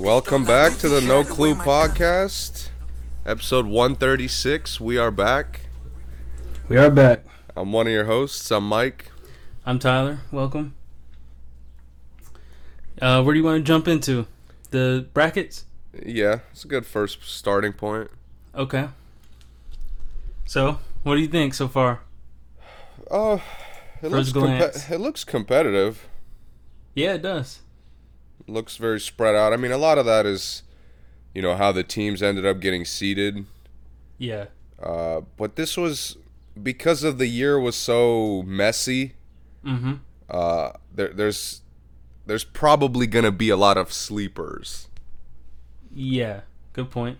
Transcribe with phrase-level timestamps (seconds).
[0.00, 2.70] Welcome back to the No Clue podcast,
[3.26, 4.80] episode 136.
[4.80, 5.66] We are back.
[6.70, 7.26] We are back.
[7.54, 8.50] I'm one of your hosts.
[8.50, 9.12] I'm Mike.
[9.66, 10.20] I'm Tyler.
[10.32, 10.74] Welcome.
[12.98, 14.26] Uh, where do you want to jump into?
[14.70, 15.66] The brackets?
[16.02, 18.10] Yeah, it's a good first starting point.
[18.54, 18.88] Okay.
[20.46, 22.00] So, what do you think so far?
[23.10, 23.42] Oh,
[24.00, 26.08] it looks compe- it looks competitive.
[26.94, 27.60] Yeah, it does.
[28.50, 29.52] Looks very spread out.
[29.52, 30.62] I mean, a lot of that is,
[31.34, 33.46] you know, how the teams ended up getting seeded.
[34.18, 34.46] Yeah.
[34.82, 36.16] Uh, but this was
[36.60, 39.14] because of the year was so messy.
[39.64, 39.94] Mm-hmm.
[40.28, 41.62] Uh, there, there's
[42.26, 44.88] there's probably gonna be a lot of sleepers.
[45.94, 46.40] Yeah.
[46.72, 47.18] Good point.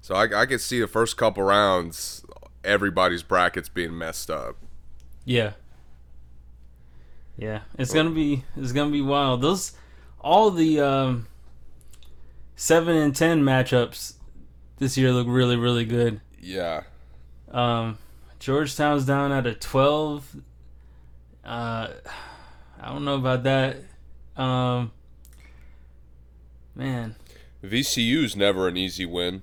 [0.00, 2.24] So I, I could see the first couple rounds,
[2.64, 4.56] everybody's brackets being messed up.
[5.24, 5.52] Yeah.
[7.36, 7.60] Yeah.
[7.78, 9.42] It's gonna be it's gonna be wild.
[9.42, 9.72] Those
[10.20, 11.26] all the um
[12.56, 14.14] seven and ten matchups
[14.78, 16.20] this year look really, really good.
[16.40, 16.82] Yeah,
[17.50, 17.98] Um,
[18.38, 20.36] Georgetown's down at a 12.
[21.44, 21.88] Uh,
[22.80, 23.76] I don't know about that.
[24.36, 24.92] Um,
[26.76, 27.16] man,
[27.64, 29.42] VCU's never an easy win.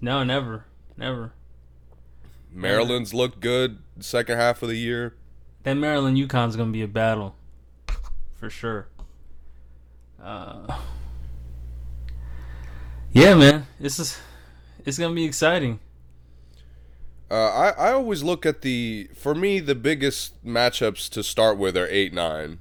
[0.00, 0.64] no, never,
[0.96, 1.32] never.
[2.52, 5.14] Maryland's looked good second half of the year.
[5.62, 7.36] That Maryland UConn's gonna be a battle,
[8.34, 8.88] for sure.
[10.26, 10.76] Uh,
[13.12, 14.18] yeah, man, this is
[14.84, 15.78] it's gonna be exciting.
[17.30, 21.76] Uh, I I always look at the for me the biggest matchups to start with
[21.76, 22.58] are eight nine.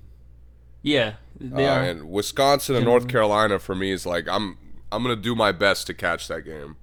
[0.83, 1.83] Yeah, they uh, are.
[1.83, 4.59] and Wisconsin and North Carolina for me is like I'm
[4.91, 6.75] I'm gonna do my best to catch that game.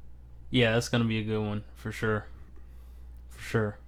[0.51, 2.27] Yeah, that's gonna be a good one for sure.
[3.31, 3.79] For sure.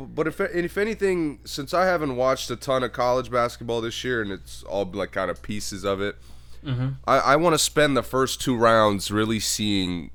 [0.00, 4.22] But, if if anything, since I haven't watched a ton of college basketball this year,
[4.22, 6.16] and it's all like kind of pieces of it,
[6.64, 6.96] Mhm.
[7.06, 10.10] I, I want to spend the first two rounds really seeing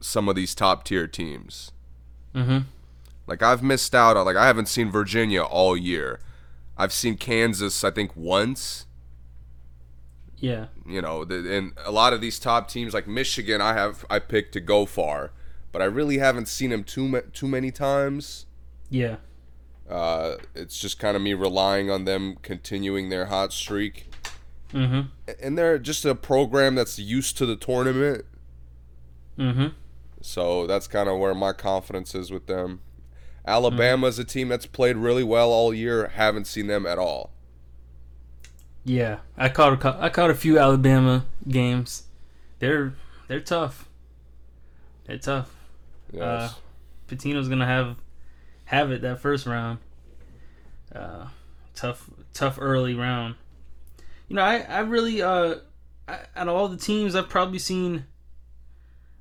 [0.00, 1.72] some of these top tier teams.
[2.34, 2.58] Mm-hmm.
[3.26, 6.20] Like I've missed out on like I haven't seen Virginia all year.
[6.76, 8.86] I've seen Kansas I think once.
[10.36, 10.66] Yeah.
[10.86, 14.18] You know, the, and a lot of these top teams like Michigan, I have I
[14.18, 15.30] picked to go far,
[15.72, 18.46] but I really haven't seen them too ma- too many times.
[18.90, 19.16] Yeah.
[19.88, 24.08] Uh, it's just kind of me relying on them continuing their hot streak,
[24.72, 25.02] Mm-hmm.
[25.40, 28.24] and they're just a program that's used to the tournament.
[29.38, 29.68] Mm-hmm.
[30.20, 32.80] So that's kind of where my confidence is with them.
[33.46, 36.08] Alabama's a team that's played really well all year.
[36.08, 37.30] Haven't seen them at all.
[38.84, 42.04] Yeah, I caught a, I caught a few Alabama games.
[42.58, 42.94] They're
[43.28, 43.88] they're tough.
[45.04, 45.54] They're tough.
[46.12, 46.22] Yes.
[46.22, 46.52] Uh,
[47.08, 47.96] Pitino's gonna have
[48.66, 49.78] have it that first round.
[50.94, 51.26] Uh,
[51.74, 53.34] tough tough early round.
[54.28, 55.56] You know, I I really uh
[56.06, 58.04] I, out of all the teams I've probably seen.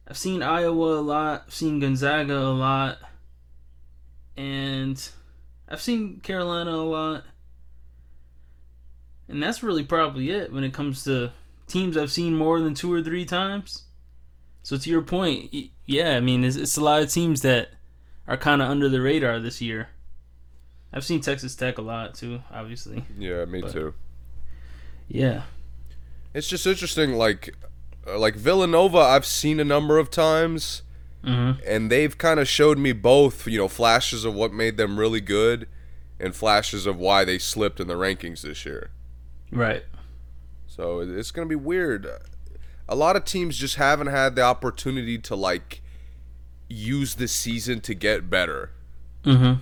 [0.07, 1.43] I've seen Iowa a lot.
[1.47, 2.97] I've seen Gonzaga a lot,
[4.35, 5.09] and
[5.67, 7.23] I've seen Carolina a lot.
[9.29, 11.31] And that's really probably it when it comes to
[11.67, 13.85] teams I've seen more than two or three times.
[14.61, 15.53] So to your point,
[15.85, 17.69] yeah, I mean, it's, it's a lot of teams that
[18.27, 19.89] are kind of under the radar this year.
[20.93, 23.03] I've seen Texas Tech a lot too, obviously.
[23.17, 23.93] yeah, me but- too.
[25.07, 25.43] Yeah.
[26.33, 27.13] It's just interesting.
[27.13, 27.55] Like,
[28.07, 30.81] uh, like Villanova, I've seen a number of times,
[31.23, 31.61] Mm-hmm.
[31.65, 33.47] and they've kind of showed me both.
[33.47, 35.69] You know, flashes of what made them really good,
[36.19, 38.89] and flashes of why they slipped in the rankings this year.
[39.49, 39.83] Right.
[40.67, 42.07] So it's gonna be weird.
[42.89, 45.81] A lot of teams just haven't had the opportunity to like
[46.73, 48.71] use this season to get better.
[49.23, 49.61] Mm-hmm.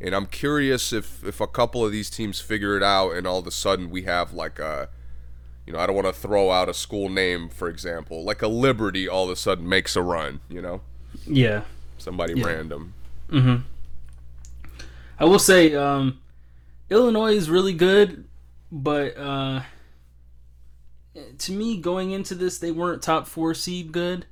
[0.00, 3.38] And I'm curious if if a couple of these teams figure it out, and all
[3.38, 4.88] of a sudden we have like a,
[5.66, 8.48] you know, I don't want to throw out a school name, for example, like a
[8.48, 10.40] Liberty all of a sudden makes a run.
[10.48, 10.80] You know,
[11.26, 11.62] Yeah.
[11.98, 12.46] somebody Yeah.
[12.46, 12.94] random.
[13.30, 13.56] Mm-hmm.
[15.18, 16.20] I will say, um,
[16.90, 18.24] Illinois is really good,
[18.70, 19.62] but uh,
[21.38, 24.26] to me, going into this, they weren't top four seed good.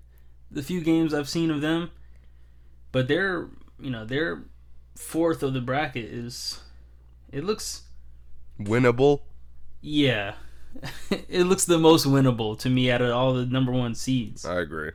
[0.51, 1.91] The few games I've seen of them,
[2.97, 3.49] but they're
[3.79, 4.43] you know they're
[4.95, 6.61] fourth of the bracket is
[7.31, 7.83] it looks
[8.59, 9.21] Winnable.
[9.83, 10.33] yeah
[11.29, 14.61] it looks the most winnable to me out of all the number one seeds I
[14.61, 14.93] agree.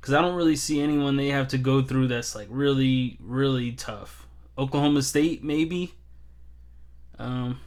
[0.00, 3.72] because I don't really see anyone they have to go through that's like really, really
[3.72, 4.28] tough.
[4.56, 5.94] Oklahoma State, maybe.
[7.18, 7.58] Um,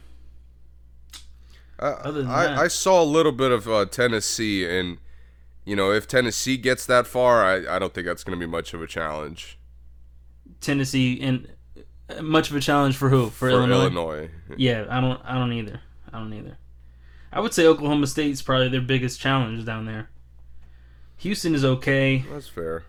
[1.78, 4.96] I, Other than I, that- I saw a little bit of uh, Tennessee, and
[5.68, 8.50] you know, if Tennessee gets that far, I, I don't think that's going to be
[8.50, 9.58] much of a challenge.
[10.62, 11.46] Tennessee and
[12.22, 13.26] much of a challenge for who?
[13.26, 13.82] For, for Illinois?
[13.82, 14.30] Illinois.
[14.56, 15.20] Yeah, I don't.
[15.26, 15.82] I don't either.
[16.10, 16.56] I don't either.
[17.30, 20.08] I would say Oklahoma State's probably their biggest challenge down there.
[21.18, 22.24] Houston is okay.
[22.32, 22.84] That's fair.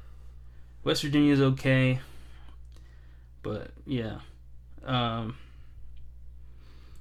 [0.86, 2.00] West Virginia is okay.
[3.44, 4.20] But yeah,
[4.86, 5.36] um,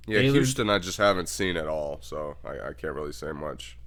[0.08, 3.30] Yeah, Baylor- Houston, I just haven't seen at all, so I, I can't really say
[3.30, 3.77] much.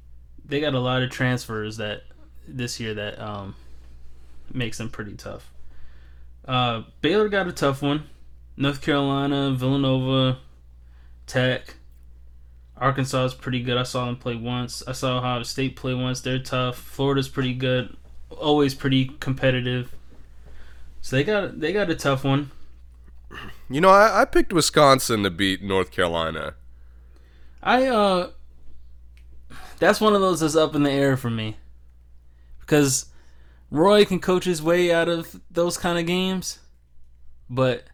[0.51, 2.03] They got a lot of transfers that
[2.45, 3.55] this year that um,
[4.53, 5.49] makes them pretty tough.
[6.45, 8.03] Uh, Baylor got a tough one.
[8.57, 10.39] North Carolina, Villanova,
[11.25, 11.75] Tech,
[12.75, 13.77] Arkansas is pretty good.
[13.77, 14.83] I saw them play once.
[14.85, 16.19] I saw Ohio State play once.
[16.19, 16.75] They're tough.
[16.75, 17.95] Florida's pretty good.
[18.29, 19.95] Always pretty competitive.
[20.99, 22.51] So they got they got a tough one.
[23.69, 26.55] You know, I, I picked Wisconsin to beat North Carolina.
[27.63, 28.31] I uh
[29.81, 31.57] that's one of those that's up in the air for me.
[32.59, 33.07] Because
[33.71, 36.59] Roy can coach his way out of those kind of games,
[37.49, 37.85] but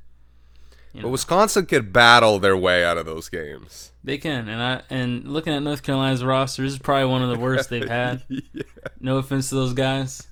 [0.94, 3.92] you But Wisconsin could battle their way out of those games.
[4.04, 4.50] they can.
[4.50, 7.69] And I and looking at North Carolina's roster, this is probably one of the worst
[7.69, 8.22] they've had.
[8.30, 8.63] yeah.
[9.00, 10.28] No offense to those guys.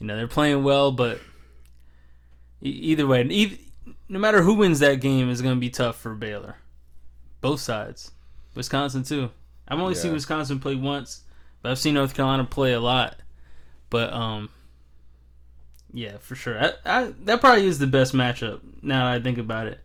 [0.00, 1.20] You know, they're playing well, but
[2.60, 3.22] either way,
[4.08, 6.56] no matter who wins that game is going to be tough for Baylor.
[7.40, 8.10] Both sides.
[8.56, 9.30] Wisconsin too.
[9.66, 11.22] I've only seen Wisconsin play once,
[11.62, 13.16] but I've seen North Carolina play a lot.
[13.90, 14.50] But um
[15.94, 16.58] yeah, for sure.
[16.58, 19.78] I, I, that probably is the best matchup now that I think about it.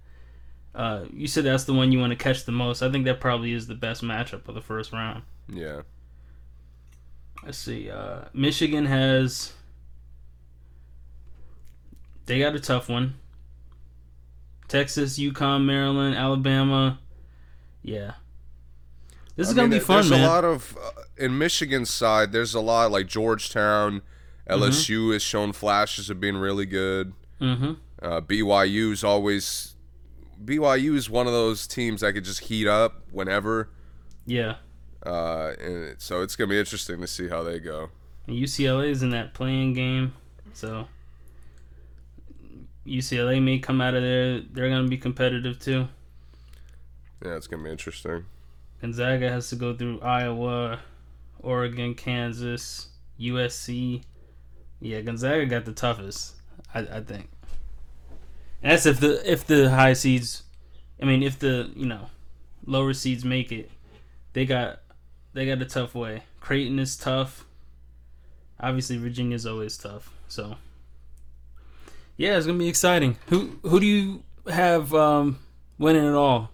[0.74, 2.82] Uh, you said that's the one you want to catch the most.
[2.82, 5.22] I think that probably is the best matchup of the first round.
[5.48, 5.82] Yeah.
[7.46, 7.92] Let's see.
[7.92, 9.54] Uh, Michigan has.
[12.26, 13.16] They got a tough one.
[14.68, 17.00] Texas, UConn, Maryland, Alabama.
[17.82, 18.14] Yeah.
[19.40, 20.24] This is I gonna mean, be fun, There's man.
[20.26, 22.34] a lot of uh, in Michigan's side.
[22.34, 24.02] There's a lot like Georgetown,
[24.50, 24.64] Mm-hmm.
[24.64, 27.14] LSU has shown flashes of being really good.
[27.40, 27.74] mm-hmm.
[28.02, 29.76] Uh, BYU's always
[30.44, 33.70] BYU is one of those teams that could just heat up whenever.
[34.26, 34.56] Yeah.
[35.06, 37.90] Uh, and so it's gonna be interesting to see how they go.
[38.28, 40.14] UCLA is in that play-in game,
[40.54, 40.88] so
[42.86, 44.42] UCLA may come out of there.
[44.42, 45.88] They're gonna be competitive too.
[47.24, 48.26] Yeah, it's gonna be interesting.
[48.82, 50.80] Gonzaga has to go through Iowa,
[51.40, 52.90] Oregon, Kansas,
[53.20, 54.04] USC.
[54.80, 56.36] Yeah, Gonzaga got the toughest,
[56.74, 57.30] I, I think.
[58.62, 60.44] And that's if the if the high seeds,
[61.02, 62.10] I mean, if the you know
[62.66, 63.70] lower seeds make it,
[64.34, 64.80] they got
[65.34, 66.24] they got a tough way.
[66.40, 67.46] Creighton is tough.
[68.60, 70.12] Obviously, Virginia's always tough.
[70.28, 70.56] So
[72.18, 73.18] yeah, it's gonna be exciting.
[73.28, 75.40] Who who do you have um,
[75.78, 76.52] winning it all?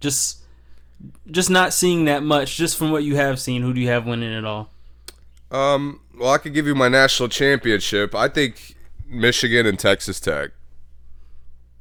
[0.00, 0.38] Just
[1.30, 4.06] just not seeing that much, just from what you have seen, who do you have
[4.06, 4.70] winning it all?
[5.50, 8.14] Um, well, I could give you my national championship.
[8.14, 8.74] I think
[9.06, 10.50] Michigan and Texas Tech.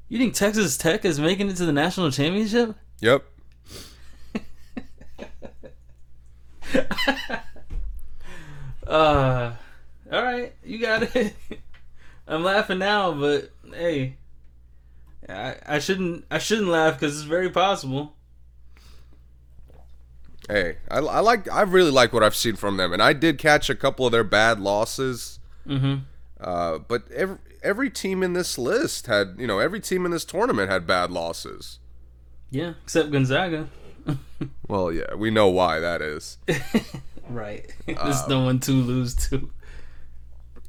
[0.09, 2.75] You think Texas Tech is making it to the national championship?
[3.01, 3.23] Yep.
[8.87, 9.53] Uh,
[10.11, 11.35] all right, you got it.
[12.27, 14.15] I'm laughing now, but hey,
[15.27, 18.13] I, I shouldn't I shouldn't laugh because it's very possible.
[20.47, 23.37] Hey, I, I like I really like what I've seen from them, and I did
[23.37, 25.39] catch a couple of their bad losses.
[25.67, 25.95] Mm-hmm.
[26.39, 30.25] Uh, but every every team in this list had, you know, every team in this
[30.25, 31.79] tournament had bad losses.
[32.49, 33.67] Yeah, except Gonzaga.
[34.67, 36.37] Well, yeah, we know why that is.
[37.29, 37.73] right.
[37.85, 39.49] There's no one to lose to.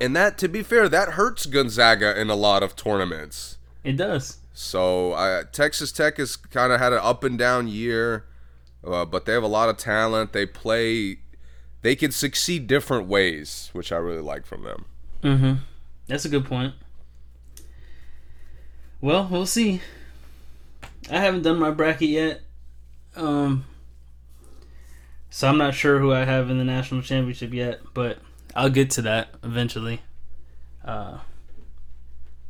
[0.01, 3.59] And that, to be fair, that hurts Gonzaga in a lot of tournaments.
[3.85, 4.39] It does.
[4.55, 8.25] So uh, Texas Tech has kind of had an up and down year,
[8.85, 10.33] uh, but they have a lot of talent.
[10.33, 11.19] They play,
[11.83, 14.85] they can succeed different ways, which I really like from them.
[15.23, 15.53] Mm-hmm.
[16.07, 16.75] That's a good point.
[19.01, 19.81] Well, we'll see.
[21.11, 22.41] I haven't done my bracket yet.
[23.17, 23.65] Um
[25.31, 28.19] so I'm not sure who I have in the national championship yet, but
[28.57, 30.03] I'll get to that eventually.
[30.85, 31.19] Uh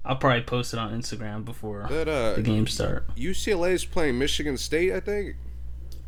[0.04, 3.14] I'll probably post it on Instagram before But uh, the game start.
[3.14, 5.36] UCLA is playing Michigan State, I think.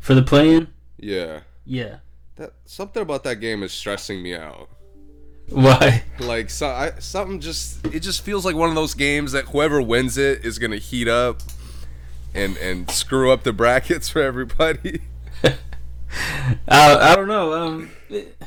[0.01, 0.67] For the play-in?
[0.97, 1.97] Yeah, Yeah.
[2.35, 4.69] that something about that game is stressing me out.
[5.49, 6.03] Why?
[6.19, 9.81] Like so, I, something just it just feels like one of those games that whoever
[9.81, 11.41] wins it is gonna heat up
[12.33, 15.01] and and screw up the brackets for everybody.
[15.43, 15.57] I,
[16.67, 17.53] I don't know.
[17.53, 18.37] Um it-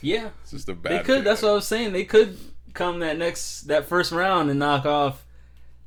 [0.00, 0.28] yeah.
[0.42, 0.92] It's just a bad.
[1.00, 1.24] They could.
[1.24, 1.92] That's what I was saying.
[1.94, 2.38] They could
[2.74, 5.24] come that next that first round and knock off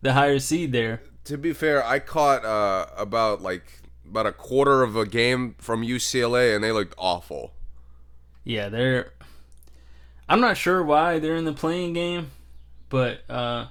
[0.01, 1.01] the higher seed there.
[1.25, 3.76] To be fair, I caught uh, about like
[4.09, 7.53] about a quarter of a game from UCLA, and they looked awful.
[8.43, 9.13] Yeah, they're.
[10.29, 12.31] I'm not sure why they're in the play-in game,
[12.89, 13.67] but uh,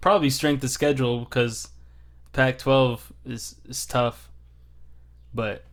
[0.00, 1.68] probably strength of schedule because
[2.32, 4.28] Pac-12 is is tough.
[5.34, 5.64] But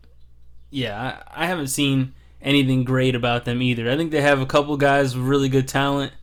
[0.70, 3.90] yeah, I, I haven't seen anything great about them either.
[3.90, 6.14] I think they have a couple guys with really good talent,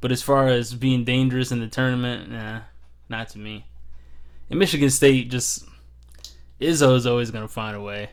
[0.00, 2.60] but as far as being dangerous in the tournament, nah,
[3.08, 3.66] not to me.
[4.48, 5.64] And Michigan State just
[6.60, 8.10] Izzo is always gonna find a way.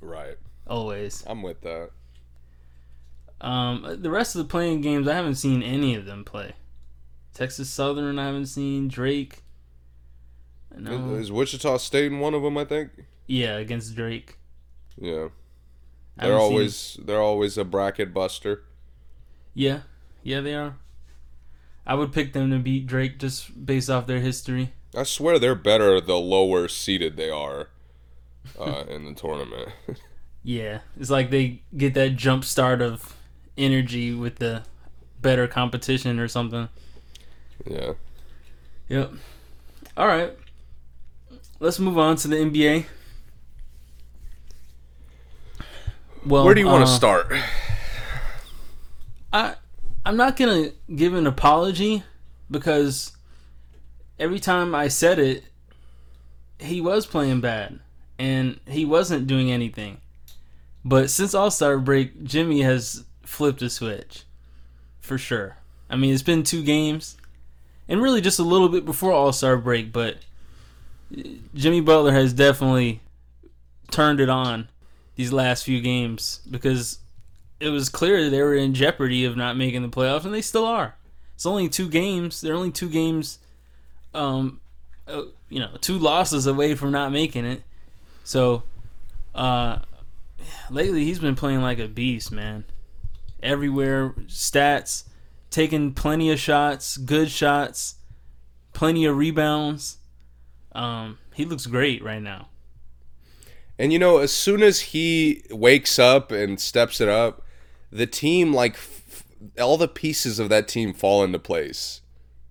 [0.00, 0.36] Right.
[0.66, 1.24] Always.
[1.26, 1.90] I'm with that.
[3.40, 6.52] Um, the rest of the play-in games, I haven't seen any of them play.
[7.34, 9.42] Texas Southern, I haven't seen Drake.
[10.76, 11.14] No.
[11.14, 12.56] Is Wichita State in one of them?
[12.56, 12.90] I think.
[13.26, 14.38] Yeah, against Drake.
[14.96, 15.28] Yeah.
[16.16, 18.64] They're haven't seen- always they're always a bracket buster.
[19.52, 19.80] Yeah,
[20.22, 20.76] yeah, they are.
[21.86, 24.72] I would pick them to beat Drake just based off their history.
[24.96, 27.68] I swear they're better the lower seeded they are
[28.58, 29.70] uh, in the tournament.
[30.46, 33.16] Yeah, it's like they get that jump start of
[33.56, 34.62] energy with the
[35.22, 36.68] better competition or something.
[37.66, 37.92] yeah.
[38.88, 39.12] Yep.
[39.96, 40.36] All right.
[41.60, 42.84] Let's move on to the NBA.
[46.26, 47.32] Well, Where do you want uh, to start?
[49.32, 49.54] I
[50.06, 52.02] I'm not gonna give an apology
[52.50, 53.12] because
[54.18, 55.44] every time I said it,
[56.58, 57.80] he was playing bad
[58.18, 59.98] and he wasn't doing anything.
[60.84, 64.24] But since All Star break, Jimmy has flipped a switch
[65.00, 65.56] for sure.
[65.88, 67.16] I mean, it's been two games,
[67.88, 70.18] and really just a little bit before All Star break, but
[71.54, 73.00] Jimmy Butler has definitely
[73.90, 74.68] turned it on
[75.16, 76.98] these last few games because
[77.64, 80.66] it was clear they were in jeopardy of not making the playoffs, and they still
[80.66, 80.96] are.
[81.34, 82.42] It's only two games.
[82.42, 83.38] They're only two games,
[84.12, 84.60] um,
[85.08, 87.62] uh, you know, two losses away from not making it.
[88.22, 88.64] So,
[89.34, 89.78] uh,
[90.68, 92.64] lately he's been playing like a beast, man.
[93.42, 95.04] Everywhere, stats,
[95.50, 97.96] taking plenty of shots, good shots,
[98.74, 99.98] plenty of rebounds.
[100.72, 102.48] Um, he looks great right now.
[103.78, 107.43] And you know, as soon as he wakes up and steps it up,
[107.94, 109.24] the team like f-
[109.60, 112.00] all the pieces of that team fall into place.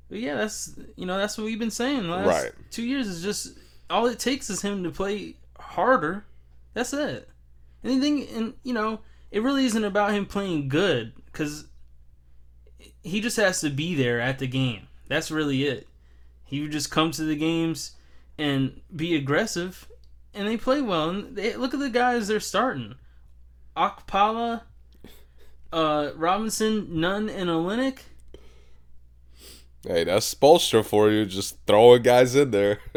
[0.10, 2.04] Yeah, that's you know that's what we've been saying.
[2.04, 2.52] The last Right.
[2.72, 3.58] Two years is just
[3.90, 6.26] all it takes is him to play harder.
[6.74, 7.30] That's it.
[7.84, 11.66] Anything, and you know, it really isn't about him playing good because
[13.04, 14.88] he just has to be there at the game.
[15.10, 15.88] That's really it.
[16.46, 17.92] He would just come to the games
[18.38, 19.90] and be aggressive,
[20.34, 21.10] and they play well.
[21.10, 22.96] And they look at the guys they're starting:
[23.76, 24.62] Akpala,
[25.74, 28.00] uh, Robinson, Nunn, and Olynyk.
[29.86, 32.80] Hey, that's Spoelstra for you, just throwing guys in there.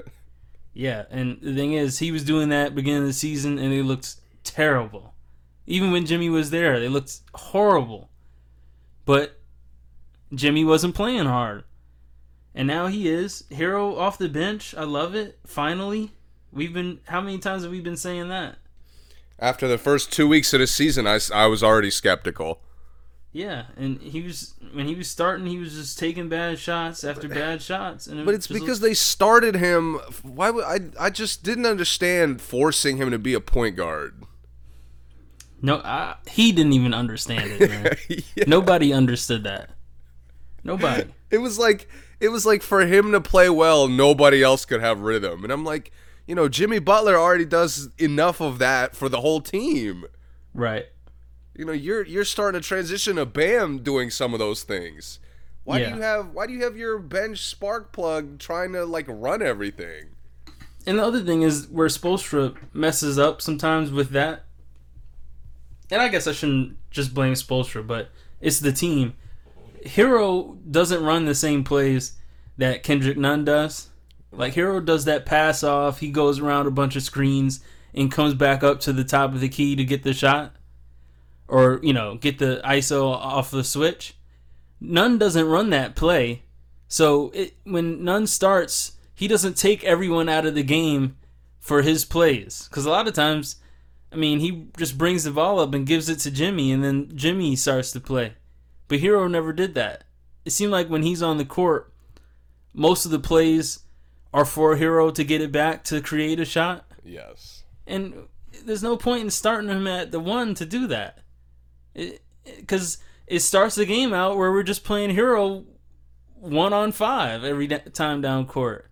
[0.79, 3.81] Yeah, and the thing is, he was doing that beginning of the season, and they
[3.81, 5.15] looked terrible.
[5.67, 8.11] Even when Jimmy was there, they looked horrible.
[9.07, 9.41] But
[10.35, 11.65] Jimmy wasn't playing hard,
[12.55, 13.45] and now he is.
[13.51, 15.39] Herro off the bench, I love it.
[15.47, 16.11] Finally,
[16.53, 17.01] we've been.
[17.07, 18.59] How many times have we been saying that?
[19.39, 22.61] After the first two weeks of the season, I, I was already skeptical.
[23.37, 27.29] Yeah, and he was when he was starting, he was just taking bad shots after
[27.29, 29.97] bad shots, and it But it's because they started him.
[30.23, 30.79] Why would I?
[30.99, 34.23] I just didn't understand forcing him to be a point guard.
[35.61, 37.97] no, I, he didn't even understand it, man.
[38.37, 38.45] Yeah.
[38.47, 39.69] Nobody understood that.
[40.65, 41.13] Nobody.
[41.31, 41.91] It was like
[42.21, 45.45] it was like for him to play well, nobody else could have rhythm.
[45.45, 45.93] And I'm like,
[46.27, 50.07] you know, Jimmy Butler already does enough of that for the whole team.
[50.55, 50.87] Right.
[51.57, 55.19] You know, you're you're starting to transition to Bam doing some of those things.
[55.65, 55.91] Why Yeah.
[55.91, 59.43] do you have why do you have your bench spark plug trying to like run
[59.43, 60.07] everything?
[60.87, 64.45] And the other thing is where Spoelstra messes up sometimes with that.
[65.91, 68.11] And I guess I shouldn't just blame Spoelstra, but
[68.41, 69.15] it's the team.
[69.85, 72.13] Herro doesn't run the same plays
[72.59, 73.89] that Kendrick Nunn does.
[74.33, 77.61] Like Herro does that pass off, he goes around a bunch of screens
[77.95, 80.55] and comes back up to the top of the key to get the shot.
[81.49, 84.17] Or, you know, get the ISO off the switch.
[84.81, 86.43] Nunn doesn't run that play.
[86.89, 91.17] So it, when Nunn starts, he doesn't take everyone out of the game
[91.59, 92.69] for his plays.
[92.69, 93.57] Because a lot of times,
[94.13, 97.11] I mean, he just brings the ball up and gives it to Jimmy, and then
[97.15, 98.35] Jimmy starts to play.
[98.89, 100.05] But Herro never did that.
[100.45, 101.93] It seemed like when he's on the court,
[102.73, 103.81] most of the plays
[104.33, 106.85] are for Herro to get it back to create a shot.
[107.05, 107.65] Yes.
[107.87, 108.29] And
[108.65, 111.19] there's no point in starting him at the one to do that.
[112.45, 115.65] Because it, starts the game out where we're just playing Herro
[116.35, 118.91] one on five every time down court.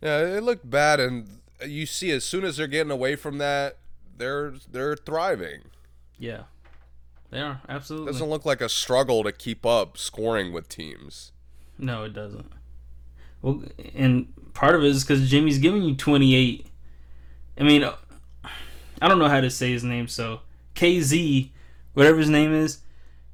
[0.00, 3.78] Yeah, it looked bad and you see as soon as they're getting away from that,
[4.16, 5.62] they're they're thriving.
[6.18, 6.42] Yeah.
[7.30, 8.12] They are, absolutely.
[8.12, 11.32] Doesn't look like a struggle to keep up scoring with teams.
[11.78, 12.52] No, it doesn't.
[13.42, 16.66] Well, and part of it is because Jimmy's giving you 28.
[17.58, 17.96] I mean, uh,
[19.02, 20.42] I don't know how to say his name, so
[20.76, 21.50] KZ,
[21.94, 22.78] whatever his name is,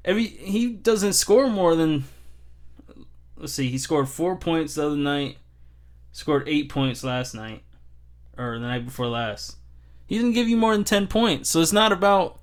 [0.05, 2.05] every he doesn't score more than.
[3.35, 5.37] Let's see, he scored four points the other night,
[6.11, 7.63] scored eight points last night,
[8.37, 9.57] or the night before last.
[10.05, 12.39] He didn't give you more than 10 points, so it's not about.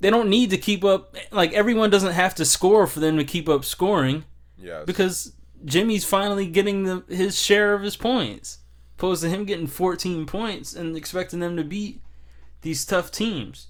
[0.00, 1.16] They don't need to keep up.
[1.32, 4.24] Like, everyone doesn't have to score for them to keep up scoring
[4.58, 4.84] Yes.
[4.84, 5.32] because
[5.64, 8.58] Jimmy's finally getting the, his share of his points,
[8.98, 12.02] opposed to him getting 14 points and expecting them to beat
[12.60, 13.68] these tough teams.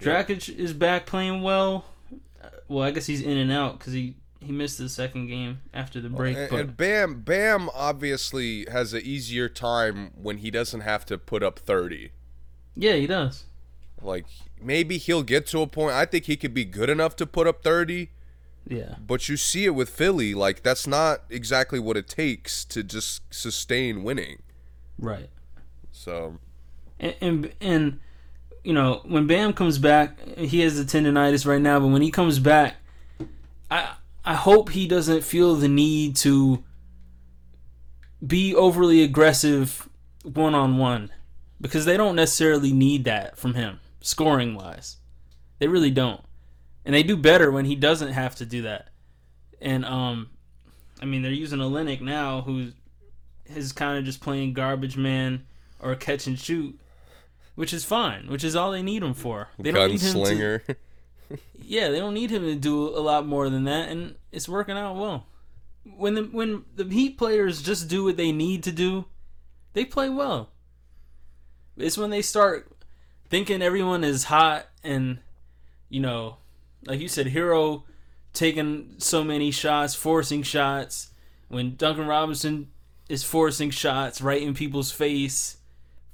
[0.00, 1.84] Dragic is back playing well.
[2.42, 5.60] Uh, Well, I guess he's in and out because he, he missed the second game
[5.74, 6.36] after the break.
[6.36, 11.18] and, but and Bam Bam obviously has an easier time when he doesn't have to
[11.18, 12.12] put up 30.
[12.74, 13.44] yeah, he does.
[14.02, 14.24] Like
[14.60, 17.46] maybe he'll get to a point I think he could be good enough to put
[17.46, 18.08] up 30,
[18.66, 22.82] Yeah, but you see it with Philly like that's not exactly what it takes to
[22.82, 24.42] just sustain winning.
[24.98, 25.28] right.
[25.92, 26.38] So,
[26.98, 28.00] and, and and
[28.64, 31.80] you know when Bam comes back, he has the tendonitis right now.
[31.80, 32.76] But when he comes back,
[33.70, 36.62] I I hope he doesn't feel the need to
[38.24, 39.88] be overly aggressive
[40.22, 41.10] one on one
[41.60, 44.96] because they don't necessarily need that from him scoring wise.
[45.58, 46.22] They really don't,
[46.84, 48.88] and they do better when he doesn't have to do that.
[49.60, 50.30] And um,
[51.00, 52.72] I mean they're using a Olynyk now, who's
[53.46, 55.44] is kind of just playing garbage man
[55.80, 56.78] or catch and shoot,
[57.60, 59.48] which is fine, which is all they need him for.
[59.58, 60.76] They don't need him to,
[61.62, 64.78] yeah, they don't need him to do a lot more than that, and it's working
[64.78, 65.26] out well.
[65.84, 69.04] When the when the Heat players just do what they need to do,
[69.74, 70.48] they play well.
[71.76, 72.72] It's when they start
[73.28, 75.18] thinking everyone is hot and
[75.90, 76.38] you know,
[76.86, 77.82] like you said, Herro
[78.32, 81.10] taking so many shots, forcing shots.
[81.48, 82.70] When Duncan Robinson
[83.10, 85.58] is forcing shots right in people's face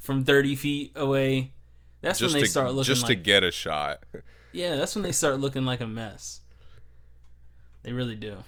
[0.06, 1.52] from 30 feet away,
[2.00, 4.02] that's just when they to start looking just like to get a shot.
[4.52, 6.40] yeah, that's when they start looking like a mess.
[7.82, 8.38] They really do.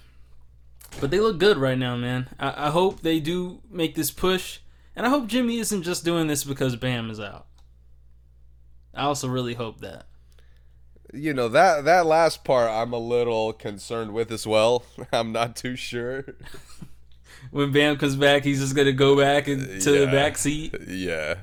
[0.99, 2.29] But they look good right now, man.
[2.39, 4.59] I, I hope they do make this push.
[4.95, 7.45] And I hope Jimmy isn't just doing this because Bam is out.
[8.93, 10.07] I also really hope that.
[11.13, 14.83] You know that that last part I'm a little concerned with as well.
[15.11, 16.25] I'm not too sure.
[17.51, 20.75] When Bam comes back, he's just going to go back into the back seat.
[20.87, 21.35] Yeah.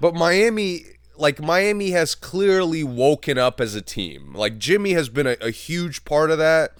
[0.00, 0.84] But Miami,
[1.16, 4.32] like Miami, has clearly woken up as a team.
[4.34, 6.72] Like Jimmy has been a, a huge part of that.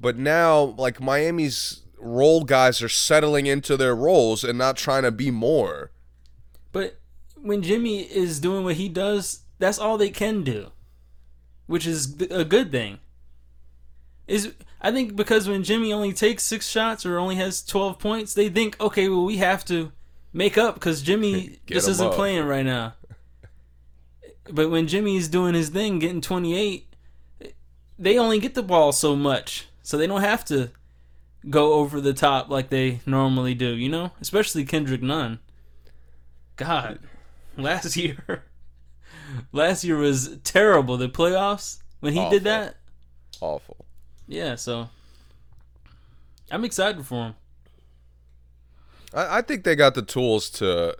[0.00, 5.10] But now, like Miami's role guys are settling into their roles and not trying to
[5.10, 5.90] be more.
[6.72, 6.98] But
[7.34, 10.72] when Jimmy is doing what he does, that's all they can do,
[11.66, 12.98] which is a good thing.
[14.26, 18.34] Is I think because when Jimmy only takes six shots or only has twelve points,
[18.34, 19.92] they think, okay, well we have to
[20.36, 22.14] make up because Jimmy just isn't up.
[22.14, 22.94] playing right now.
[24.50, 26.94] But when Jimmy's doing his thing, getting twenty eight,
[27.98, 30.70] they only get the ball so much, so they don't have to
[31.48, 33.74] go over the top like they normally do.
[33.74, 35.40] You know, especially Kendrick Nunn.
[36.56, 37.00] God,
[37.56, 38.44] last year,
[39.52, 40.96] last year was terrible.
[40.96, 42.30] The playoffs when he Awful.
[42.30, 42.76] did that,
[43.40, 43.84] Awful.
[44.28, 44.54] yeah.
[44.54, 44.90] So
[46.52, 47.34] I'm excited for him.
[49.12, 50.96] I, I think they got the tools to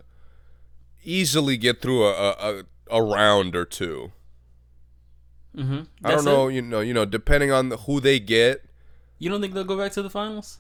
[1.04, 4.12] easily get through a a, a, round or two.
[5.56, 5.82] Mm-hmm.
[6.04, 8.64] I don't know, you know, you know, depending on the, who they get.
[9.18, 10.58] You don't think they'll go back to the finals?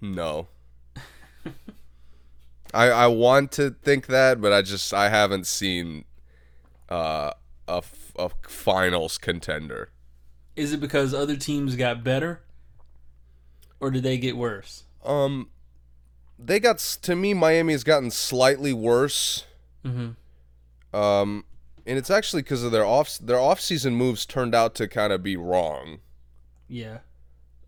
[0.00, 0.48] No.
[2.72, 6.04] I I want to think that, but I just I haven't seen
[6.88, 7.32] uh,
[7.66, 7.82] a,
[8.18, 9.90] a finals contender.
[10.56, 12.42] Is it because other teams got better,
[13.80, 14.84] or did they get worse?
[15.04, 15.48] Um,
[16.38, 17.34] they got to me.
[17.34, 19.44] Miami has gotten slightly worse.
[19.84, 20.96] Mm-hmm.
[20.96, 21.44] Um,
[21.86, 25.12] and it's actually because of their off their off season moves turned out to kind
[25.12, 26.00] of be wrong.
[26.68, 26.98] Yeah.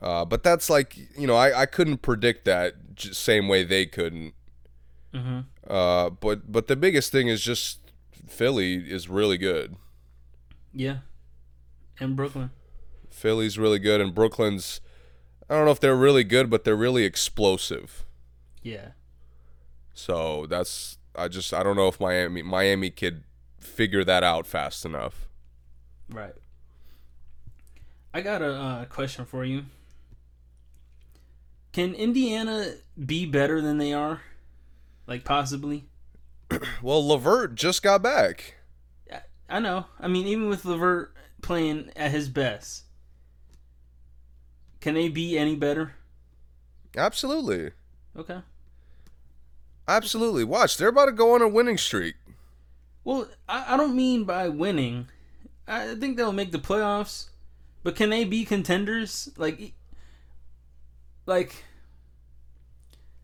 [0.00, 3.86] Uh, but that's like you know I I couldn't predict that j- same way they
[3.86, 4.34] couldn't.
[5.14, 5.40] Mm-hmm.
[5.68, 7.78] Uh, but but the biggest thing is just
[8.28, 9.76] Philly is really good.
[10.72, 10.98] Yeah.
[12.00, 12.50] And Brooklyn.
[13.10, 14.80] Philly's really good, and Brooklyn's.
[15.52, 18.06] I don't know if they're really good, but they're really explosive.
[18.62, 18.92] Yeah.
[19.92, 23.24] So that's I just I don't know if Miami Miami could
[23.60, 25.28] figure that out fast enough.
[26.08, 26.32] Right.
[28.14, 29.66] I got a uh, question for you.
[31.74, 34.22] Can Indiana be better than they are?
[35.06, 35.84] Like possibly?
[36.82, 38.56] Well, LeVert just got back.
[39.50, 39.84] I know.
[40.00, 42.84] I mean, even with Levert playing at his best,
[44.82, 45.94] Can they be any better?
[46.96, 47.70] Absolutely.
[48.16, 48.40] Okay.
[49.88, 50.44] Absolutely.
[50.44, 52.16] Watch, they're about to go on a winning streak.
[53.04, 55.06] Well, I, I don't mean by winning.
[55.66, 57.28] I think they'll make the playoffs,
[57.84, 59.30] but can they be contenders?
[59.36, 59.72] Like,
[61.26, 61.64] like,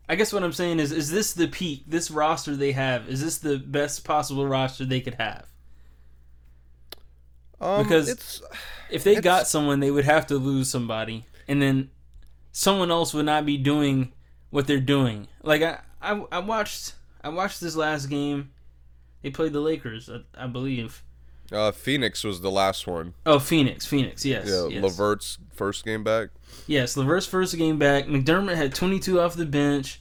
[0.07, 1.83] I guess what I'm saying is, is this the peak?
[1.87, 5.45] This roster they have is this the best possible roster they could have?
[7.59, 8.41] Um, Because-
[8.89, 11.89] If they got someone, they would have to lose somebody, and then
[12.53, 14.13] someone else would not be doing
[14.51, 15.27] what they're doing.
[15.43, 18.51] Like I, I, I watched, I watched this last game.
[19.21, 21.03] They played the Lakers, I, I believe.
[21.51, 23.13] uh, Phoenix was the last one.
[23.25, 24.81] Oh, Phoenix, Phoenix, yes, Yeah, yes.
[24.83, 26.29] Levert's first game back.
[26.67, 28.05] Yes, Levert's first game back.
[28.05, 29.99] McDermott had 22 off the bench.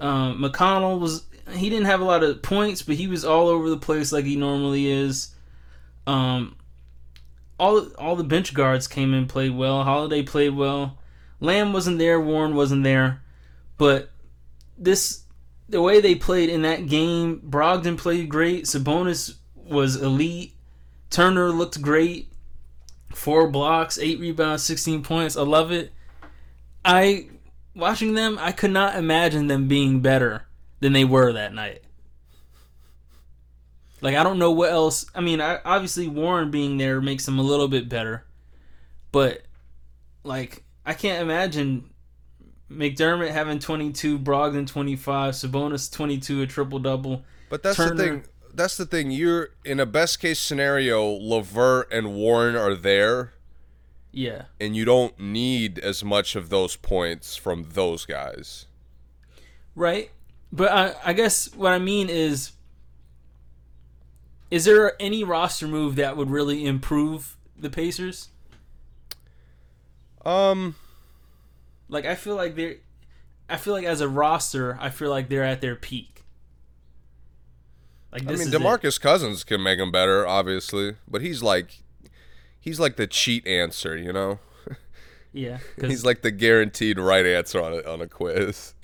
[0.00, 3.70] Um, McConnell was he didn't have a lot of points, but he was all over
[3.70, 5.34] the place like he normally is.
[6.06, 6.56] Um,
[7.58, 9.84] all all the bench guards came in played well.
[9.84, 10.98] Holiday played well.
[11.40, 12.20] Lamb wasn't there.
[12.20, 13.22] Warren wasn't there,
[13.76, 14.10] but
[14.76, 15.22] this
[15.68, 17.40] the way they played in that game.
[17.40, 18.64] Brogdon played great.
[18.64, 20.54] Sabonis was elite.
[21.10, 22.28] Turner looked great
[23.18, 25.36] four blocks, eight rebounds, 16 points.
[25.36, 25.92] I love it.
[26.84, 27.28] I
[27.74, 30.46] watching them, I could not imagine them being better
[30.80, 31.82] than they were that night.
[34.00, 35.06] Like I don't know what else.
[35.14, 38.24] I mean, I, obviously Warren being there makes them a little bit better,
[39.12, 39.42] but
[40.24, 41.90] like I can't imagine
[42.70, 47.24] McDermott having 22, Brogdon 25, Sabonis 22, a triple double.
[47.48, 48.24] But that's the thing.
[48.54, 49.10] That's the thing.
[49.10, 51.04] You're in a best case scenario.
[51.04, 53.32] Levert and Warren are there,
[54.12, 58.66] Yeah, and you don't need as much of those points from those guys.
[59.74, 60.10] Right.
[60.52, 62.52] But I, I guess what I mean is
[64.50, 68.28] is there any roster move that would really improve the Pacers?
[70.24, 70.74] Um,
[71.88, 72.76] Like I feel like they're
[73.48, 76.24] I feel like as a roster, I feel like they're at their peak.
[78.12, 78.80] Like I this mean, is it.
[78.82, 81.82] Demarcus Cousins can make them better, obviously, but he's like,
[82.60, 84.40] he's like the cheat answer, you know.
[85.32, 85.58] Yeah.
[85.86, 88.74] He's like the guaranteed right answer on a, on a quiz.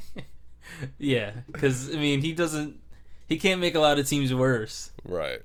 [0.98, 2.80] yeah, cuz I mean, he doesn't
[3.28, 4.90] he can't make a lot of teams worse.
[5.04, 5.40] Right.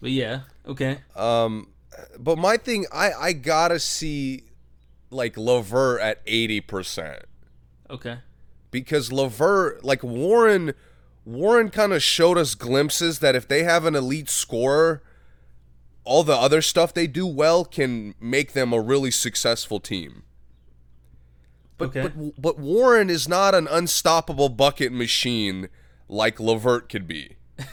[0.00, 0.98] But yeah, okay.
[1.16, 1.68] Um,
[2.18, 4.44] but my thing, I I gotta see
[5.10, 7.22] like Levert at eighty percent
[7.90, 8.18] Okay.
[8.70, 10.74] because Levert, like Warren,
[11.24, 15.02] Warren kind of showed us glimpses that if they have an elite scorer,
[16.04, 20.22] all the other stuff they do well can make them a really successful team.
[21.76, 22.02] But Okay.
[22.02, 25.68] but but Warren is not an unstoppable bucket machine
[26.08, 27.36] like LeVert could be.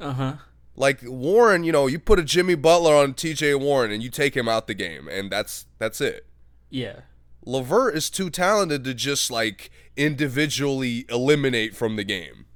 [0.00, 0.36] Uh-huh.
[0.76, 4.36] Like Warren, you know, you put a Jimmy Butler on TJ Warren and you take
[4.36, 6.26] him out the game, and that's that's it.
[6.70, 7.00] Yeah.
[7.44, 12.46] LeVert is too talented to just like individually eliminate from the game.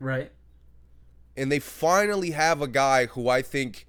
[0.00, 0.32] Right.
[1.36, 3.86] And they finally have a guy who I think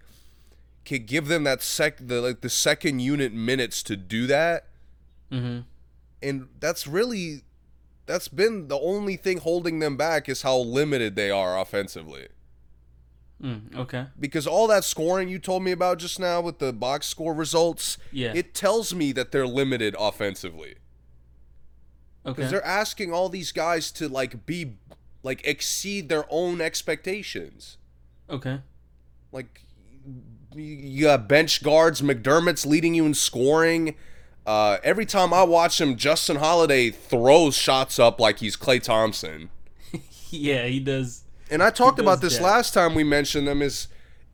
[0.85, 4.67] could give them that sec the like the second unit minutes to do that.
[5.31, 5.63] Mhm.
[6.21, 7.41] And that's really
[8.09, 12.27] that's been the only thing holding them back is how limited they are offensively.
[13.41, 14.07] Mm, okay.
[14.19, 17.97] because all that scoring you told me about just now with the box score results,
[18.11, 18.33] Yeah.
[18.35, 20.75] it tells me that they're limited offensively.
[22.25, 22.35] Okay.
[22.35, 24.73] Because they're asking all these guys to like be
[25.23, 27.77] like exceed their own expectations.
[28.29, 28.59] Okay.
[29.31, 29.61] Like
[30.55, 33.95] you- you got bench guards, McDermott's leading you in scoring.
[34.49, 39.49] Uh, every time I watch him, Justin Holiday throws shots up like he's Klay Thompson.
[40.31, 41.23] Yeah, he does.
[41.51, 42.43] and I talked about this that.
[42.43, 43.87] last time we mentioned them is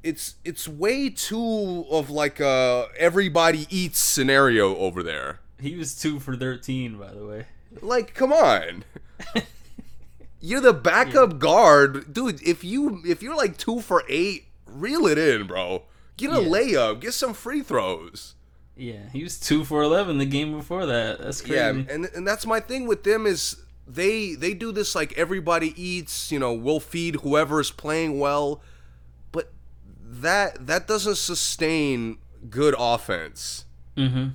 [0.03, 5.39] it's it's way too of like a everybody eats scenario over there.
[5.59, 7.45] He was two for thirteen, by the way.
[7.81, 8.83] Like, come on.
[10.41, 12.41] You're the backup guard, dude.
[12.43, 15.83] If you if you're like two for eight, reel it in, bro.
[16.17, 16.47] Get a Yeah.
[16.49, 18.35] layup, get some free throws.
[18.77, 21.19] Yeah, he was two for eleven the game before that.
[21.19, 21.55] That's crazy.
[21.55, 23.57] Yeah, and and that's my thing with them is
[23.87, 28.61] they they do this like everybody eats, you know, we'll feed whoever is playing well,
[29.31, 29.53] but
[30.01, 32.17] that that doesn't sustain
[32.49, 33.65] good offense.
[33.95, 34.29] Mm-hmm.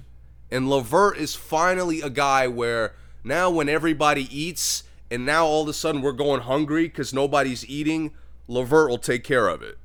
[0.51, 5.69] And LeVert is finally a guy where now when everybody eats and now all of
[5.69, 8.15] a sudden we're going hungry because nobody's eating,
[8.49, 9.79] LeVert will take care of it.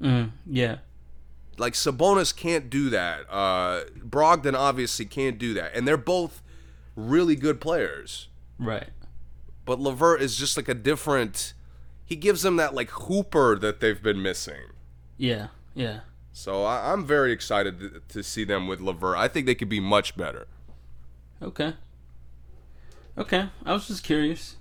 [0.00, 0.78] Mm, yeah.
[1.62, 3.20] Like Sabonis can't do that.
[3.30, 6.42] Uh, Brogdon obviously can't do that, and they're both
[6.96, 8.26] really good players.
[8.58, 8.88] Right.
[9.64, 11.54] But Levert is just like a different.
[12.04, 14.72] He gives them that like hooper that they've been missing.
[15.16, 15.48] Yeah.
[15.72, 16.00] Yeah.
[16.32, 19.16] So I, I'm very excited to, to see them with Levert.
[19.16, 20.48] I think they could be much better.
[21.40, 21.74] Okay.
[23.16, 23.50] Okay.
[23.64, 24.56] I was just curious.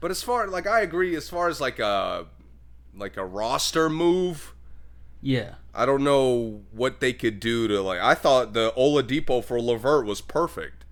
[0.00, 2.26] But as far like I agree, as far as like a
[2.92, 4.52] like a roster move,
[5.22, 5.54] Yeah.
[5.74, 8.00] I don't know what they could do to like.
[8.00, 10.84] I thought the Oladipo for LeVert was perfect.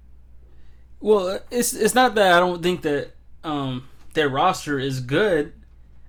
[1.01, 3.13] Well, it's it's not that I don't think that
[3.45, 5.53] um their roster is good.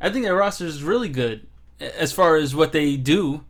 [0.01, 1.47] I think their roster is really good
[1.79, 3.43] as far as what they do.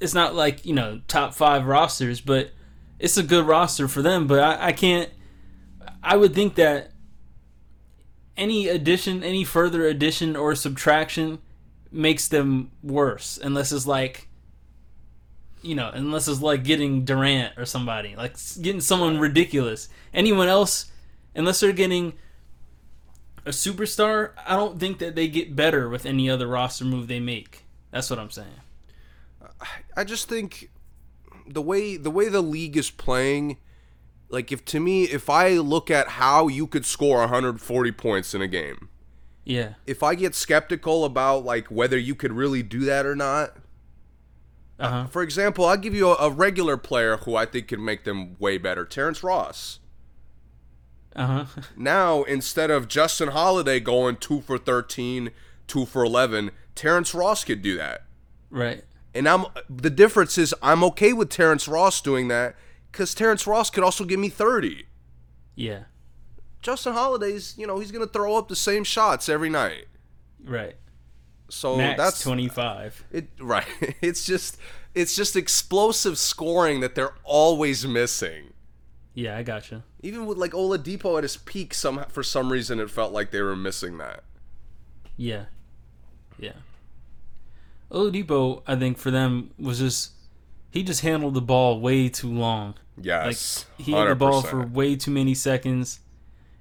[0.00, 2.50] It's not like you know top five rosters, but
[2.98, 4.26] it's a good roster for them.
[4.26, 5.10] But I, I can't.
[6.02, 6.92] I would think that
[8.36, 11.40] any addition, any further addition or subtraction,
[11.92, 14.28] makes them worse, unless it's like.
[15.62, 19.88] You know, unless it's like getting Durant or somebody, like getting someone ridiculous.
[20.14, 20.90] Anyone else,
[21.34, 22.14] unless they're getting
[23.44, 27.20] a superstar, I don't think that they get better with any other roster move they
[27.20, 27.64] make.
[27.90, 28.48] That's what I'm saying.
[29.96, 30.70] I just think
[31.46, 33.58] the way the way the league is playing,
[34.30, 38.40] like if to me, if I look at how you could score 140 points in
[38.40, 38.88] a game,
[39.44, 39.74] Yeah.
[39.86, 43.56] if I get skeptical about like whether you could really do that or not.
[44.80, 45.06] Uh huh.
[45.08, 48.36] For example, I'll give you a, a regular player who I think can make them
[48.38, 49.78] way better, Terrence Ross.
[51.14, 51.62] Uh huh.
[51.76, 55.30] Now, instead of Justin Holiday going 2 for 13,
[55.66, 58.04] 2 for 11, Terrence Ross could do that.
[58.50, 58.82] right.
[59.12, 62.54] And I'm the difference is I'm okay with Terrence Ross doing that
[62.92, 64.86] because Terrence Ross could also give me 30.
[65.56, 65.84] Yeah.
[66.62, 69.86] Justin Holiday's, you know, he's gonna throw up the same shots every night.
[70.44, 70.76] Right.
[71.50, 73.04] So Max that's 25.
[73.12, 73.28] it.
[73.40, 73.66] Right?
[74.00, 74.56] It's just
[74.94, 78.52] it's just explosive scoring that they're always missing.
[79.14, 79.84] Yeah, I gotcha.
[80.02, 83.42] Even with like Oladipo at his peak, some for some reason it felt like they
[83.42, 84.24] were missing that.
[85.16, 85.46] Yeah.
[86.38, 86.52] Yeah.
[87.90, 90.12] Oladipo, I think for them was just
[90.70, 92.74] he just handled the ball way too long.
[93.02, 96.00] Yes, Like he had the ball for way too many seconds,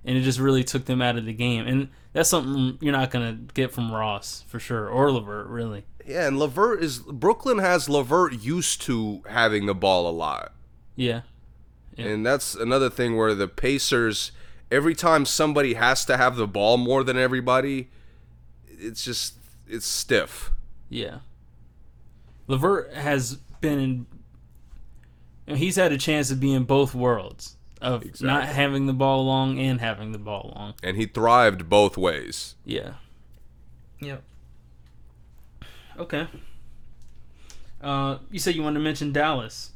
[0.06, 1.68] and it just really took them out of the game.
[1.68, 5.86] And that's something you're not gonna get from Ross for sure, or Levert really.
[6.06, 10.54] Yeah, and Levert is Brooklyn has Levert used to having the ball a lot.
[10.96, 11.22] Yeah.
[11.96, 12.08] Yeah.
[12.08, 14.32] And that's another thing where the Pacers
[14.72, 17.90] every time somebody has to have the ball more than everybody,
[18.68, 19.36] it's just
[19.68, 20.52] it's stiff.
[20.90, 21.20] Yeah.
[22.48, 24.08] Levert has been
[25.46, 25.56] in.
[25.56, 29.60] he's had a chance to be in both worlds of not having the ball long
[29.60, 30.74] and having the ball long.
[30.84, 32.56] And he thrived both ways.
[32.66, 32.94] Yeah.
[34.00, 34.24] Yep.
[35.98, 36.28] Okay.
[37.82, 39.72] Uh, you said you wanted to mention Dallas.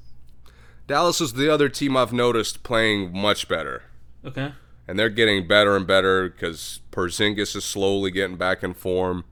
[0.88, 3.84] Dallas is the other team I've noticed playing much better.
[4.26, 4.54] Okay.
[4.88, 9.24] And they're getting better and better because Porzingis is slowly getting back in form.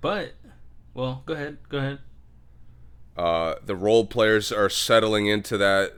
[0.00, 0.34] But,
[0.94, 1.58] well, go ahead.
[1.68, 1.98] Go ahead.
[3.16, 5.94] Uh, the role players are settling into that.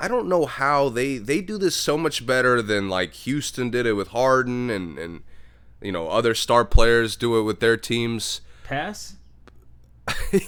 [0.00, 3.84] I don't know how they they do this so much better than like Houston did
[3.86, 5.22] it with Harden and and
[5.82, 8.40] you know other star players do it with their teams.
[8.64, 9.16] Pass.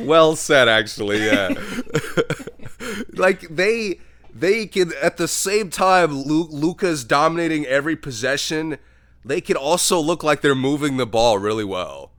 [0.00, 1.24] Well said, actually.
[1.24, 1.54] Yeah,
[3.14, 4.00] like they
[4.34, 8.78] they can at the same time Lu- Luka's dominating every possession.
[9.24, 12.10] They can also look like they're moving the ball really well.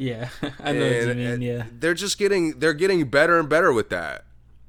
[0.00, 0.28] Yeah,
[0.62, 1.26] I know what you mean.
[1.26, 4.24] Uh, yeah, they're just getting they're getting better and better with that.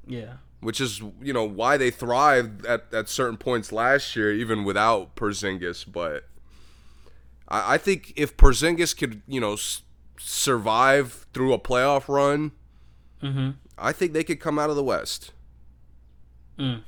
[0.06, 4.64] yeah, which is you know why they thrived at, at certain points last year, even
[4.64, 5.84] without Porzingis.
[5.90, 6.24] But
[7.48, 9.82] I, I think if Porzingis could you know s-
[10.18, 12.50] survive through a playoff run,
[13.22, 13.54] Mhm.
[13.78, 15.32] I think they could come out of the West.
[16.58, 16.82] Mm.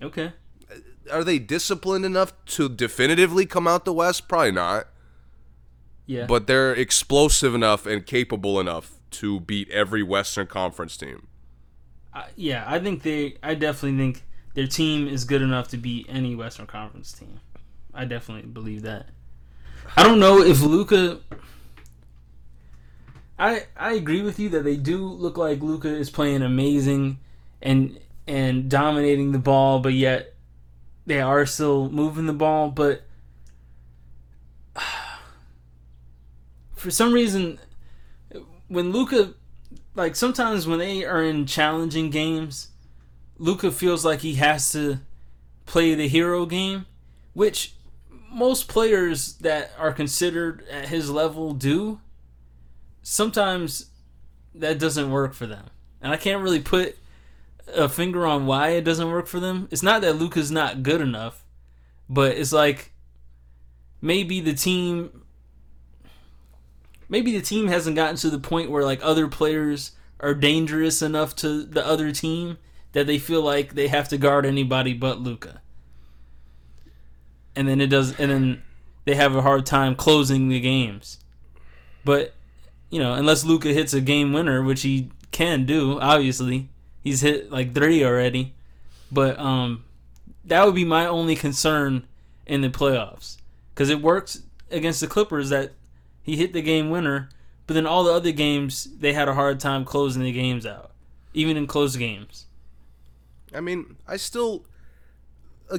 [0.00, 0.32] okay.
[0.70, 0.76] Uh,
[1.12, 4.28] are they disciplined enough to definitively come out the West?
[4.28, 4.88] Probably not.
[6.06, 11.26] Yeah, But they're explosive enough and capable enough to beat every Western Conference team.
[12.14, 13.36] I, yeah, I think they.
[13.42, 14.22] I definitely think
[14.54, 17.40] their team is good enough to beat any Western Conference team.
[17.92, 19.08] I definitely believe that.
[19.96, 21.20] I don't know if Luka.
[23.38, 27.18] I I agree with you that they do look like Luka is playing amazing
[27.60, 30.34] and and dominating the ball, but yet
[31.04, 32.70] they are still moving the ball.
[32.70, 33.02] But
[36.76, 37.58] for some reason,
[38.68, 39.34] when Luka
[39.96, 42.68] like sometimes when they are in challenging games,
[43.38, 44.98] Luka feels like he has to
[45.64, 46.86] play the hero game,
[47.32, 47.74] which
[48.30, 52.00] most players that are considered at his level do.
[53.02, 53.86] Sometimes
[54.54, 55.66] that doesn't work for them.
[56.02, 56.96] And I can't really put
[57.74, 59.68] a finger on why it doesn't work for them.
[59.70, 61.44] It's not that Luka's not good enough,
[62.08, 62.92] but it's like
[64.00, 65.22] maybe the team
[67.08, 71.36] maybe the team hasn't gotten to the point where like other players are dangerous enough
[71.36, 72.58] to the other team
[72.92, 75.60] that they feel like they have to guard anybody but Luka.
[77.54, 78.62] And then it does and then
[79.04, 81.18] they have a hard time closing the games.
[82.04, 82.34] But
[82.90, 86.68] you know, unless Luka hits a game winner, which he can do, obviously.
[87.02, 88.54] He's hit like 3 already.
[89.12, 89.84] But um
[90.44, 92.06] that would be my only concern
[92.46, 93.36] in the playoffs
[93.74, 95.72] cuz it works against the Clippers that
[96.26, 97.30] he hit the game winner,
[97.66, 100.90] but then all the other games they had a hard time closing the games out,
[101.32, 102.46] even in close games.
[103.54, 104.66] I mean, I still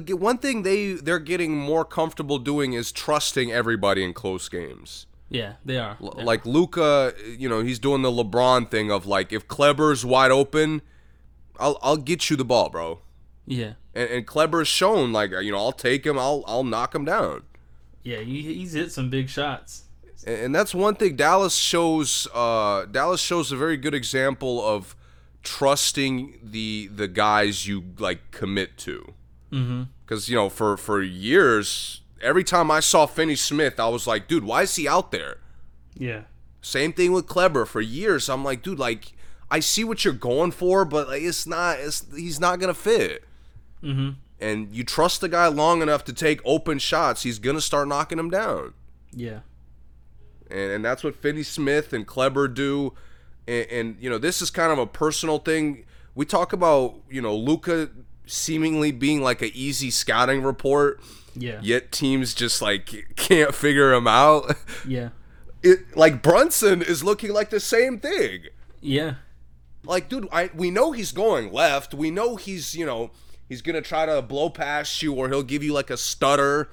[0.08, 5.06] one thing they they're getting more comfortable doing is trusting everybody in close games.
[5.30, 5.96] Yeah, they are.
[6.00, 6.24] L- are.
[6.24, 10.80] Like Luka, you know, he's doing the LeBron thing of like if Kleber's wide open,
[11.58, 13.00] I'll I'll get you the ball, bro.
[13.46, 17.04] yeah, And, and Kleber's shown like you know I'll take him, I'll I'll knock him
[17.04, 17.42] down.
[18.02, 19.84] yeah, he, he's hit some big shots.
[20.28, 22.28] And, that's one thing Dallas shows.
[22.34, 24.94] Uh, Dallas shows a very good example of
[25.42, 29.14] trusting the the guys you like commit to.
[29.52, 29.82] Mm-hmm.
[30.04, 34.28] Because you know, for for years, every time I saw Finney Smith, I was like,
[34.28, 35.38] dude, why is he out there?
[35.96, 36.22] Yeah,
[36.60, 37.64] Same thing with Kleber.
[37.64, 39.12] For years, I'm like, dude, like
[39.50, 41.78] I see what you're going for, but like, it's not.
[41.80, 43.24] It's he's not gonna fit.
[43.82, 44.10] mm-hmm.
[44.40, 48.18] And you trust the guy long enough to take open shots, he's gonna start knocking
[48.18, 48.74] him down.
[49.12, 49.40] yeah,
[50.50, 52.94] and, and that's what Finney Smith and Kleber do.
[53.46, 55.84] And, and you know, this is kind of a personal thing.
[56.14, 57.90] We talk about you know Luka
[58.26, 61.00] seemingly being like an easy scouting report,
[61.34, 64.54] yeah, yet teams just like can't figure him out.
[64.86, 65.10] yeah,
[65.62, 68.44] It like Brunson is looking like the same thing.
[68.80, 69.14] yeah,
[69.84, 71.94] Like, dude, I we know he's going left.
[71.94, 73.10] We know he's you know
[73.48, 76.68] he's gonna try to blow past you, or he'll give you like a stutter.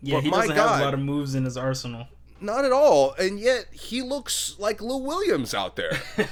[0.00, 0.16] yeah.
[0.16, 2.06] But he doesn't have a lot of moves in his arsenal.
[2.44, 3.14] Not at all.
[3.18, 5.98] And yet he looks like Lou Williams out there.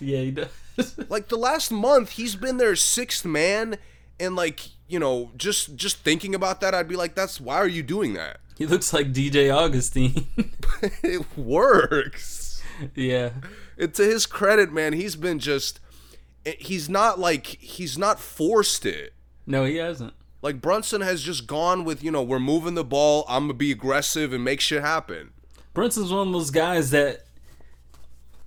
[0.00, 0.48] Yeah, he does.
[1.08, 3.78] like the last month he's been their sixth man
[4.18, 7.68] and like you know just just thinking about that i'd be like that's why are
[7.68, 9.50] you doing that he looks like D.J.
[9.50, 10.26] Augustin.
[11.02, 12.60] it works
[12.96, 13.30] yeah,
[13.76, 15.78] it, to his credit man he's been just
[16.44, 19.14] eh, he's not like he's not forced it
[19.46, 20.14] no, he hasn't.
[20.44, 23.72] Like brunson has just gone with you know we're moving the ball i'm gonna be
[23.72, 25.32] aggressive and make shit happen
[25.74, 27.24] Brunson's one of those guys that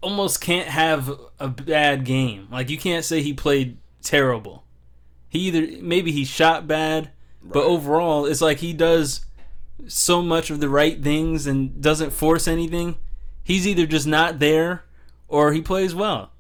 [0.02, 2.48] almost can't have a bad game.
[2.50, 4.64] Like you can't say he played terrible.
[5.28, 7.12] He either maybe he shot bad,
[7.44, 9.26] but overall it's like he does
[9.88, 12.96] so much of the right things and doesn't force anything.
[13.44, 14.86] He's either just not there
[15.28, 16.32] or he plays well.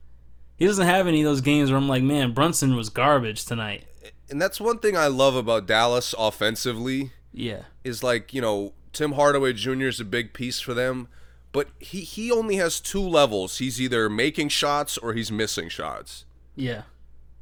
[0.55, 3.83] He doesn't have any of those games where I'm like, man, Brunson was garbage tonight.
[4.29, 7.63] And that's one thing i love about dallas offensively Yeah.
[7.83, 9.83] is like you know Tim Hardaway Jr.
[9.87, 11.07] is a big piece for them,
[11.51, 13.59] but he he only has two levels.
[13.59, 16.83] He's either making shots or he's missing shots, Yeah.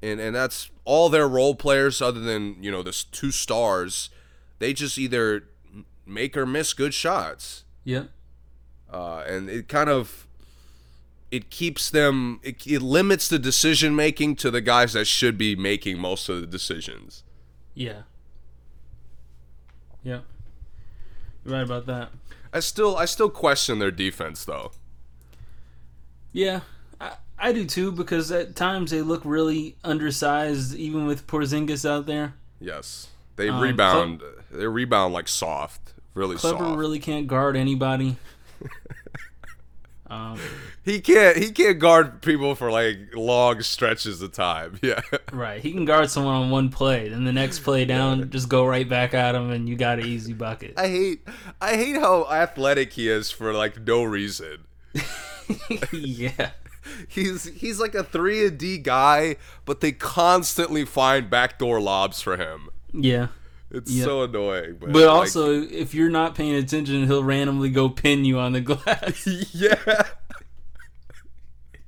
[0.02, 4.10] and and that's all their role players other than you know the two stars.
[4.60, 5.46] They just either
[6.06, 8.06] make or miss good shots, Yeah.
[8.92, 10.25] uh, and it kind of
[11.32, 15.56] it keeps them it, it limits the decision making to the guys that should be
[15.56, 17.24] making most of the decisions.
[17.74, 18.04] Yeah.
[20.04, 20.20] Yeah.
[21.44, 22.10] You're right about that.
[22.54, 24.72] I still I still question their defense though.
[26.32, 26.62] Yeah,
[27.00, 32.06] I, I do too because at times they look really undersized, even with Porzingis out
[32.08, 32.34] there.
[32.60, 33.08] Yes,
[33.38, 34.22] they Um, rebound.
[34.52, 36.56] they rebound like soft, really soft.
[36.58, 36.78] Kleber soft.
[36.80, 38.18] really can't guard anybody.
[40.08, 40.40] um,
[40.84, 41.36] he can't.
[41.38, 44.80] He can't guard people for like long stretches of time.
[44.84, 45.02] Yeah,
[45.34, 48.66] right, he can guard someone on one play, then the next play down, just go
[48.66, 50.76] right back at him, and you got an easy bucket.
[50.78, 51.28] I hate.
[51.60, 54.66] I hate how athletic he is for like no reason.
[55.92, 56.52] yeah,
[57.08, 62.38] He's he's like a three and D guy, but they constantly find backdoor lobs for
[62.38, 62.70] him.
[62.94, 63.28] yeah.
[63.76, 64.06] It's Yeah.
[64.06, 64.78] so annoying.
[64.80, 68.54] But, But like, also, if you're not paying attention, he'll randomly go pin you on
[68.54, 69.28] the glass.
[69.54, 70.04] yeah.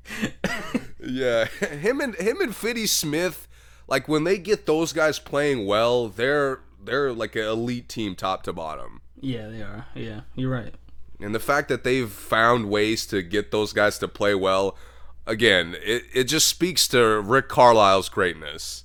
[1.06, 3.48] yeah, him and him and Finney Smith,
[3.88, 8.44] like when they get those guys playing well, they're they're like an elite team top
[8.44, 9.02] to bottom.
[9.20, 9.86] yeah, they are.
[9.96, 10.74] Yeah, you're right.
[11.20, 14.78] And the fact that they've found ways to get those guys to play well,
[15.26, 18.84] again, it, it just speaks to Rick Carlisle's greatness.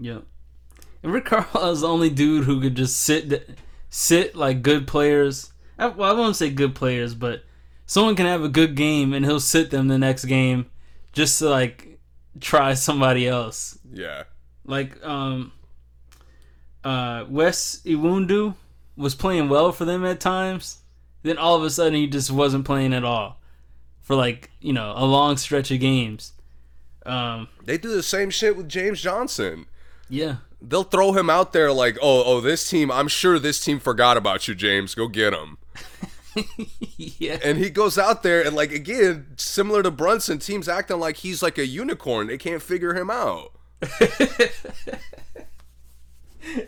[0.00, 0.24] Yep.
[1.04, 3.58] Rick Carlisle's the only dude who could just sit,
[3.90, 5.52] sit like good players.
[5.78, 7.44] Well, I won't say good players, but
[7.86, 10.66] someone can have a good game and he'll sit them the next game
[11.12, 11.98] just to like
[12.40, 13.78] try somebody else.
[13.92, 14.24] Yeah.
[14.64, 15.52] Like um,
[16.82, 18.54] uh, Wes Iwundu
[18.96, 20.78] was playing well for them at times,
[21.22, 23.40] Then all of a sudden he just wasn't playing at all
[24.00, 26.32] for like you know a long stretch of games.
[27.04, 29.66] Um, They do the same shit with James Johnson.
[30.08, 30.36] yeah,
[30.68, 32.90] They'll throw him out there like, oh, oh, this team.
[32.90, 34.94] I'm sure this team forgot about you, James.
[34.94, 35.58] Go get him.
[36.96, 41.18] yeah, And he goes out there and like again, similar to Brunson, teams acting like
[41.18, 42.26] he's like a unicorn.
[42.26, 43.52] They can't figure him out.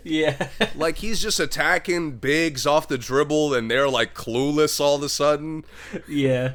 [0.03, 5.03] yeah, Like he's just attacking bigs off the dribble, and they're like clueless all of
[5.03, 5.65] a sudden.
[6.07, 6.53] yeah.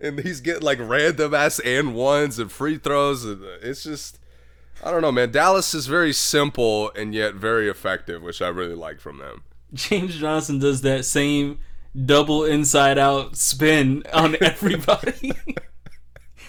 [0.00, 4.18] and he's getting like random ass and ones and free throws and it's just
[4.82, 8.74] I don't know man Dallas is very simple and yet very effective which I really
[8.74, 11.60] like from them James Johnson does that same
[12.06, 15.32] double inside out spin on everybody.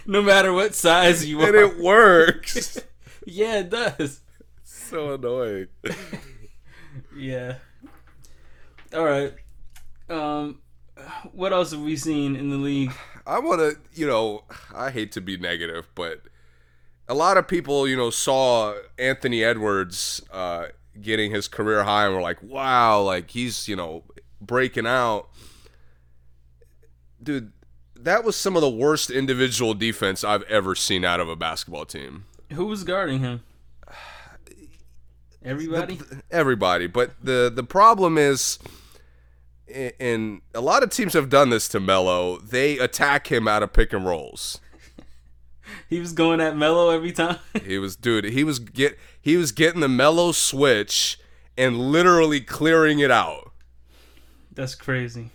[0.05, 1.63] no matter what size you and are.
[1.65, 2.79] And it works
[3.25, 4.21] yeah, it does.
[4.63, 5.67] so annoying
[7.15, 7.55] Yeah.
[8.93, 9.33] All right.
[10.09, 10.59] Um
[11.31, 12.91] what else have we seen in the league?
[13.25, 16.21] I want to you know I hate to be negative but
[17.11, 20.67] a lot of people you know saw Anthony Edwards uh
[21.01, 24.03] getting his career high and were like wow like he's you know
[24.39, 25.29] breaking out
[27.21, 27.51] dude
[28.03, 31.85] that was some of the worst individual defense I've ever seen out of a basketball
[31.85, 32.25] team.
[32.53, 33.43] Who was guarding him?
[35.43, 35.99] Everybody?
[36.29, 38.59] Everybody, but the the problem is,
[39.99, 42.37] and a lot of teams have done this to Melo.
[42.37, 44.59] They attack him out of pick and rolls.
[45.89, 47.37] He was going at Melo every time.
[47.65, 48.25] He was, dude.
[48.25, 51.19] He was get he was getting the Melo switch
[51.57, 53.51] and literally clearing it out.
[54.53, 55.29] That's crazy.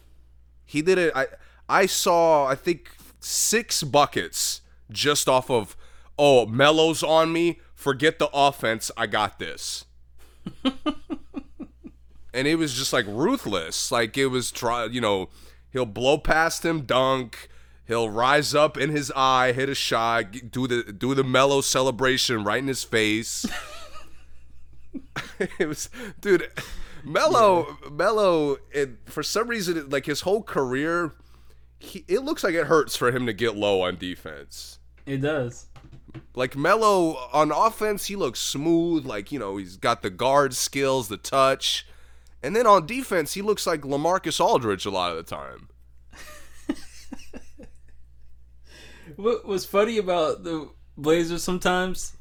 [0.64, 1.12] He did it.
[1.14, 1.26] I
[1.68, 4.60] I saw I think six buckets
[4.90, 5.76] just off of
[6.18, 7.60] oh Melo's on me.
[7.74, 8.90] Forget the offense.
[8.96, 9.84] I got this.
[10.64, 13.90] and it was just like ruthless.
[13.90, 14.84] Like it was try.
[14.86, 15.30] You know,
[15.70, 17.48] he'll blow past him, dunk.
[17.86, 22.42] He'll rise up in his eye, hit a shot, do the do the Melo celebration
[22.42, 23.46] right in his face.
[25.38, 25.88] it was,
[26.20, 26.50] dude.
[27.04, 31.12] Melo, Melo, it, for some reason, it, like his whole career,
[31.78, 34.80] he, it looks like it hurts for him to get low on defense.
[35.06, 35.66] It does.
[36.34, 39.06] Like Melo on offense, he looks smooth.
[39.06, 41.86] Like you know, he's got the guard skills, the touch,
[42.42, 45.68] and then on defense, he looks like LaMarcus Aldridge a lot of the time.
[49.16, 52.16] What was funny about the Blazers sometimes?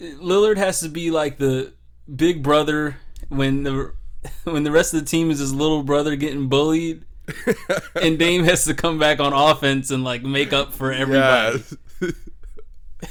[0.00, 1.72] Lillard has to be like the
[2.14, 2.96] big brother
[3.28, 3.92] when the
[4.44, 7.04] when the rest of the team is his little brother getting bullied,
[7.94, 11.62] and Dame has to come back on offense and like make up for everybody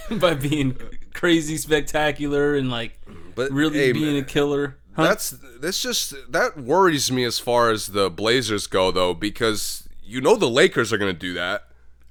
[0.11, 0.77] by being
[1.13, 2.99] crazy spectacular and like
[3.35, 4.77] but really hey, being man, a killer.
[4.95, 5.03] Huh?
[5.03, 5.29] That's
[5.59, 10.35] that's just that worries me as far as the Blazers go though because you know
[10.35, 11.67] the Lakers are going to do that.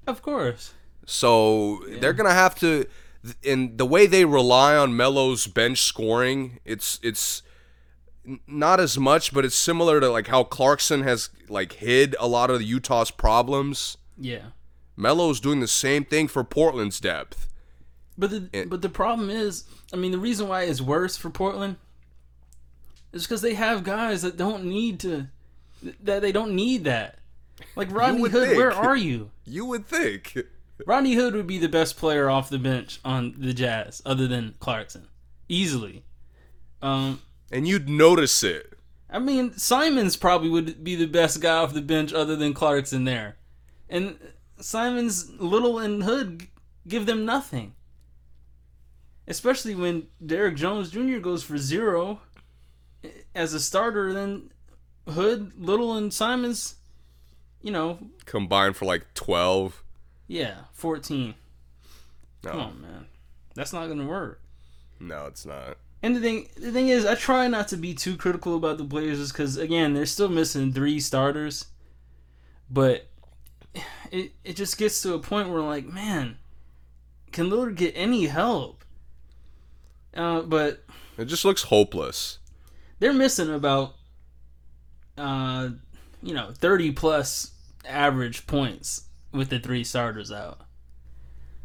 [0.06, 0.72] of course.
[1.06, 2.86] So they're gonna have to,
[3.46, 7.42] and the way they rely on Melo's bench scoring, it's it's
[8.46, 12.50] not as much, but it's similar to like how Clarkson has like hid a lot
[12.50, 13.96] of Utah's problems.
[14.18, 14.46] Yeah.
[14.96, 17.48] Melo's doing the same thing for Portland's depth.
[18.18, 21.76] But the but the problem is, I mean, the reason why it's worse for Portland
[23.12, 25.28] is because they have guys that don't need to,
[26.02, 27.18] that they don't need that.
[27.74, 29.30] Like Rodney Hood, where are you?
[29.44, 30.36] You would think.
[30.84, 34.54] Rodney Hood would be the best player off the bench on the Jazz, other than
[34.58, 35.08] Clarkson,
[35.48, 36.04] easily.
[36.82, 38.74] Um, And you'd notice it.
[39.08, 43.04] I mean, Simons probably would be the best guy off the bench, other than Clarkson
[43.04, 43.36] there,
[43.88, 44.18] and
[44.60, 46.48] Simons, Little, and Hood
[46.88, 47.74] give them nothing.
[49.28, 51.18] Especially when Derrick Jones Jr.
[51.18, 52.20] goes for zero
[53.34, 54.50] as a starter, then
[55.08, 56.76] Hood, Little, and Simons,
[57.62, 59.82] you know, Combined for like 12.
[60.26, 61.34] Yeah, fourteen.
[62.44, 63.06] No, Come on, man,
[63.54, 64.40] that's not gonna work.
[65.00, 65.78] no, it's not.
[66.02, 68.84] And the thing, the thing is, I try not to be too critical about the
[68.84, 71.66] Blazers because again, they're still missing three starters.
[72.70, 73.08] But
[74.12, 76.36] it it just gets to a point where like, man,
[77.32, 78.84] can Lillard get any help?
[80.14, 80.84] Uh, but
[81.18, 82.38] It just looks hopeless.
[83.00, 83.94] they're missing about,
[85.18, 85.70] uh,
[86.22, 87.52] you know, thirty plus
[87.84, 89.05] average points
[89.36, 90.60] with the three starters out.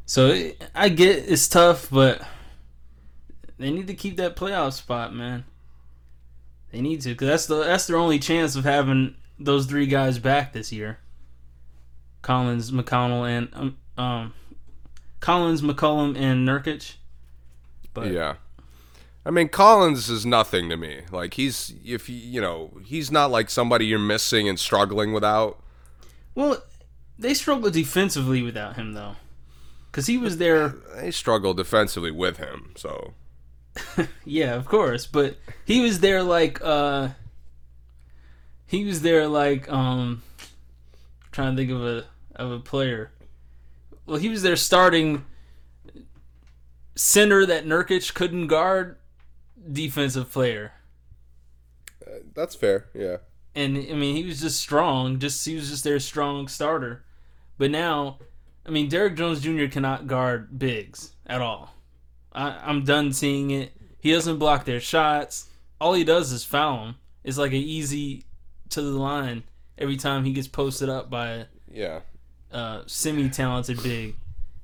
[0.05, 2.21] So I get it's tough, but
[3.57, 5.45] they need to keep that playoff spot, man.
[6.71, 10.19] They need to, because that's the that's their only chance of having those three guys
[10.19, 10.99] back this year.
[12.21, 14.33] Collins, McConnell, and um, um
[15.19, 16.95] Collins, McCollum, and Nurkic.
[17.93, 18.35] But yeah.
[19.25, 21.01] I mean, Collins is nothing to me.
[21.11, 25.61] Like he's if you you know he's not like somebody you're missing and struggling without.
[26.33, 26.63] Well,
[27.21, 29.15] they struggled defensively without him though,
[29.91, 30.69] because he was there.
[30.95, 32.73] They struggle defensively with him.
[32.75, 33.13] So
[34.25, 37.09] Yeah, of course, but he was there like uh
[38.65, 40.23] he was there like um
[41.31, 42.05] trying to think of a
[42.35, 43.11] of a player.
[44.05, 45.25] Well, he was there starting
[46.95, 48.97] center that Nurkic couldn't guard
[49.71, 50.73] defensive player.
[52.33, 52.87] that's fair.
[52.93, 53.17] Yeah.
[53.53, 57.03] And I mean, he was just strong, just he was just their strong starter.
[57.61, 58.17] But now,
[58.65, 59.67] I mean, Derrick Jones Jr.
[59.67, 61.75] cannot guard bigs at all.
[62.33, 63.71] I, I'm done seeing it.
[63.99, 65.47] He doesn't block their shots.
[65.79, 66.95] All he does is foul them.
[67.23, 68.23] It's like an easy
[68.69, 69.43] to the line
[69.77, 71.99] every time he gets posted up by Yeah.
[72.51, 74.15] a uh, semi-talented big.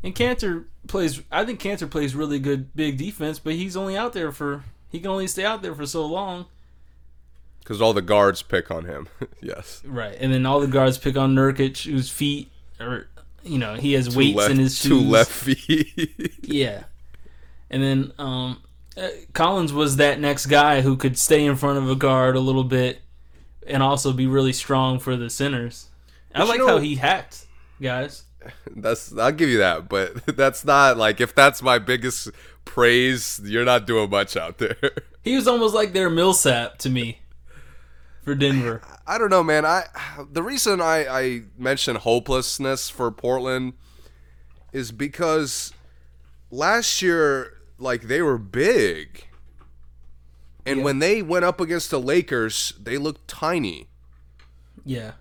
[0.01, 1.21] And Kanter plays.
[1.31, 4.63] I think Kanter plays really good big defense, but he's only out there for.
[4.89, 6.47] He can only stay out there for so long.
[7.59, 9.07] Because all the guards pick on him.
[9.39, 9.83] yes.
[9.85, 12.49] Right, and then all the guards pick on Nurkic, whose feet
[12.79, 13.07] are,
[13.43, 14.89] you know, he has Two weights left, in his shoes.
[14.89, 16.33] two left feet.
[16.43, 16.83] Yeah,
[17.69, 18.61] and then um,
[18.95, 22.39] uh, Collins was that next guy who could stay in front of a guard a
[22.39, 23.01] little bit,
[23.65, 25.87] and also be really strong for the centers.
[26.33, 27.45] I But you like how he hacked
[27.81, 28.23] guys.
[28.75, 32.29] that's I'll give you that, but that's not like if that's my biggest
[32.65, 34.77] praise, you're not doing much out there.
[35.23, 37.19] He was almost like their Millsap to me
[38.27, 38.81] for Denver.
[39.07, 39.65] I don't know, man.
[39.65, 39.85] I
[40.29, 43.71] the reason I I mention hopelessness for Portland
[44.73, 45.71] is because
[46.51, 49.23] last year like they were big.
[50.65, 50.83] And Yeah.
[50.83, 53.87] when they went up against the Lakers, they looked tiny.
[54.83, 55.13] Yeah,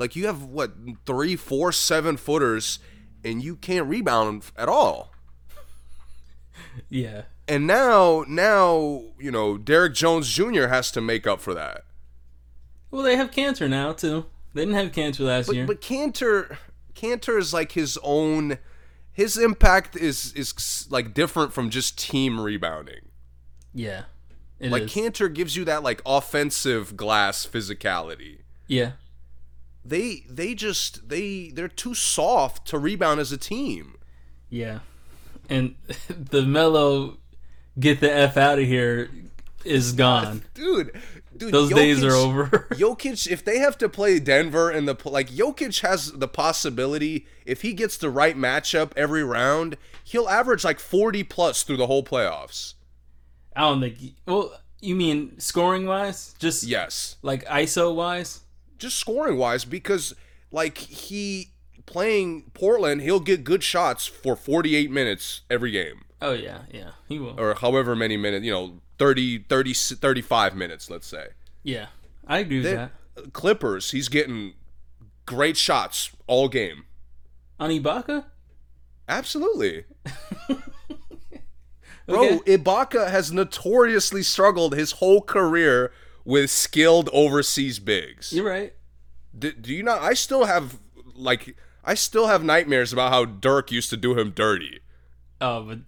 [0.00, 0.72] Like you have what
[1.06, 2.80] three, four, seven footers,
[3.24, 5.12] and you can't rebound at all.
[6.88, 10.66] yeah, And now, now you know Derrick Jones Jr.
[10.66, 11.84] has to make up for that.
[12.90, 14.26] Well, they have Kanter now too.
[14.54, 15.66] They didn't have Kanter last But year.
[15.66, 16.56] but Kanter,
[16.94, 18.58] Kanter is like his own.
[19.12, 23.08] His impact is is like different from just team rebounding.
[23.74, 24.02] yeah,
[24.60, 24.92] Like is.
[24.92, 28.40] Kanter gives you that like offensive glass physicality.
[28.66, 28.92] yeah,
[29.84, 33.96] They they just they they're too soft to rebound as a team.
[34.50, 34.80] yeah,
[35.48, 35.74] and
[36.08, 37.16] the mellow
[37.78, 39.10] get the f out of here
[39.64, 40.42] is gone.
[40.54, 40.92] Dude,
[41.38, 42.46] dude, Those days are over.
[42.72, 47.62] Jokic, if they have to play Denver and the like, Jokic has the possibility if
[47.62, 52.02] he gets the right matchup every round, he'll average like forty plus through the whole
[52.04, 52.74] playoffs.
[53.54, 53.98] I don't think.
[54.26, 56.34] Well, you mean scoring wise?
[56.38, 58.40] Just Yes, like ISO wise?
[58.78, 60.14] just scoring wise, because
[60.52, 61.50] like he
[61.86, 66.90] playing Portland, he'll get good shots for forty eight minutes every game, Oh yeah, yeah,
[67.08, 67.38] he will.
[67.40, 71.28] or however many minutes, you know, 30, 30 35 minutes, let's say.
[71.62, 71.86] Yeah,
[72.26, 72.92] I agree with that.
[73.32, 74.54] Clippers, he's getting
[75.24, 76.84] great shots all game.
[77.58, 78.24] On Ibaka?
[79.08, 79.84] Absolutely.
[82.06, 82.56] Bro, Okay.
[82.56, 85.92] Ibaka has notoriously struggled his whole career
[86.24, 88.32] with skilled overseas bigs.
[88.32, 88.74] You're right.
[89.36, 90.02] Do, do you not?
[90.02, 90.78] I still have
[91.14, 94.80] like I still have nightmares about how Dirk used to do him dirty.
[95.40, 95.78] Oh, but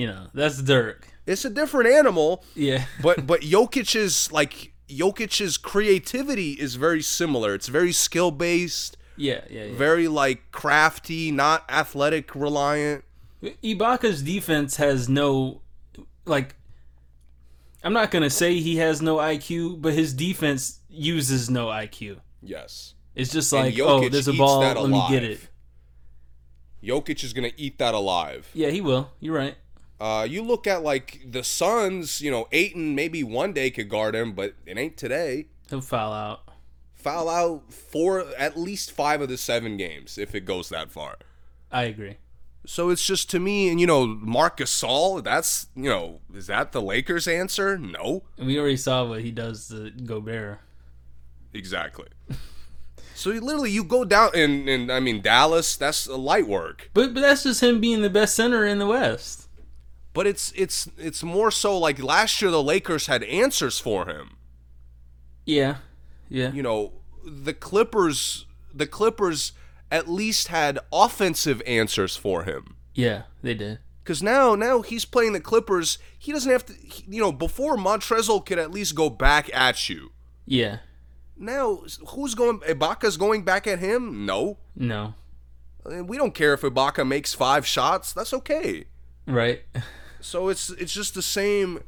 [0.00, 1.06] you know that's Dirk.
[1.26, 7.54] It's a different animal, Yeah, but but Jokic's like Jokic's creativity is very similar.
[7.54, 9.64] It's very skill based, yeah, yeah.
[9.64, 9.76] yeah.
[9.76, 13.04] very like crafty, not athletic reliant.
[13.42, 15.60] Ibaka's defense has no
[16.24, 16.56] like
[17.84, 22.20] I'm not going to say he has no IQ, but his defense uses no IQ.
[22.42, 22.94] Yes.
[23.14, 25.40] It's just like, oh, there's a ball, let me get it.
[26.82, 28.48] Jokic is gonna eat that alive.
[28.54, 29.10] Yeah, he will.
[29.20, 29.56] You're right.
[30.00, 34.14] Uh, you look at like the Suns, you know, Ayton maybe one day could guard
[34.14, 35.46] him, but it ain't today.
[35.68, 36.42] He'll foul out.
[36.94, 41.16] Foul out for at least five of the seven games if it goes that far.
[41.70, 42.16] I agree.
[42.66, 45.22] So it's just to me, and you know, Marcus Gasol.
[45.24, 47.78] That's you know, is that the Lakers' answer?
[47.78, 50.60] No, And we already saw what he does to Gobert.
[51.54, 52.08] exactly.
[53.14, 55.76] so you literally, you go down, and and I mean Dallas.
[55.76, 58.86] That's a light work, But but that's just him being the best center in the
[58.86, 59.39] West.
[60.12, 64.36] But it's it's it's more so like last year the Lakers had answers for him.
[65.46, 65.76] Yeah.
[66.28, 66.52] Yeah.
[66.52, 66.92] you know,
[67.24, 69.52] the Clippers the Clippers
[69.90, 72.76] at least had offensive answers for him.
[72.94, 73.78] Yeah, they did.
[74.04, 77.76] Cuz now now he's playing the Clippers, he doesn't have to he- you know, before
[77.76, 80.10] Montrezl could at least go back at you.
[80.46, 80.78] Yeah.
[81.36, 84.24] Now who's going Ibaka's going back at him?
[84.26, 84.58] No.
[84.76, 85.14] No.
[85.84, 88.12] We don't care if Ibaka makes 5 shots.
[88.12, 88.84] That's okay.
[89.26, 89.62] Right.
[90.20, 91.82] So it's it's just the same.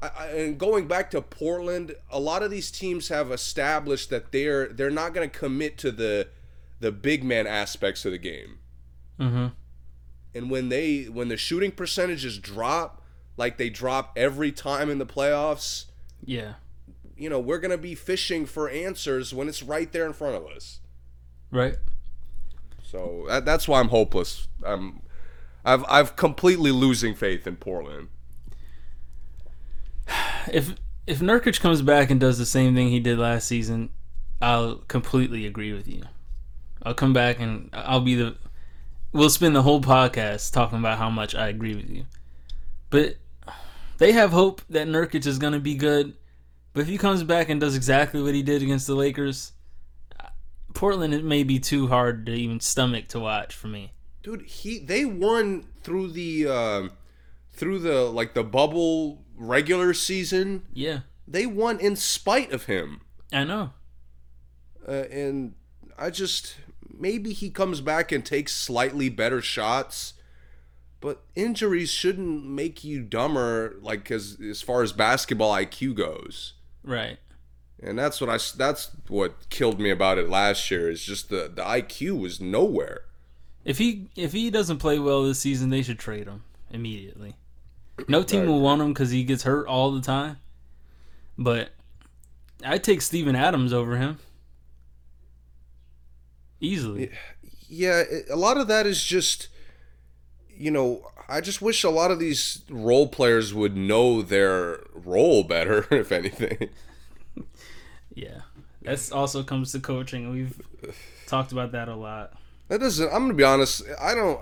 [0.00, 4.32] I, I, and going back to Portland, a lot of these teams have established that
[4.32, 6.28] they're they're not going to commit to the
[6.80, 8.58] the big man aspects of the game.
[9.18, 9.46] Mm-hmm.
[10.34, 13.02] And when they when the shooting percentages drop,
[13.36, 15.86] like they drop every time in the playoffs,
[16.24, 16.54] Yeah.
[17.16, 20.34] you know we're going to be fishing for answers when it's right there in front
[20.34, 20.80] of us.
[21.52, 21.76] Right.
[22.82, 24.48] So that, that's why I'm hopeless.
[24.64, 25.02] I'm
[25.64, 28.08] I've I've completely losing faith in Portland.
[30.52, 30.74] If
[31.06, 33.90] if Nurkic comes back and does the same thing he did last season,
[34.40, 36.02] I'll completely agree with you.
[36.82, 38.36] I'll come back and I'll be the.
[39.12, 42.04] We'll spend the whole podcast talking about how much I agree with you.
[42.90, 43.16] But
[43.98, 46.14] they have hope that Nurkic is going to be good.
[46.72, 49.52] But if he comes back and does exactly what he did against the Lakers,
[50.74, 53.92] Portland it may be too hard to even stomach to watch for me.
[54.24, 56.90] Dude he they won through the um
[57.52, 60.64] through the like the bubble regular season.
[60.72, 63.02] Yeah, they won in spite of him.
[63.32, 63.70] I know.
[64.88, 65.54] uh, and
[65.98, 66.56] i just
[66.88, 70.14] maybe he comes back and takes slightly better shots
[71.00, 76.54] but injuries shouldn't make you dumber like as as far as basketball iq goes.
[76.82, 77.18] Right.
[77.82, 81.50] and that's what i that's what killed me about it last year is just the
[81.54, 83.02] the iq was nowhere
[83.64, 87.36] If he if he doesn't play well this season, they should trade him immediately.
[88.08, 90.38] No team will want him because he gets hurt all the time.
[91.38, 91.70] But
[92.64, 94.18] I'd take Steven Adams over him
[96.60, 97.10] easily.
[97.68, 99.48] yeah, a lot of that is just,
[100.48, 105.44] you know, I just wish a lot of these role players would know their role
[105.44, 106.70] better, if anything.
[108.14, 108.42] Yeah,
[108.82, 110.30] that's also comes to coaching.
[110.30, 110.60] We've
[111.26, 112.34] talked about that a lot.
[112.68, 113.06] That doesn't.
[113.06, 113.82] I'm gonna be honest.
[114.00, 114.40] I don't.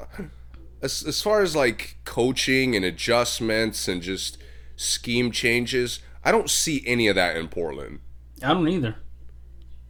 [0.80, 4.38] As as far as like coaching and adjustments and just
[4.76, 8.00] scheme changes, I don't see any of that in Portland.
[8.42, 8.96] I don't either.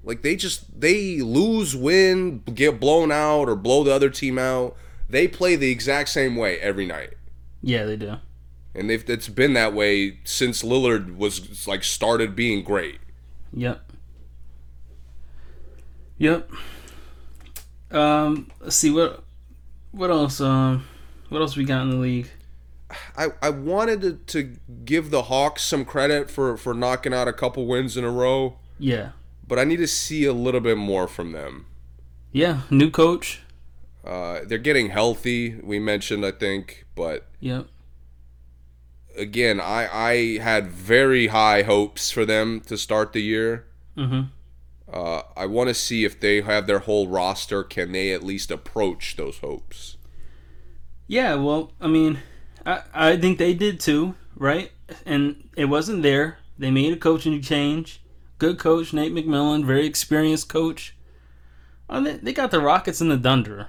[0.04, 4.76] Like they just they lose, win, get blown out, or blow the other team out.
[5.08, 7.14] They play the exact same way every night.
[7.62, 8.16] Yeah, they do.
[8.74, 12.98] and they've, it's been that way since Lillard was like started being great.
[13.52, 13.92] Yep.
[16.18, 16.50] Yep.
[17.92, 19.22] Um, let's see what
[19.90, 20.40] what else.
[20.40, 20.84] Um,
[21.28, 22.28] what else we got in the league?
[23.16, 27.32] I, I wanted to, to give the Hawks some credit for, for knocking out a
[27.32, 29.12] couple wins in a row, Yeah,
[29.48, 31.64] but I need to see a little bit more from them.
[32.32, 32.62] yeah.
[32.70, 33.40] New coach.
[34.04, 37.66] Uh, they're getting healthy, we mentioned, I think, but Yep.
[39.16, 43.64] again, I, I had very high hopes for them to start the year.
[43.96, 44.22] Mm-hmm.
[44.92, 47.64] Uh, I want to see if they have their whole roster.
[47.64, 49.96] Can they at least approach those hopes?
[51.06, 52.18] Yeah, well, I mean,
[52.66, 54.70] I I think they did too, right?
[55.06, 56.38] And it wasn't there.
[56.58, 58.02] They made a coaching change.
[58.38, 60.96] Good coach, Nate McMillan, very experienced coach.
[61.88, 63.68] Oh, they, they got the Rockets and the Thunder.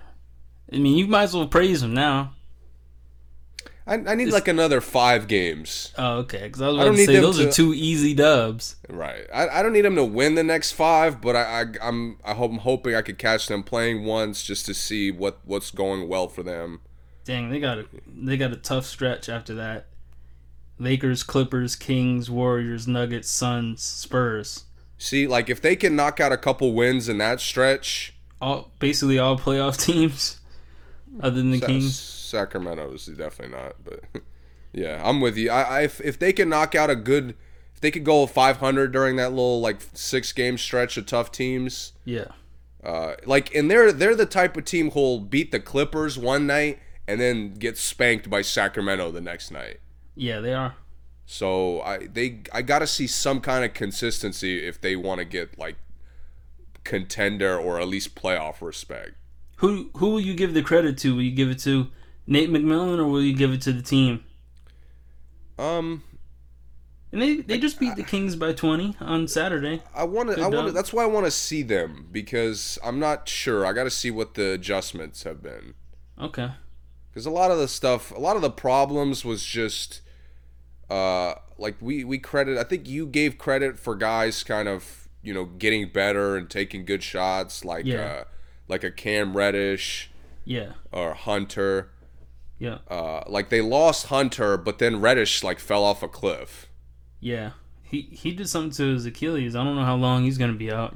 [0.71, 2.33] I mean, you might as well praise them now.
[3.85, 5.91] I, I need like another five games.
[5.97, 6.43] Oh, okay.
[6.43, 8.13] Because I was I about don't to need say them those to- are two easy
[8.13, 8.77] dubs.
[8.89, 9.25] Right.
[9.33, 12.33] I, I don't need them to win the next five, but I, I I'm I
[12.33, 16.07] hope I'm hoping I could catch them playing once just to see what what's going
[16.07, 16.79] well for them.
[17.25, 19.87] Dang, they got a they got a tough stretch after that.
[20.79, 24.63] Lakers, Clippers, Kings, Warriors, Nuggets, Suns, Spurs.
[24.97, 29.19] See, like if they can knock out a couple wins in that stretch, All basically
[29.19, 30.39] all playoff teams,
[31.21, 31.67] other than the Sa-
[32.33, 33.07] Kings.
[33.07, 33.75] is definitely not.
[33.83, 34.01] But
[34.73, 35.49] yeah, I'm with you.
[35.51, 37.35] I, I if, if they can knock out a good,
[37.73, 41.93] if they could go 500 during that little like six game stretch of tough teams,
[42.05, 42.27] Yeah.
[42.83, 46.79] uh, like and they're they're the type of team who'll beat the Clippers one night
[47.07, 49.79] and then get spanked by Sacramento the next night.
[50.15, 50.75] Yeah, they are.
[51.25, 55.25] So I they I got to see some kind of consistency if they want to
[55.25, 55.75] get like
[56.83, 59.11] contender or at least playoff respect.
[59.57, 61.15] Who who will you give the credit to?
[61.15, 61.87] Will you give it to
[62.27, 64.23] Nate McMillan or will you give it to the team?
[65.57, 66.03] Um,
[67.11, 69.81] And they they just beat the Kings by 20 on Saturday.
[69.93, 70.41] I want to.
[70.41, 70.71] I want to.
[70.73, 73.65] That's why I want to see them because I'm not sure.
[73.65, 75.75] I got to see what the adjustments have been
[76.19, 76.51] Okay.
[77.11, 80.01] because a lot of the stuff, a lot of the problems was just,
[80.89, 82.57] uh, like we we credit.
[82.57, 86.83] I think you gave credit for guys kind of you know getting better and taking
[86.83, 88.01] good shots, like Yeah.
[88.01, 88.23] uh,
[88.67, 90.09] like a Cam Reddish
[90.45, 90.73] Yeah.
[90.91, 91.91] or Hunter.
[92.63, 92.77] Yeah.
[92.87, 96.69] Uh, like they lost Hunter, but then Reddish like fell off a cliff.
[97.19, 97.51] Yeah.
[97.81, 99.53] He he did something to his Achilles.
[99.53, 100.95] I don't know how long he's going to be out.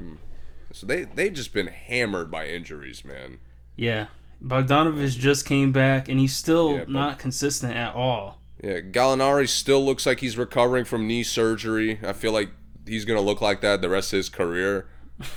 [0.71, 3.39] So they they've just been hammered by injuries, man.
[3.75, 4.05] Yeah.
[4.41, 8.39] Bogdanovich just came back and he's still Yeah, not consistent at all.
[8.63, 11.99] Yeah, Gallinari still looks like he's recovering from knee surgery.
[12.01, 12.51] I feel like
[12.87, 14.87] he's gonna look like that the rest of his career.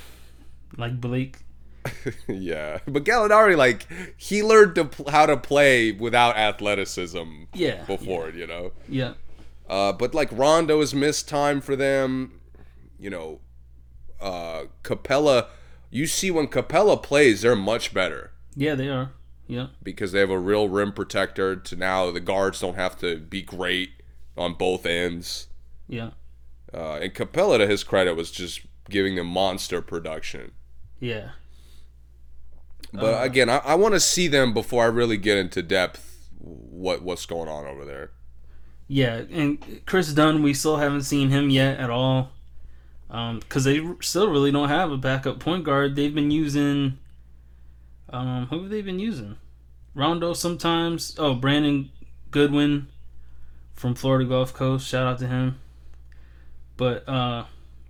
[0.76, 1.38] Like Blake.
[2.28, 7.44] yeah, but Gallinari, like, he learned to pl- how to play without athleticism.
[7.54, 8.72] Yeah, before you know.
[8.88, 9.14] Yeah.
[9.68, 12.40] Uh, but like Rondo has missed time for them.
[12.98, 13.40] You know,
[14.20, 15.46] uh, Capela.
[15.90, 18.32] You see when Capela plays, they're much better.
[18.54, 19.12] Yeah, they are.
[19.46, 19.68] Yeah.
[19.82, 21.56] Because they have a real rim protector.
[21.56, 23.90] To now, the guards don't have to be great
[24.36, 25.48] on both ends.
[25.88, 26.10] Yeah.
[26.72, 30.52] Uh, and Capela, to his credit, was just giving them monster production.
[31.00, 31.30] Yeah.
[32.93, 33.22] But Uh.
[33.22, 36.07] again, I, I want to see them before I really get into depth.
[36.38, 38.11] What what's going on over there?
[38.88, 42.32] Yeah, and Kris Dunn, we still haven't seen him yet at all.
[43.09, 45.97] Because they still really don't have a backup point guard.
[45.97, 46.99] They've been using.
[48.09, 49.36] Um, who have they been using?
[49.95, 51.14] Rondo sometimes.
[51.18, 51.91] Oh, Brandon
[52.30, 52.88] Goodwin
[53.74, 54.86] from Florida Gulf Coast.
[54.88, 55.59] Shout out to him.
[56.76, 57.45] But uh,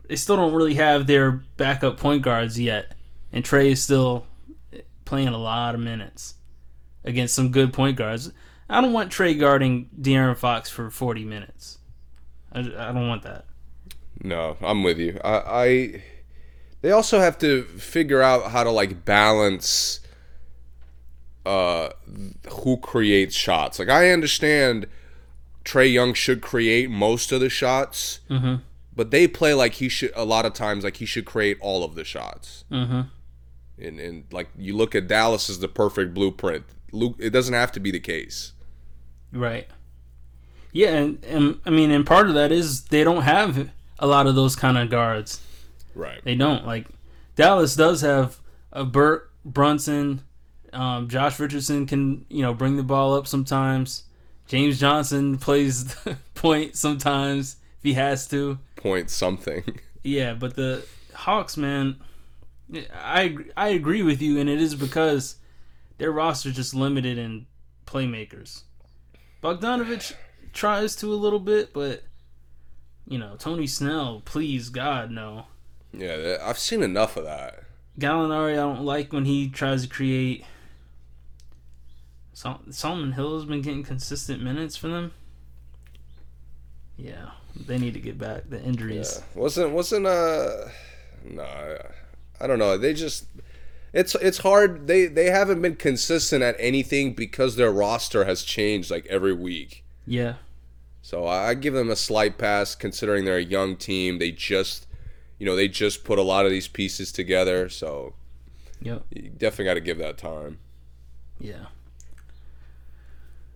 [0.09, 2.95] they still don't really have their backup point guards yet.
[3.33, 4.27] And Trae is still
[5.11, 6.35] playing a lot of minutes
[7.05, 8.33] against some good point guards.
[8.69, 11.79] I don't want Trae guarding De'Aaron Fox for 40 minutes.
[12.53, 13.45] I, I don't want that.
[14.23, 15.19] No, I'm with you.
[15.25, 15.35] I,
[15.65, 16.03] I
[16.83, 19.99] they also have to figure out how to like balance
[21.47, 21.89] uh
[22.63, 23.79] who creates shots.
[23.79, 24.87] Like I understand
[25.65, 28.57] Trae Young should create most of the shots, Mm-hmm.
[28.95, 31.83] but they play like he should a lot of times like he should create all
[31.83, 32.65] of the shots.
[32.71, 33.01] Mm-hmm.
[33.81, 36.65] And and like you look at Dallas as the perfect blueprint.
[36.93, 38.53] Luke, it doesn't have to be the case.
[39.33, 39.69] Right.
[40.73, 44.27] Yeah, and, and I mean, and part of that is they don't have a lot
[44.27, 45.41] of those kind of guards.
[45.95, 46.21] Right.
[46.25, 46.67] They don't.
[46.67, 46.87] Like
[47.37, 48.39] Dallas does have
[48.73, 50.23] a Burt Brunson,
[50.73, 54.05] um, Josh Richardson can you know bring the ball up sometimes.
[54.47, 58.59] James Johnson plays the point sometimes if he has to.
[58.77, 59.63] Point something.
[60.03, 61.97] Yeah, but the Hawks, man,
[62.95, 65.37] I I agree with you, and it is because
[65.99, 67.47] their roster just limited in
[67.87, 68.63] playmakers.
[69.43, 70.15] Bogdanovich
[70.53, 72.05] tries to a little bit, but
[73.07, 75.47] you know Tony Snell, please God, no.
[75.93, 77.65] Yeah, I've seen enough of that.
[77.99, 80.45] Gallinari, I don't like when he tries to create.
[82.33, 85.13] Sol- Solomon Hill has been getting consistent minutes for them.
[86.97, 87.31] Yeah,
[87.67, 89.21] they need to get back the injuries.
[89.35, 89.41] Yeah.
[89.41, 90.69] Wasn't wasn't uh
[91.25, 91.79] no I,
[92.41, 92.77] I don't know.
[92.79, 93.27] They just
[93.93, 94.87] it's it's hard.
[94.87, 99.85] They they haven't been consistent at anything because their roster has changed like every week.
[100.07, 100.35] Yeah,
[101.03, 104.19] So I, I give them a slight pass considering they're a young team.
[104.19, 104.87] They just
[105.41, 108.13] you know, they just put a lot of these pieces together, so
[108.83, 109.03] yep.
[109.11, 110.59] you definitely got to give that time.
[111.41, 111.67] Yeah.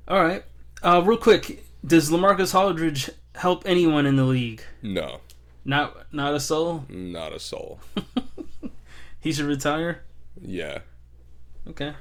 [0.09, 0.45] All right.
[0.83, 4.63] Uh, real quick, does LaMarcus Aldridge help anyone in the league?
[4.83, 5.21] No,
[5.67, 6.87] Not, not a soul.
[6.89, 7.81] not a soul.
[9.25, 10.03] He should retire.
[10.39, 10.81] Yeah.
[11.67, 11.95] Okay.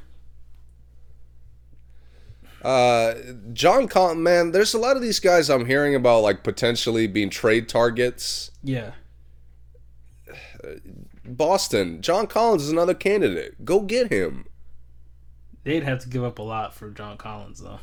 [2.61, 3.13] Uh,
[3.53, 7.30] John Collins, man, there's a lot of these guys I'm hearing about like potentially being
[7.30, 8.51] trade targets.
[8.61, 8.91] Yeah.
[11.24, 13.63] Boston, John Collins is another candidate.
[13.63, 14.45] Go get him.
[15.63, 17.80] They'd have to give up a lot for John Collins, though.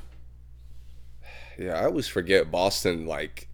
[1.59, 3.49] Yeah, I always forget Boston like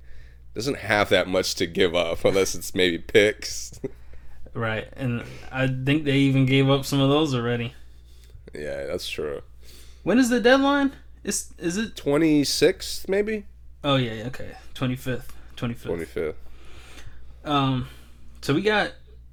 [0.53, 3.79] doesn't have that much to give up unless it's maybe picks.
[4.57, 7.75] Right, and I think they even gave up some of those already.
[8.55, 9.43] yeah, that's true.
[10.03, 10.93] When is the deadline?
[11.25, 11.95] Is is it?
[11.95, 13.45] 26th maybe?
[13.85, 16.15] Oh yeah, okay, twenty fifth, twenty fifth.
[16.15, 16.35] 25th.
[17.45, 17.89] Um,
[18.41, 18.93] so we got,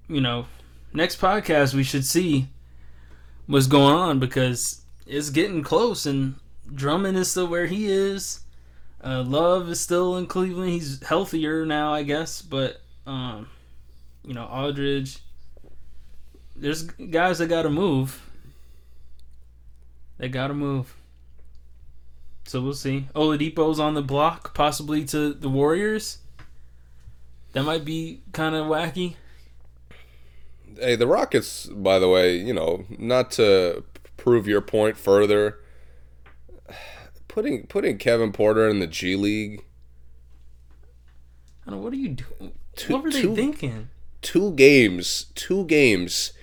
[0.09, 0.45] you know,
[0.93, 2.49] next podcast we should see
[3.47, 6.35] what's going on because it's getting close and
[6.75, 8.41] Drummond is still where he is.
[9.03, 10.71] Uh, Love is still in Cleveland.
[10.71, 13.47] He's healthier now, I guess, but um,
[14.25, 15.19] you know, Aldridge.
[16.55, 18.29] There's guys that got to move.
[20.17, 20.95] They got to move.
[22.45, 23.07] So we'll see.
[23.15, 26.19] Oladipo's on the block, possibly to the Warriors.
[27.53, 29.15] That might be kind of wacky.
[30.77, 33.83] Hey, the Rockets, by the way, you know, not to
[34.17, 35.59] prove your point further,
[37.27, 39.63] putting putting Kevin Porter in the G League,
[41.65, 42.53] I don't know, what are you doing?
[42.87, 43.89] What were they thinking?
[44.23, 46.33] Two games, two games,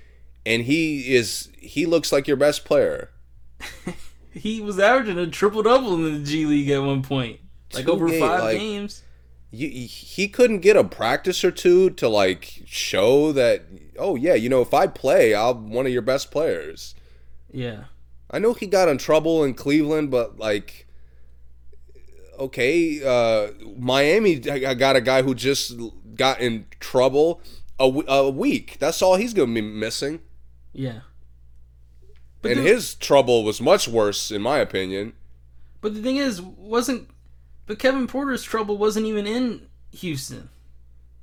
[0.47, 3.11] and he is he looks like your best player.
[4.33, 7.41] He was averaging a triple double in the G League at one point,
[7.75, 9.03] like Two over ga- five like- games.
[9.51, 13.63] You, he couldn't get a practice or two to like show that.
[13.99, 16.95] Oh yeah, you know if I play, I'm one of your best players.
[17.53, 17.87] Yeah,
[18.31, 20.87] I know he got in trouble in Cleveland, but like
[22.39, 25.73] okay, uh, Miami I got a guy who just
[26.15, 27.43] got in trouble
[27.81, 28.77] a, w- a week.
[28.79, 30.21] That's all he's going to be missing.
[30.73, 31.01] Yeah.
[32.45, 35.15] and the- his trouble was much worse, in my opinion.
[35.81, 37.09] But the thing is, wasn't
[37.67, 40.49] but Kevin Porter's trouble wasn't even in Houston.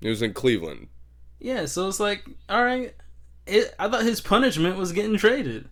[0.02, 0.88] He was in Cleveland.
[1.40, 2.96] Yeah, so it's like, all right,
[3.46, 5.68] it, I thought his punishment was getting traded.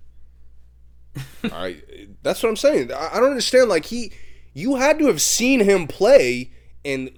[1.45, 1.77] I
[2.21, 2.91] that's what I'm saying.
[2.91, 3.69] I, I don't understand.
[3.69, 4.11] Like he,
[4.53, 6.51] you had to have seen him play,
[6.83, 7.09] and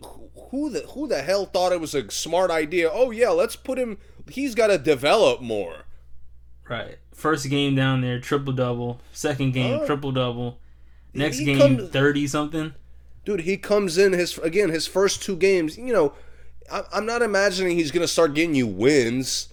[0.50, 2.90] who the who the hell thought it was a smart idea?
[2.92, 3.98] Oh yeah, let's put him.
[4.30, 5.86] He's got to develop more.
[6.70, 6.98] Right.
[7.14, 9.00] First game down there, triple double.
[9.14, 9.86] Second game, Oh.
[9.86, 10.60] triple double.
[11.14, 12.74] Next He game, thirty something.
[13.26, 16.14] dude he comes in his again his first two games you know
[16.72, 19.50] I, i'm not imagining he's gonna start getting you wins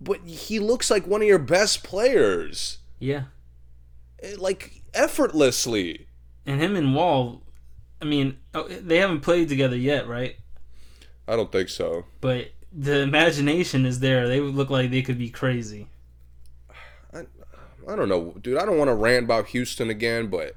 [0.00, 3.24] but he looks like one of your best players Yeah.
[4.22, 6.06] Eh, like effortlessly
[6.46, 7.42] And him and Wall,
[8.00, 10.36] I mean, oh, they haven't played together yet, right?
[11.26, 14.28] i don't think so But the imagination is there.
[14.28, 15.88] They would look like they could be crazy.
[17.12, 17.20] i
[17.88, 20.54] I don't know dude i don't want to rant about houston again but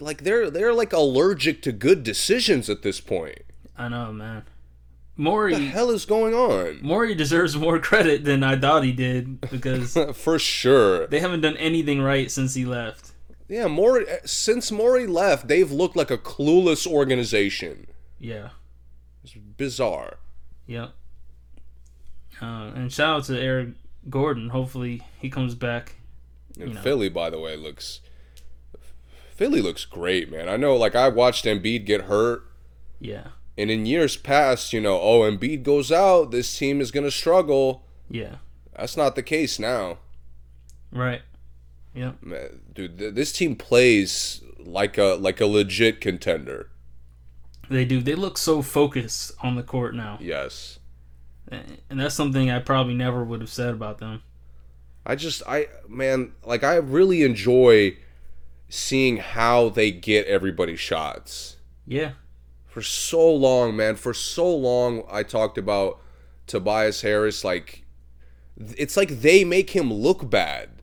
[0.00, 3.38] like they're they're like allergic to good decisions at this point
[3.78, 4.36] I know, man.
[4.36, 4.44] what
[5.16, 9.40] the Morey hell is going on Morey deserves more credit than I thought he did
[9.50, 13.12] because for sure they haven't done anything right since he left.
[13.48, 17.86] Yeah Morey since Morey left they've looked like a clueless organization
[18.18, 18.50] Yeah.
[19.24, 20.18] it's bizarre
[20.66, 20.90] Yep.
[22.42, 22.44] Uh,
[22.74, 23.68] and shout out to Eric
[24.10, 24.50] Gordon.
[24.50, 25.94] Hopefully he comes back.
[26.60, 26.80] And know.
[26.80, 28.00] Philly, by the way, looks
[29.34, 30.48] Philly looks great, man.
[30.48, 32.42] I know, like I watched Embiid get hurt,
[33.00, 33.28] Yeah.
[33.58, 37.86] and in years past, you know, oh, Embiid goes out, this team is gonna struggle.
[38.10, 38.36] Yeah.
[38.76, 39.98] That's not the case now,
[40.90, 41.22] Right.
[41.96, 42.22] Yep.
[42.22, 42.98] man, dude.
[42.98, 46.70] Th- this team plays like a like a legit contender.
[47.68, 48.00] They do.
[48.00, 50.18] They look so focused on the court now.
[50.20, 50.78] Yes,
[51.50, 54.22] And that's something I probably never would have said about them.
[55.04, 57.96] I just, I man, like I really enjoy
[58.68, 61.56] seeing how they get everybody shots.
[61.86, 62.12] Yeah.
[62.66, 63.96] for so long, man.
[63.96, 66.00] For so long, I talked about
[66.46, 67.44] Tobias Harris.
[67.44, 67.84] Like,
[68.76, 70.75] it's like they make him look bad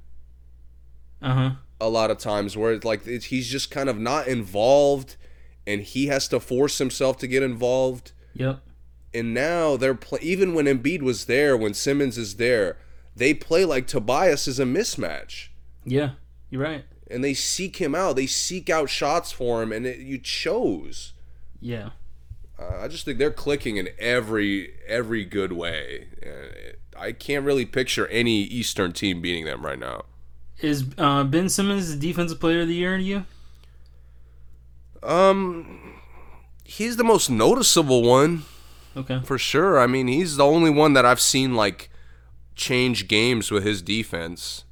[1.23, 1.51] Uh huh.
[1.81, 5.15] a lot of times, where it's like it's, he's just kind of not involved,
[5.65, 8.11] and he has to force himself to get involved.
[8.33, 8.59] Yep.
[9.13, 12.77] And now they're play- even when Embiid was there, when Simmons is there,
[13.15, 15.49] they play like Tobias is a mismatch.
[15.85, 16.11] Yeah.
[16.49, 16.83] You're right.
[17.11, 18.15] And they seek him out.
[18.15, 21.13] They seek out shots for him, and it, you chose.
[21.61, 21.89] Yeah.
[22.57, 26.07] Uh, I just think they're clicking in every every good way.
[26.97, 30.03] I can't really picture any Eastern team beating them right now.
[30.63, 33.25] Is uh, Ben Simmons the defensive player of the year to you?
[35.03, 35.99] Um,
[36.63, 38.43] he's the most noticeable one
[38.95, 39.19] Okay.
[39.25, 39.79] for sure.
[39.79, 41.89] I mean, he's the only one that I've seen like
[42.55, 44.63] change games with his defense.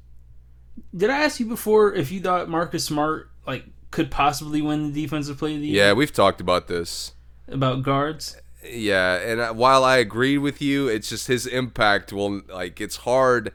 [0.96, 5.02] Did I ask you before if you thought Marcus Smart like could possibly win the
[5.02, 7.12] defensive player of the year Yeah, we've talked about this.
[7.48, 8.36] about guards?
[8.66, 13.52] Yeah, and while I agree with you, it's just his impact will like it's hard.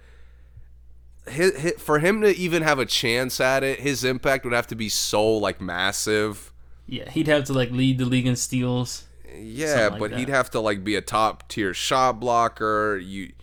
[1.29, 4.67] Hi hi for him to even have a chance at it, his impact would have
[4.67, 6.53] to be so like massive.
[6.85, 9.05] Yeah, he'd have to like lead the league in steals.
[9.35, 10.19] Yeah, like but that.
[10.19, 12.97] he'd have to like be a top tier shot blocker.
[12.97, 13.33] You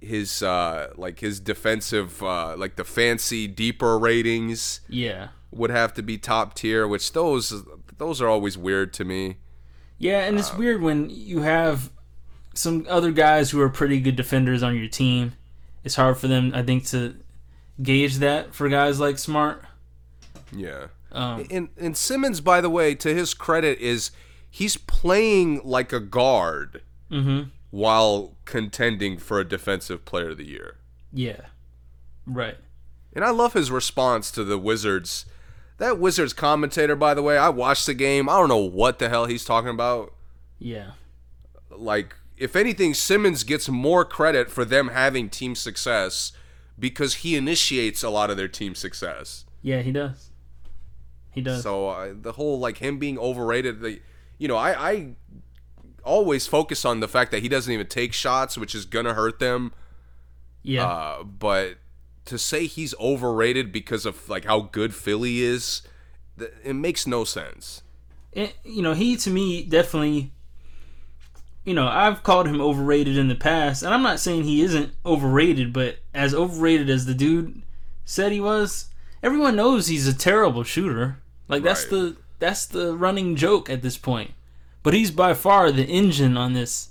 [0.00, 5.28] his uh like his defensive uh like the fancy deeper ratings Yeah.
[5.50, 7.64] would have to be top tier, which those
[7.96, 9.36] those are always weird to me.
[9.96, 11.90] Yeah, and it's weird when you have
[12.52, 15.32] some other guys who are pretty good defenders on your team.
[15.84, 17.14] It's hard for them, I think, to
[17.82, 19.64] gauge that for guys like Smart.
[20.50, 20.86] Yeah.
[21.12, 24.10] Um, And and Simmons, by the way, to his credit, is
[24.50, 27.50] he's playing like a guard mm-hmm.
[27.70, 30.78] while contending for a defensive player of the year.
[31.12, 31.40] Yeah.
[32.26, 32.56] Right.
[33.12, 35.26] And I love his response to the Wizards.
[35.78, 38.28] That Wizards commentator, by the way, I watched the game.
[38.28, 40.12] I don't know what the hell he's talking about.
[40.58, 40.92] Yeah.
[41.70, 46.32] Like, if anything, Simmons gets more credit for them having team success
[46.78, 49.44] because he initiates a lot of their team success.
[49.62, 50.30] Yeah, he does.
[51.30, 51.62] He does.
[51.62, 54.00] So uh, the whole like him being overrated, the
[54.38, 55.08] you know, I I
[56.04, 59.38] always focus on the fact that he doesn't even take shots, which is gonna hurt
[59.38, 59.72] them.
[60.62, 60.86] yeah.
[60.86, 61.76] Uh, but
[62.26, 65.82] to say he's overrated because of like how good Philly is,
[66.38, 67.82] th- it makes no sense.
[68.32, 70.32] it, you know, he to me definitely.
[71.64, 74.92] You know, I've called him overrated in the past, and I'm not saying he isn't
[75.06, 77.62] overrated, but as overrated as the dude
[78.04, 78.88] said he was,
[79.22, 81.18] everyone knows he's a terrible shooter.
[81.48, 81.90] Like that's Right.
[81.90, 84.32] the that's the running joke at this point.
[84.82, 86.90] But he's by far the engine on this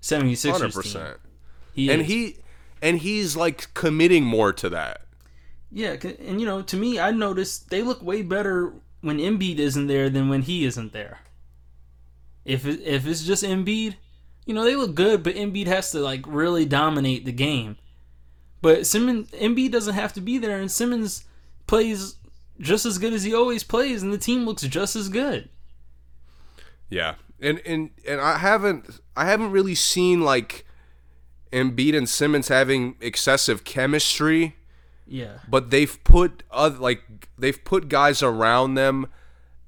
[0.00, 0.82] 76ers Hundred team.
[0.82, 1.16] percent.
[1.74, 2.08] He And is.
[2.08, 2.36] he
[2.80, 5.02] and he's like committing more to that.
[5.70, 9.88] Yeah, and you know, to me, I noticed they look way better when Embiid isn't
[9.88, 11.18] there than when he isn't there.
[12.46, 13.96] If if it's just Embiid,
[14.46, 17.76] you know, they look good, but Embiid has to like really dominate the game.
[18.62, 21.24] But Simmons, Embiid doesn't have to be there, and Simmons
[21.66, 22.16] plays
[22.58, 25.48] just as good as he always plays, and the team looks just as good.
[26.88, 30.64] Yeah, and and and I haven't I haven't really seen like
[31.52, 34.56] Embiid and Simmons having excessive chemistry,
[35.06, 39.08] Yeah, but they've put other like they've put guys around them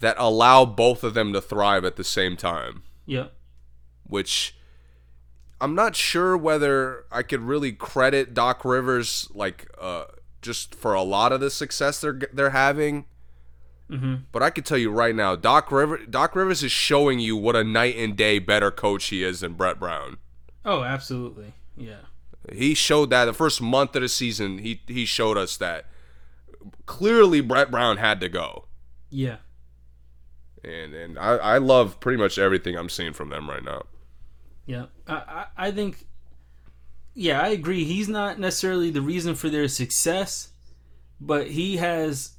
[0.01, 3.33] that allow both of them to thrive at the same time, yep,
[4.05, 4.55] which
[5.61, 10.05] I'm not sure whether I could really credit Doc Rivers like uh
[10.43, 13.07] just for a lot of the success they're they're having.
[13.91, 17.37] hmm But I can tell you right now, Doc River, Doc Rivers is showing you
[17.37, 20.19] what a night and day better coach he is than Brett Brown.
[20.65, 21.55] Oh, absolutely.
[21.77, 22.01] Yeah,
[22.53, 24.59] He showed that the first month of the season.
[24.59, 25.87] He he showed us that
[26.87, 28.67] clearly Brett Brown had to go,
[29.11, 29.37] yeah.
[30.65, 33.83] and and I, I love pretty much everything I'm seeing from them right now.
[34.69, 36.07] Yeah, I, I, I think.
[37.15, 37.85] Yeah, I agree.
[37.85, 40.53] He's not necessarily the reason for their success,
[41.21, 42.33] but he has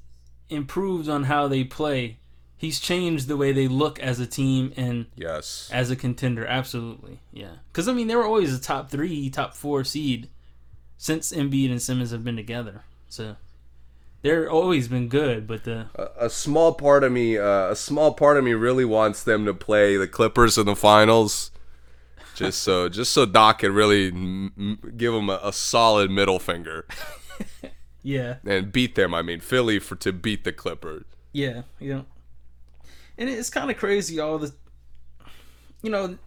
[0.48, 2.20] improved on how they play.
[2.56, 6.46] He's changed the way they look as a team and Yes, as a contender.
[6.46, 7.56] Absolutely, yeah.
[7.72, 10.30] Because I mean, they were always a top three, top four seed
[10.98, 12.84] since Embiid and Simmons have been together.
[13.08, 13.38] So
[14.22, 15.48] they're always been good.
[15.48, 18.86] But the a, a small part of me, uh, a small part of me really
[18.86, 21.50] wants them to play the Clippers in the finals.
[22.46, 26.86] Just so, just so Doc can really m- give them a, a solid middle finger.
[28.04, 29.14] yeah, and beat them.
[29.14, 31.06] I mean, Philly for to beat the Clippers.
[31.34, 32.02] Yeah, yeah.
[33.18, 34.20] and it's kind of crazy.
[34.20, 34.54] All the,
[35.84, 36.18] you know,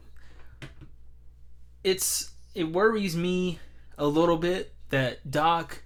[1.82, 3.58] it's it worries me
[3.98, 5.82] a little bit that Doc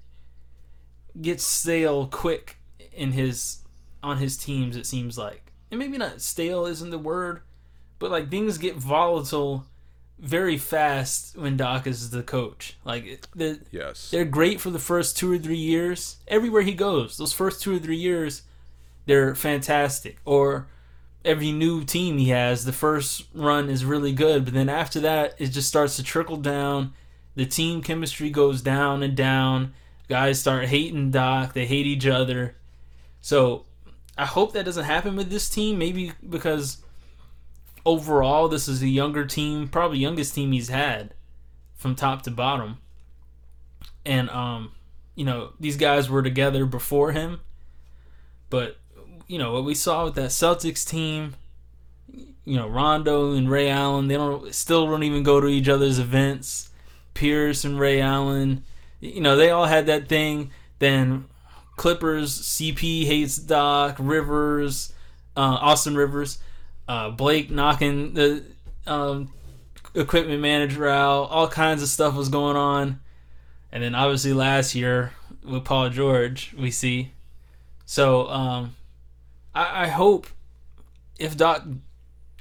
[1.21, 2.59] gets stale quick
[2.93, 3.59] in his
[4.03, 4.77] on his teams.
[4.77, 7.43] It seems like, and maybe not stale isn't the word,
[7.99, 9.67] but like things get volatile
[10.19, 12.77] very fast when Doc is the coach.
[12.85, 14.11] Like the Yes.
[14.11, 16.17] they're great for the first two or three years.
[16.29, 18.43] Everywhere he goes, those first two or three years,
[19.05, 20.19] they're fantastic.
[20.25, 20.69] Or
[21.25, 25.35] every new team he has, the first run is really good, but then after that,
[25.39, 26.93] it just starts to trickle down.
[27.35, 29.75] The team chemistry goes down and down.
[30.09, 31.53] Guys start hating Doc.
[31.53, 32.55] They hate each other.
[33.21, 33.67] So
[34.17, 35.79] I hope that doesn't happen with this team.
[35.79, 36.79] Maybe because
[37.87, 41.15] overall, this is a younger team, probably youngest team he's had
[41.75, 42.79] from top to bottom.
[44.05, 44.73] And um
[45.17, 47.41] you know these guys were together before him
[48.51, 48.77] but
[49.27, 51.35] you know what we saw with that Celtics team
[52.07, 55.99] you know Rondo and Ray Allen they don't still don't even go to each other's
[55.99, 56.71] events.
[57.15, 58.63] Pierce and Ray Allen
[59.01, 60.53] you know they all had that thing.
[60.79, 61.25] Then
[61.77, 64.93] Clippers CP hates Doc Rivers
[65.37, 66.39] uh, Austin Rivers
[66.89, 68.45] uh, Blake knocking the
[68.87, 69.33] um,
[69.95, 73.01] equipment manager out all kinds of stuff was going on
[73.77, 75.13] and then obviously last year
[75.45, 77.13] with Paul George, we see.
[77.85, 78.75] So um,
[79.55, 80.29] I, I hope
[81.19, 81.65] if Doc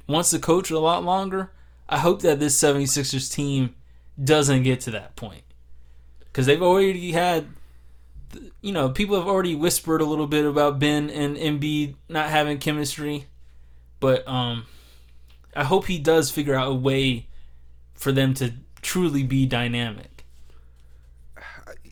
[0.08, 1.52] wants to coach a lot longer,
[1.88, 3.74] I hope that this 76ers team
[4.22, 5.42] doesn't get to that point.
[6.20, 7.48] Because they've already had,
[8.60, 12.58] you know, people have already whispered a little bit about Ben and Embiid not having
[12.58, 13.26] chemistry.
[14.06, 14.66] But um,
[15.56, 17.26] I hope he does figure out a way
[17.94, 20.24] for them to truly be dynamic.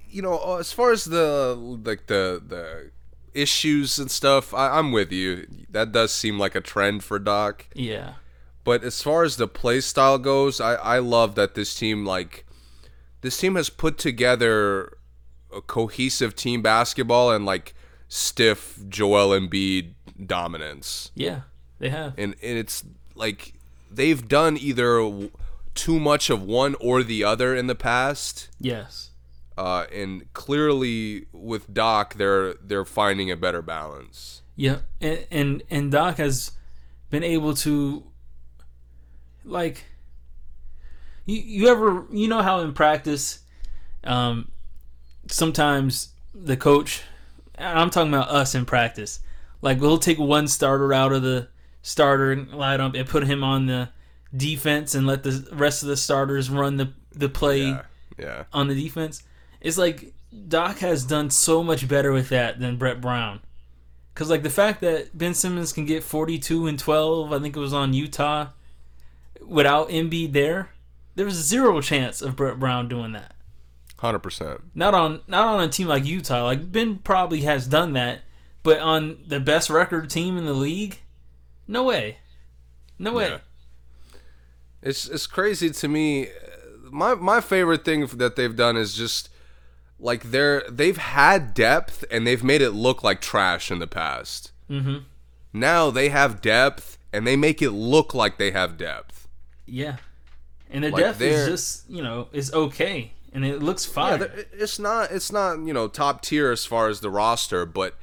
[0.09, 2.93] You know, uh, as far as the like the the
[3.33, 5.49] issues and stuff, I, I'm with you.
[5.69, 7.67] That does seem like a trend for Doc.
[7.75, 8.13] Yeah.
[8.63, 12.47] But as far as the play style goes, I, I love that this team like
[13.23, 14.99] this team has put together
[15.53, 17.75] a cohesive team basketball and like
[18.07, 19.95] stiff Joel Embiid
[20.25, 21.11] dominance.
[21.17, 21.41] Yeah,
[21.79, 22.15] they have.
[22.19, 23.55] and and it's like
[23.91, 25.29] they've done either
[25.75, 28.49] too much of one or the other in the past.
[28.61, 29.11] Yes.
[29.57, 34.43] Uh, and clearly with Doc, they're they're finding a better balance.
[34.57, 36.53] Yeah, and, and and Doc has
[37.11, 38.05] been able to
[39.45, 39.85] like
[41.25, 43.41] you you ever you know how in practice
[44.03, 44.51] um
[45.29, 47.03] sometimes the coach
[47.55, 49.21] and I'm talking about us in practice
[49.63, 51.49] like we'll take one starter out of the
[51.85, 53.91] starter lineup and put him on the
[54.35, 57.83] defense and let the rest of the starters run the the play Yeah,
[58.19, 59.23] yeah, on the defense.
[59.61, 60.15] It's like
[60.49, 63.41] Doc has done so much better with that than Brett Brown.
[64.13, 67.61] Because like the fact that Ben Simmons can get 42 and 12, I think it
[67.61, 68.49] was on Utah,
[69.45, 70.71] without Embiid there,
[71.17, 73.35] there was zero chance of Brett Brown doing that.
[73.99, 74.61] Hundred percent.
[74.75, 76.45] Not on not on a team like Utah.
[76.45, 78.23] Like Ben probably has done that,
[78.63, 81.01] but on the best record team in the league,
[81.67, 82.19] no way,
[82.99, 83.29] no way.
[83.31, 83.39] Yeah.
[84.83, 86.29] It's it's crazy to me.
[86.91, 89.31] My my favorite thing that they've done is just
[89.99, 94.53] like they're they've had depth and they've made it look like trash in the past.
[94.71, 94.99] Mm-hmm.
[95.53, 99.29] Now they have depth and they make it look like they have depth.
[99.67, 99.97] Yeah,
[100.71, 104.19] and their Like, depth is just you know is okay, and it looks Yeah, fine.
[104.21, 107.97] they're- it's not it's not you know top tier as far as the roster, but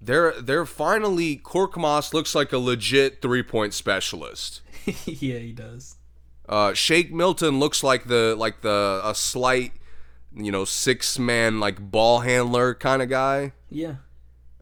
[0.00, 4.60] they're they're finally Korkmaz looks like a legit three point specialist.
[5.04, 5.96] yeah, he does.
[6.48, 9.72] Uh, Shake Milton looks like the like the a slight,
[10.34, 13.96] you know, six man like ball handler kind of guy, Yeah,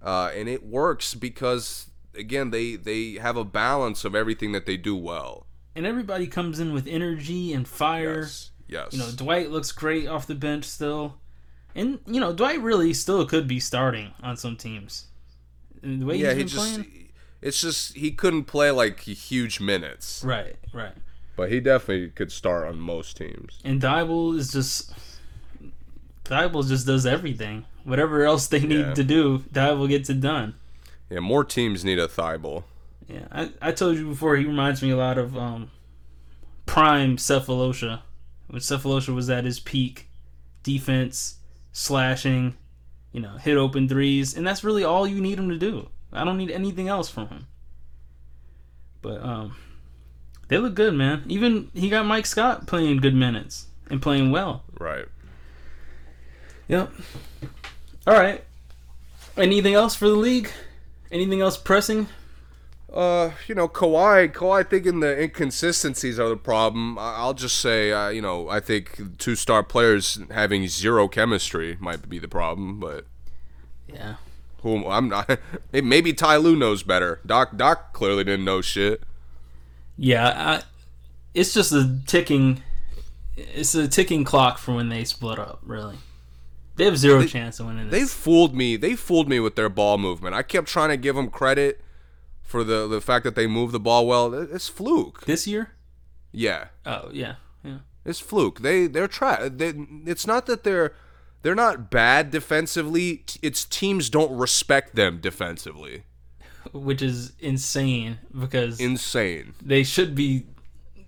[0.03, 4.76] uh, and it works because again they they have a balance of everything that they
[4.78, 5.47] do well.
[5.76, 8.20] and everybody comes in with energy and fire.
[8.22, 8.93] Yes, yes.
[8.93, 11.16] You know, Dwight looks great off the bench still,
[11.74, 15.09] and you know Dwight really still could be starting on some teams.
[15.85, 17.09] The way yeah, he's he just playing,
[17.43, 20.95] it's just he couldn't play like huge minutes, right, right.
[21.37, 23.61] but he definitely could start on most teams.
[23.64, 24.93] And Thybulle is just
[26.24, 27.64] Thybulle just does everything.
[27.85, 28.95] Whatever else they need Yeah.
[28.95, 30.55] to do, Thybulle gets it done.
[31.11, 32.64] Yeah, more teams need a Thybulle.
[33.09, 35.70] Yeah, I, I told you before he reminds me a lot of um,
[36.64, 38.01] prime Sefolosha,
[38.49, 40.09] when Sefolosha was at his peak,
[40.62, 41.37] defense,
[41.72, 42.57] slashing,
[43.15, 45.89] you know, hit open threes, and that's really all you need him to do.
[46.12, 47.47] I don't need anything else from him.
[49.03, 49.57] But um,
[50.49, 51.23] they look good, man.
[51.29, 54.65] Even he got Mike Scott playing good minutes and playing well.
[54.81, 55.07] Right.
[56.67, 56.93] Yep.
[58.09, 58.43] All right.
[59.37, 60.51] Anything else for the league?
[61.12, 62.09] Anything else pressing?
[62.95, 66.97] Uh, you know, Kawhi, Kawhi thinking the inconsistencies are the problem.
[66.97, 72.09] I'll just say, uh, you know, I think two star players having zero chemistry might
[72.09, 73.05] be the problem, but
[73.92, 74.14] Yeah.
[74.62, 75.40] who I'm not.
[75.72, 77.18] Maybe Ty Lue knows better.
[77.26, 79.03] Doc, Doc clearly didn't know shit.
[79.99, 80.62] Yeah, I,
[81.34, 82.62] it's just a ticking.
[83.36, 85.61] It's a ticking clock for when they split up.
[85.64, 85.97] Really,
[86.76, 88.14] they have zero chance of winning They this.
[88.14, 88.76] fooled me.
[88.76, 90.36] They fooled me with their ball movement.
[90.36, 91.80] I kept trying to give them credit
[92.45, 94.32] for the the fact that they move the ball well.
[94.34, 95.24] It's fluke.
[95.24, 95.72] this year?
[96.30, 96.66] Yeah.
[96.86, 97.78] Oh yeah, yeah.
[98.05, 98.61] It's fluke.
[98.61, 99.49] They they're try.
[99.49, 99.72] They,
[100.07, 100.95] it's not that they're
[101.42, 103.24] they're not bad defensively.
[103.42, 106.05] It's teams don't respect them defensively.
[106.72, 109.53] Which is insane because Insane.
[109.62, 110.47] they should be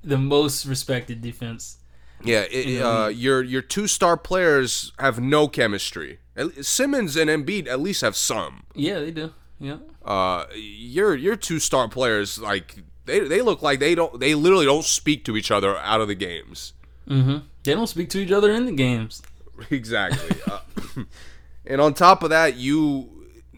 [0.04, 1.78] the most respected defense.
[2.22, 2.44] Yeah.
[2.50, 6.18] It, uh, your your two star players have no chemistry.
[6.60, 8.64] Simmons and Embiid at least have some.
[8.74, 9.32] Yeah, they do.
[9.58, 9.78] Yeah.
[10.04, 12.76] Uh, your your two star players like
[13.06, 16.08] they they look like they don't they literally don't speak to each other out of
[16.08, 16.74] the games.
[17.08, 17.38] Mm-hmm.
[17.62, 19.22] They don't speak to each other in the games.
[19.70, 20.38] Exactly.
[20.46, 20.60] uh,
[21.66, 23.08] and on top of that, you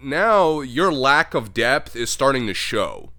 [0.01, 3.11] now your lack of depth is starting to show.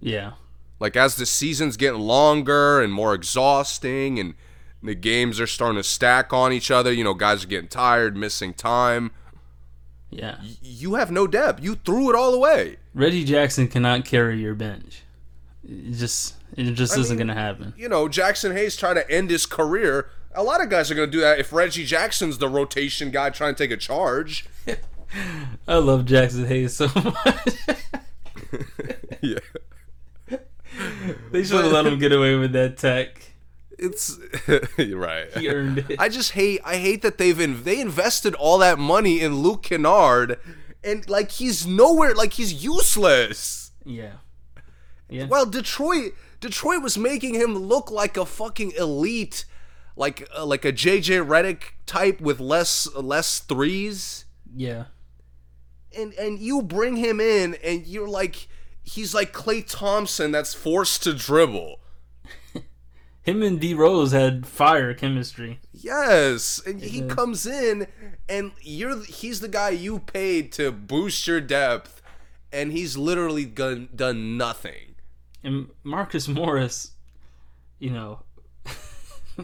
[0.00, 0.32] Yeah.
[0.78, 4.34] Like as the season's getting longer and more exhausting and
[4.82, 8.16] the games are starting to stack on each other, you know, guys are getting tired,
[8.16, 9.12] missing time.
[10.10, 10.36] Yeah.
[10.40, 11.62] Y- You have no depth.
[11.62, 12.76] You threw it all away.
[12.94, 15.02] Reggie Jackson cannot carry your bench.
[15.64, 17.74] It just it just isn't mean- gonna happen.
[17.76, 20.08] You know, Jaxson Hayes trying to end his career.
[20.34, 23.30] A lot of guys are going to do that if Reggie Jackson's the rotation guy
[23.30, 24.46] trying to take a charge.
[25.66, 27.56] I love Jaxson Hayes so much.
[29.22, 29.38] yeah.
[31.32, 33.32] they should have let him get away with that tech.
[33.78, 34.18] It's
[34.78, 35.32] you're right.
[35.36, 36.00] He earned it.
[36.00, 39.62] I just hate I hate that they've in, they invested all that money in Luke
[39.62, 40.38] Kennard
[40.82, 43.72] and like he's nowhere like he's useless.
[43.84, 44.12] yeah.
[45.08, 45.26] Yeah.
[45.26, 49.44] Well, Detroit Detroit was making him look like a fucking elite
[49.96, 54.84] like uh, like a JJ Redick type with less less threes yeah.
[55.96, 58.48] and and you bring him in and you're like
[58.82, 61.80] he's like Klay Thompson that's forced to dribble.
[63.26, 65.58] Him and D Rose had fire chemistry.
[65.72, 67.88] Yes, and he comes in,
[68.28, 72.00] and you're he's the guy you paid to boost your depth,
[72.52, 74.94] and he's literally done done nothing.
[75.42, 76.92] And Marcus Morris,
[77.80, 78.20] you know,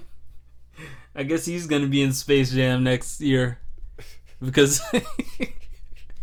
[1.17, 3.59] I guess he's going to be in Space Jam next year
[4.41, 4.81] because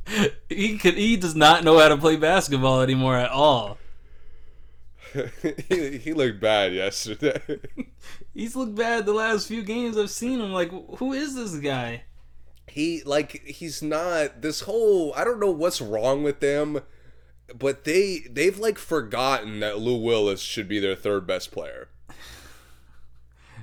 [0.48, 3.78] he could he does not know how to play basketball anymore at all.
[5.70, 7.42] he, he looked bad yesterday,
[8.34, 10.52] He's looked bad the last few games I've seen him.
[10.52, 12.04] Like, who is this guy?
[12.70, 16.82] he like he's not this whole I don't know what's wrong with them,
[17.58, 21.90] but they they've like forgotten that Lou Willis should be their third best player.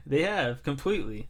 [0.08, 1.28] They have completely.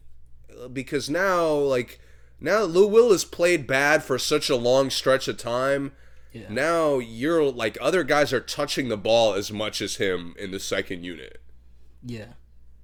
[0.71, 1.99] Because now like
[2.39, 5.93] now Lou Willis played bad for such a long stretch of time.
[6.41, 6.47] Yeah.
[6.49, 10.59] Now you're like other guys are touching the ball as much as him in the
[10.59, 11.41] second unit.
[12.03, 12.33] Yeah.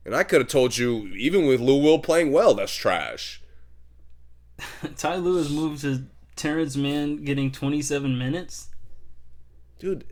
[0.06, 3.42] And I could have told you, even with Lou Will playing well, that's trash.
[4.98, 6.06] Ty Lue's moved to
[6.36, 8.70] Terance Mann getting 27 minutes.
[9.80, 10.06] Dude,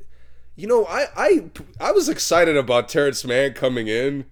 [0.56, 1.50] you know, I I
[1.80, 4.26] I was excited about Terance Mann coming in.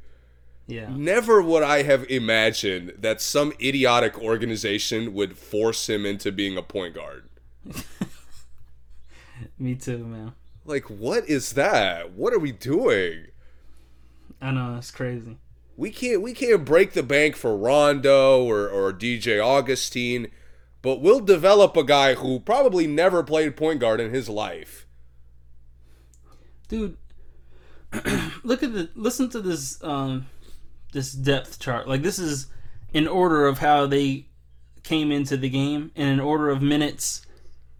[0.67, 0.89] Yeah.
[0.95, 6.61] Never would I have imagined that some idiotic organization would force him into being a
[6.61, 7.27] point guard.
[9.59, 10.33] Me too, man.
[10.65, 12.11] Like, what is that?
[12.11, 13.27] What are we doing?
[14.41, 15.37] I know it's crazy.
[15.75, 19.39] We can't we can't break the bank for Rondo or, or D.J.
[19.39, 20.27] Augustin,
[20.81, 24.85] but we'll develop a guy who probably never played point guard in his life.
[26.67, 26.97] Dude,
[28.43, 30.27] look at the listen to this um
[30.91, 31.87] this depth chart.
[31.87, 32.47] Like this is
[32.93, 34.27] in order of how they
[34.83, 37.25] came into the game and in order of minutes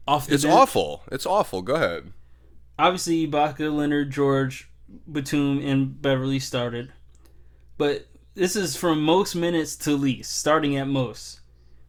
[0.09, 0.55] off the It's bench.
[0.55, 1.03] awful.
[1.11, 1.61] It's awful.
[1.61, 2.11] Go ahead.
[2.77, 4.69] Obviously, Ibaka, Leonard, George,
[5.11, 6.91] Batum, and Beverley started,
[7.77, 11.41] but this is from most minutes to least, starting at most.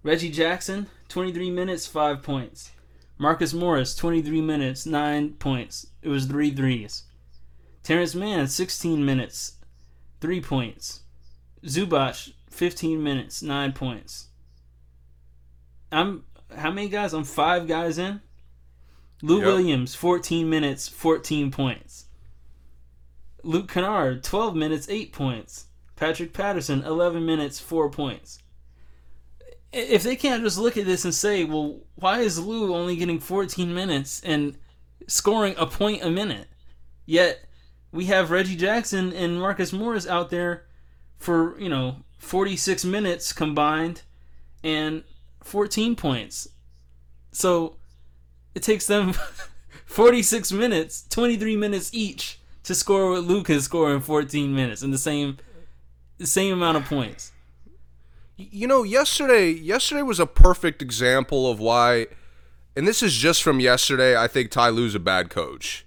[0.02, 2.72] Reggie Jackson, 23 minutes, 5 points.
[3.18, 5.86] Marcus Morris, 23 minutes, 9 points.
[6.02, 7.04] It was three threes.
[7.82, 9.58] Terance Mann, 16 minutes,
[10.20, 11.00] 3 points.
[11.64, 14.28] Zubac, 15 minutes, 9 points.
[15.92, 16.24] I'm
[16.56, 17.12] how many guys?
[17.12, 18.20] I'm 5 guys in.
[19.22, 19.46] Lou Yep.
[19.46, 22.06] Williams, 14 minutes, 14 points.
[23.42, 25.66] Luke Kennard, 12 minutes, 8 points.
[25.96, 28.38] Patrick Patterson, 11 minutes, 4 points.
[29.72, 33.20] If they can't just look at this and say, well, why is Lou only getting
[33.20, 34.56] 14 minutes and
[35.06, 36.48] scoring a point a minute?
[37.06, 37.44] Yet
[37.92, 40.64] we have Reggie Jackson and Marcus Morris out there
[41.18, 44.02] for, you know, 46 minutes combined
[44.64, 45.04] and
[45.50, 46.48] 14 points.
[47.32, 47.76] So
[48.54, 49.14] it takes them
[49.84, 54.92] 46 minutes, 23 minutes each to score what Luke can score in 14 minutes in
[54.92, 55.38] the same
[56.18, 57.32] the same amount of points.
[58.36, 62.06] You know, yesterday yesterday was a perfect example of why
[62.76, 65.84] and this is just from yesterday, I think Ty Lue's a bad coach.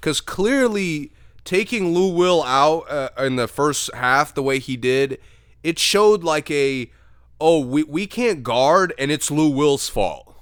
[0.00, 1.12] Cuz clearly
[1.44, 5.20] taking Lou Will out uh, in the first half the way he did,
[5.62, 6.90] it showed like a
[7.40, 10.34] oh, we we can't guard and it's Lou Will's fault.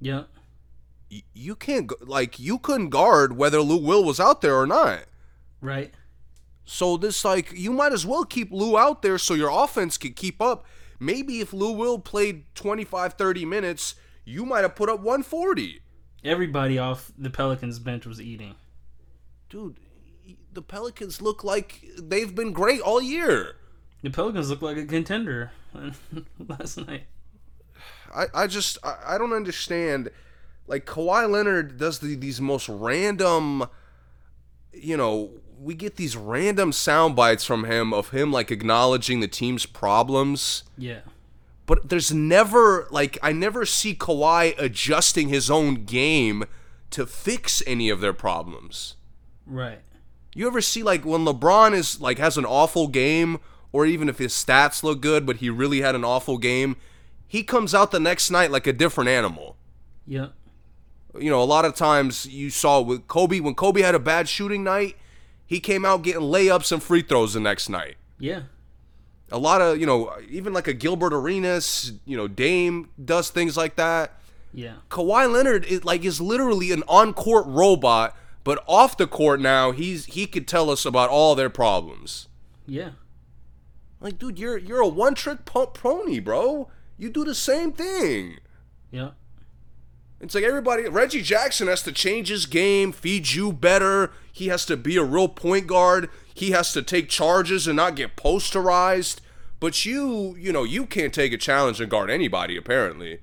[0.00, 0.24] Yeah.
[1.10, 5.04] Y- You can't like you couldn't guard whether Lou Will was out there or not.
[5.60, 5.92] Right.
[6.64, 10.12] So this like you might as well keep Lou out there so your offense can
[10.14, 10.64] keep up.
[11.00, 13.94] Maybe if Lou Will played 25 30 minutes,
[14.24, 15.80] you might have put up 140.
[16.24, 18.54] Everybody off the Pelicans bench was eating.
[19.50, 19.78] Dude,
[20.52, 23.56] the Pelicans look like they've been great all year.
[24.02, 25.52] The Pelicans looked like a contender
[26.48, 27.04] last night.
[28.14, 30.10] I, I just I, I don't understand.
[30.66, 33.64] Like Kawhi Leonard does the, these most random,
[34.72, 35.30] you know,
[35.60, 40.64] we get these random sound bites from him of him like acknowledging the team's problems.
[40.76, 41.00] Yeah.
[41.66, 46.44] but there's never like I never see Kawhi adjusting his own game
[46.90, 48.96] to fix any of their problems.
[49.46, 49.80] Right.
[50.34, 53.38] You ever see like when LeBron is like has an awful game
[53.72, 56.76] or even if his stats look good but he really had an awful game,
[57.26, 59.56] he comes out the next night like a different animal.
[60.06, 60.28] Yeah.
[61.18, 64.28] You know, a lot of times you saw with Kobe when Kobe had a bad
[64.28, 64.96] shooting night,
[65.46, 67.96] he came out getting layups and free throws the next night.
[68.18, 68.42] Yeah.
[69.30, 73.56] a lot of you know even like a Gilbert Arenas, you know Dame does things
[73.56, 74.20] like that.
[74.54, 74.74] Yeah.
[74.90, 79.70] Kawhi Leonard is like is literally an on court robot, but off the court now
[79.72, 82.28] he's he could tell us about all their problems.
[82.66, 82.90] Yeah.
[84.02, 86.68] Like, dude, you're you're a one trick pony, bro.
[86.98, 88.38] You do the same thing.
[88.90, 89.10] Yeah.
[90.20, 90.88] It's like everybody.
[90.88, 94.12] Reggie Jackson has to change his game, feed you better.
[94.32, 96.10] He has to be a real point guard.
[96.34, 99.18] He has to take charges and not get posterized.
[99.60, 102.56] But you, you know, you can't take a challenge and guard anybody.
[102.56, 103.20] Apparently,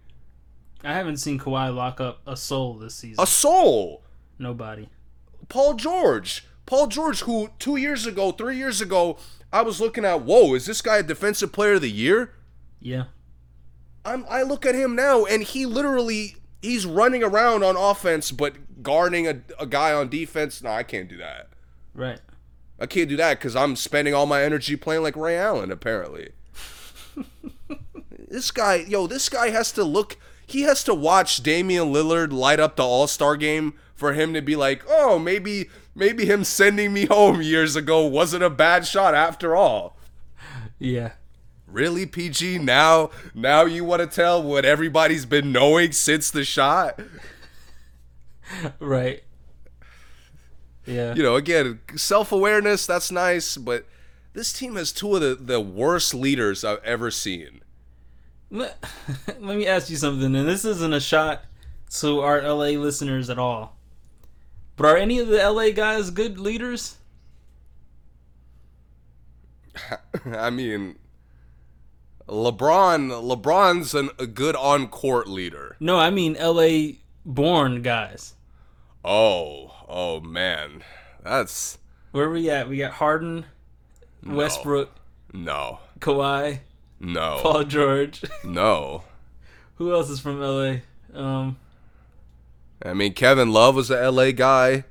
[0.84, 3.22] I haven't seen Kawhi lock up a soul this season.
[3.22, 4.04] a soul.
[4.38, 4.90] Nobody.
[5.50, 6.46] Paul George.
[6.66, 9.18] Paul George, who two years ago, three years ago,
[9.52, 10.22] I was looking at.
[10.22, 12.34] Whoa, is this guy a defensive player of the year?
[12.80, 13.06] Yeah.
[14.06, 18.84] I'm, I look at him now, and he literally he's running around on offense, but
[18.84, 20.62] guarding a, a guy on defense.
[20.64, 21.50] No, I can't do that.
[21.94, 22.20] Right.
[22.80, 25.72] I can't do that because I'm spending all my energy playing like Ray Allen.
[25.72, 26.30] Apparently,
[28.30, 30.18] This guy, yo, this guy has to look.
[30.46, 34.42] He has to watch Damian Lillard light up the All Star game for him to
[34.42, 35.70] be like, oh, maybe,
[36.00, 39.98] maybe him sending me home years ago wasn't a bad shot after all.
[40.80, 41.12] Yeah.
[41.68, 42.60] Really, PG?
[42.60, 47.00] Now, now you want to tell what everybody's been knowing since the shot?
[48.80, 49.24] Right.
[50.88, 51.14] Yeah.
[51.14, 53.86] You know, again, self awareness, that's nice, but
[54.34, 57.62] this team has two of the, the worst leaders I've ever seen.
[58.50, 58.84] Let,
[59.40, 61.44] let me ask you something, and this isn't a shot
[62.00, 63.79] to our LA listeners at all.
[64.80, 66.96] But are any of the LA guys good leaders?
[70.26, 70.96] I mean,
[72.30, 75.76] LeBron, LeBron's an, a good on court leader.
[75.82, 76.94] No, I mean LA
[77.26, 78.36] born guys.
[79.04, 80.82] Oh, oh man,
[81.22, 81.78] that's
[82.12, 82.70] Where we at?
[82.70, 83.48] We got Harden,
[84.26, 84.92] Westbrook,
[85.34, 86.60] no, Kawhi,
[87.02, 88.24] no, Paul George.
[88.46, 89.04] no.
[89.76, 90.76] Who else is from LA?
[91.14, 91.58] Um,
[92.84, 94.86] I mean, Kevin Love was a LA guy.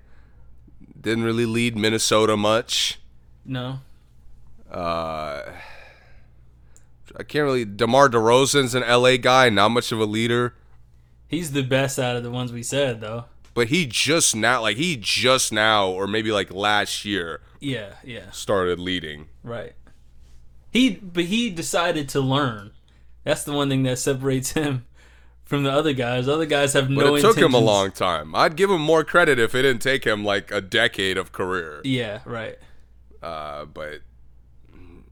[1.00, 2.98] Didn't really lead Minnesota much.
[3.44, 3.80] no.
[4.70, 5.42] Uh,
[7.16, 7.64] I can't really.
[7.64, 10.54] DeMar DeRozan's an LA guy, not much of a leader.
[11.26, 13.24] He's the best out of the ones we said, though.
[13.54, 18.30] But he just now, like he just now, or maybe like last year, Yeah, yeah,
[18.30, 19.28] started leading.
[19.42, 19.72] right.
[20.70, 22.72] He, but he decided to learn.
[23.24, 24.84] That's the one thing that separates him
[25.48, 26.28] from the other guys.
[26.28, 27.00] Other guys have no.
[27.10, 28.34] But it took him a long time.
[28.34, 31.80] I'd give him more credit if it didn't take him like a decade of career.
[31.84, 32.58] Yeah, right.
[33.22, 34.00] Uh, but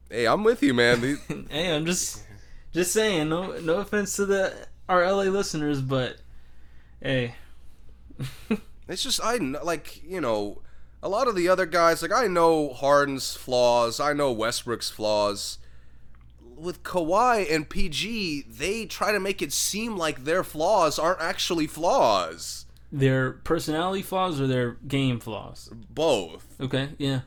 [0.09, 1.01] hey, I'm with you, man.
[1.01, 2.23] The- Hey, I'm just,
[2.71, 3.29] just saying.
[3.29, 4.53] No, no offense to the
[4.87, 6.17] our LA listeners, but
[7.01, 7.35] hey,
[8.87, 10.61] It's just I like you know
[11.03, 12.01] a lot of the other guys.
[12.01, 13.99] Like I know Harden's flaws.
[13.99, 15.57] I know Westbrook's flaws.
[16.57, 21.67] With Kawhi and PG, they try to make it seem like their flaws aren't actually
[21.67, 22.65] flaws.
[22.91, 25.69] their personality flaws or their game flaws.
[25.89, 27.21] Both, Okay, yeah,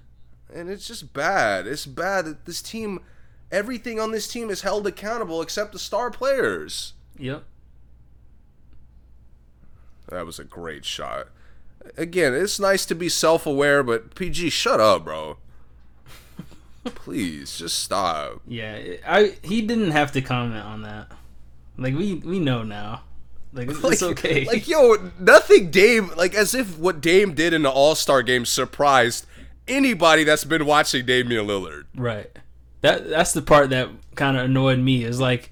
[0.52, 1.66] and it's just bad.
[1.68, 2.98] It's bad that this team,
[3.52, 6.94] everything on this team is held accountable except the star players.
[7.16, 7.44] yep.
[10.08, 11.28] That was a great shot.
[11.96, 15.38] Again, it's nice to be self-aware, but PG, shut up, bro.
[16.84, 18.40] Please, just stop.
[18.46, 21.12] Yeah, I he didn't have to comment on that.
[21.76, 23.02] Like we we know now.
[23.52, 24.44] Like it's, okay.
[24.44, 28.44] Like, yo, nothing Dame, like, as if what Dame did in the All Star game
[28.44, 29.26] surprised
[29.66, 31.84] anybody that's been watching Damian Lillard.
[31.94, 32.30] right.
[32.82, 35.04] That that's the part that kind of annoyed me.
[35.04, 35.50] Is like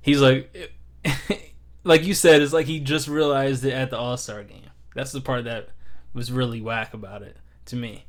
[0.00, 0.72] he's like
[1.84, 2.42] like you said.
[2.42, 4.70] It's like he just realized it at the All Star game.
[4.94, 5.70] That's the part that
[6.12, 7.36] was really whack about it
[7.66, 8.04] to me.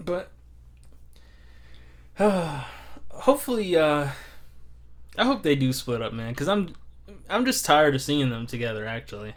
[0.00, 0.32] But
[3.10, 4.08] hopefully, uh,
[5.16, 6.32] I hope they do split up, man.
[6.32, 6.74] Because I'm
[7.28, 8.86] I'm just tired of seeing them together.
[8.86, 9.34] Actually,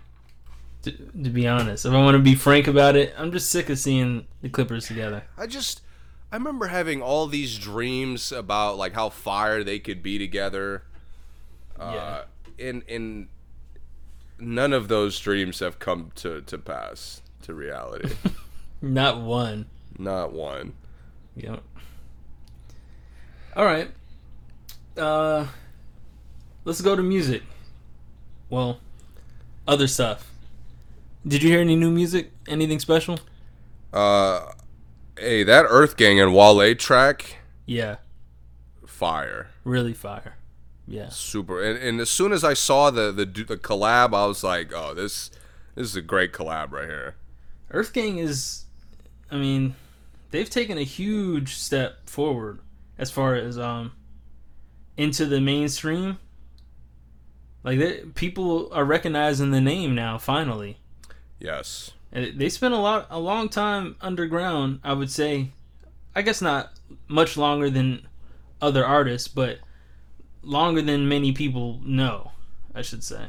[0.84, 3.70] to, to be honest, if I want to be frank about it, I'm just sick
[3.70, 5.24] of seeing the Clippers together.
[5.38, 5.82] I just,
[6.32, 10.84] I remember having all these dreams about, like, how fire they could be together.
[11.80, 12.24] Uh,
[12.60, 13.28] and, and
[14.40, 18.14] none of those dreams have come to, to pass, to reality.
[18.82, 19.68] Not one.
[19.98, 20.74] Not one.
[21.36, 21.62] Yep.
[23.56, 23.92] All right.
[24.98, 25.48] Uh,
[26.66, 27.44] let's go to music.
[28.50, 28.80] Well,
[29.68, 30.30] other stuff.
[31.28, 32.32] Did you hear any new music?
[32.48, 33.20] Anything special?
[33.94, 34.52] Uh,
[35.18, 37.98] hey, that EarthGang and Wale track, Yeah,
[38.86, 39.50] fire.
[39.64, 40.36] really fire.
[40.88, 41.10] Yeah.
[41.10, 44.74] super and, and as soon as i saw the, the the collab i was like
[44.74, 45.30] oh this
[45.76, 47.16] this is a great collab right here
[47.72, 48.66] EarthGang is,
[49.30, 49.76] I mean,
[50.32, 52.60] they've taken a huge step forward
[52.98, 53.92] as far as um
[54.98, 56.20] into the mainstream.
[57.64, 60.18] Like they, people are recognizing the name now.
[60.18, 60.78] Finally,
[61.40, 64.80] yes And they spent a lot, a long time underground.
[64.84, 65.50] I would say,
[66.16, 66.72] I guess not
[67.08, 68.08] much longer than
[68.62, 69.60] other artists, but
[70.42, 72.32] longer than many people know.
[72.74, 73.28] I should say.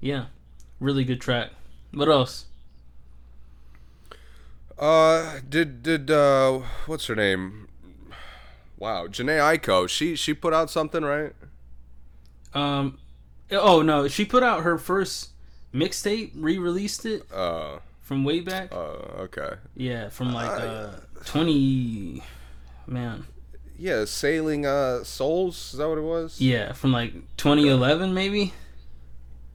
[0.00, 0.26] Yeah,
[0.78, 1.50] really good track.
[1.92, 2.46] What else?
[4.78, 7.68] uh did did uh what's her name
[8.80, 11.32] wow Jhené Aiko she she put out something right
[12.52, 12.98] Um,
[13.52, 15.28] oh no, she put out her first
[15.72, 18.72] mixtape, re-released it uh from way back.
[18.72, 20.90] uh okay Yeah, from like uh
[21.24, 22.24] twenty,
[22.88, 23.24] man.
[23.78, 28.52] yeah sailing uh souls is that what it was Yeah, from like 2011 maybe.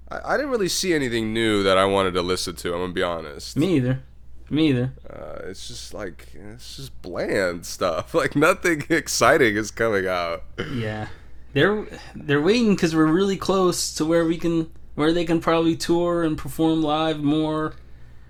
[0.10, 2.94] I, I didn't really see anything new that i wanted to listen to i'm gonna
[2.94, 4.04] be honest Me either.
[4.50, 4.94] Me either.
[5.10, 11.08] uh it's just like it's just bland stuff like nothing exciting is coming out Yeah.
[11.54, 11.86] they're
[12.16, 16.24] they're waiting because we're really close to where we can where they can probably tour
[16.24, 17.74] and perform live more.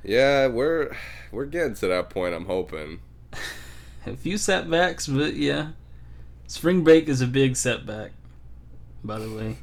[0.03, 0.95] Yeah, we're
[1.31, 2.33] we're getting to that point.
[2.33, 3.01] I'm hoping.
[4.07, 5.69] A few setbacks, but yeah,
[6.47, 8.11] spring break is a big setback.
[9.03, 9.57] By the way,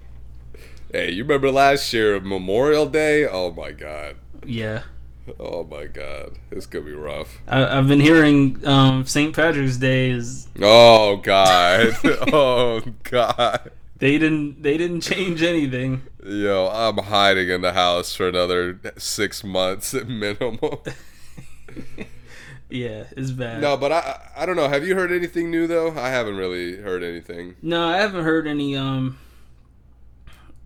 [0.93, 3.27] Hey, you remember last year Memorial Day?
[3.27, 4.17] Oh my god.
[4.45, 4.83] yeah,
[5.39, 6.39] Oh my god.
[6.51, 7.39] It's gonna be rough.
[7.47, 9.35] I, I've been hearing um, St.
[9.35, 11.95] Patrick's Day is Oh god.
[12.33, 13.71] oh god.
[13.99, 16.03] they didn't they didn't change anything.
[16.25, 20.59] Yo, I'm hiding in the house for another six months at minimum.
[22.69, 23.61] Yeah, it's bad.
[23.61, 24.67] no, but I I don't know.
[24.67, 25.91] Have you heard anything new though?
[25.91, 27.55] I haven't really heard anything.
[27.61, 28.75] No, I haven't heard any.
[28.75, 29.19] Um,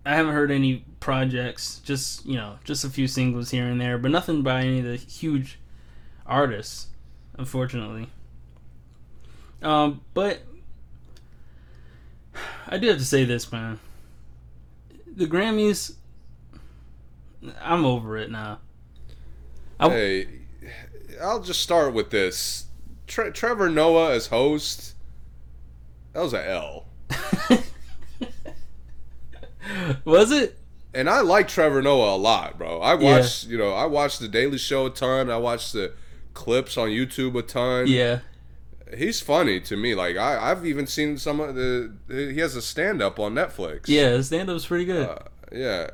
[0.07, 1.79] I haven't heard any projects.
[1.83, 4.85] Just you know, just a few singles here and there, but nothing by any of
[4.85, 5.59] the huge
[6.25, 6.87] artists,
[7.37, 8.09] unfortunately.
[9.61, 10.41] Um, but
[12.67, 13.79] I do have to say this, man.
[15.15, 15.95] The Grammys,
[17.61, 18.59] I'm over it now.
[19.79, 20.27] I- Hey,
[21.21, 22.65] I'll just start with this.
[23.07, 24.93] Tre- Trevor Noah as host.
[26.13, 26.85] That was a L.
[30.05, 30.57] Was it?
[30.93, 32.81] And I like Trevor Noah a lot, bro.
[32.81, 35.29] I watched, you know, I watched the Daily Show a ton.
[35.29, 35.93] I watched the
[36.33, 37.87] clips on YouTube a ton.
[37.87, 38.19] Yeah.
[38.95, 39.93] He's funny to me.
[39.95, 41.91] Like I, I've even seen some of the.
[42.09, 43.87] He has a stand up on Netflix.
[43.87, 45.09] Yeah, the stand up's pretty good.
[45.09, 45.17] Uh,
[45.51, 45.89] yeah.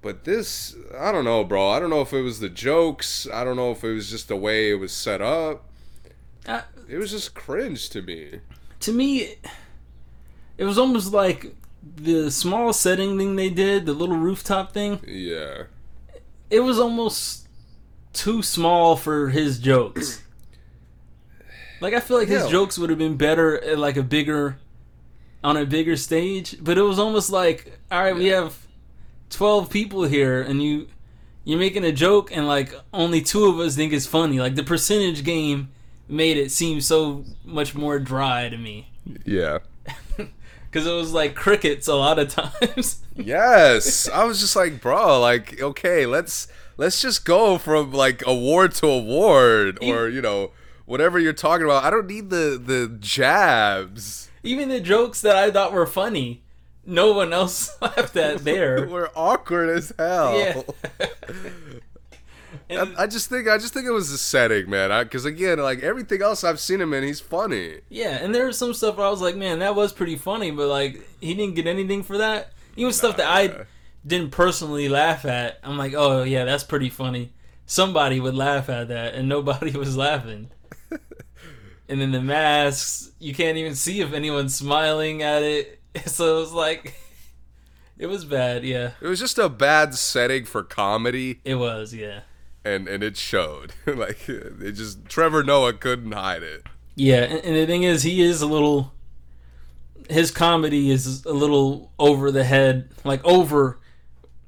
[0.00, 1.70] But this, I don't know, bro.
[1.70, 3.26] I don't know if it was the jokes.
[3.32, 5.64] I don't know if it was just the way it was set up.
[6.46, 8.40] I, It was just cringe to me.
[8.80, 9.34] to me,
[10.56, 11.52] it was almost like
[11.82, 15.00] the small setting thing they did, the little rooftop thing.
[15.06, 15.64] Yeah.
[16.50, 17.48] It was almost
[18.12, 20.22] too small for his jokes.
[21.80, 24.58] Like I feel like his jokes would have been better at like a bigger,
[25.44, 26.56] on a bigger stage.
[26.60, 28.66] But it was almost like, all right, we have
[29.30, 30.88] twelve people here, and you,
[31.44, 34.40] you're making a joke, and like only two of us think it's funny.
[34.40, 35.68] Like the percentage game
[36.08, 38.90] made it seem so much more dry to me.
[39.24, 39.58] Yeah.
[40.70, 43.02] Because it was like crickets a lot of times.
[43.20, 44.08] Yes.
[44.08, 46.46] I was just like, bro, like, okay, let's
[46.76, 50.52] let's just go from like award to award or, you know,
[50.86, 51.82] whatever you're talking about.
[51.82, 54.30] I don't need the the jabs.
[54.44, 56.44] Even the jokes that I thought were funny,
[56.86, 58.86] no one else laughed at there.
[58.86, 60.38] We're awkward as hell.
[60.38, 60.62] yeah.
[62.70, 64.90] I, and, I just think I just think it was the setting, man.
[65.04, 67.80] Because again, like everything else I've seen him in, he's funny.
[67.88, 70.50] yeah, and there was some stuff where I was like, man, that was pretty funny,
[70.50, 72.52] but like he didn't get anything for that.
[72.76, 73.64] Even stuff that I
[74.06, 75.58] didn't personally laugh at.
[75.62, 77.32] I'm like, oh yeah, that's pretty funny.
[77.66, 80.50] Somebody would laugh at that, and nobody was laughing.
[81.88, 85.74] and then the masks, you can't even see if anyone's smiling at it.
[86.06, 86.94] So it was like,
[87.98, 88.62] it was bad.
[88.62, 91.92] Yeah, It was just a bad setting for comedy, it was.
[91.92, 92.20] Yeah.
[92.64, 93.72] And and it showed.
[93.86, 96.64] like it just Trevor Noah couldn't hide it.
[96.94, 98.92] Yeah, and, and the thing is, he is a little.
[100.10, 103.78] His comedy is a little over the head, like over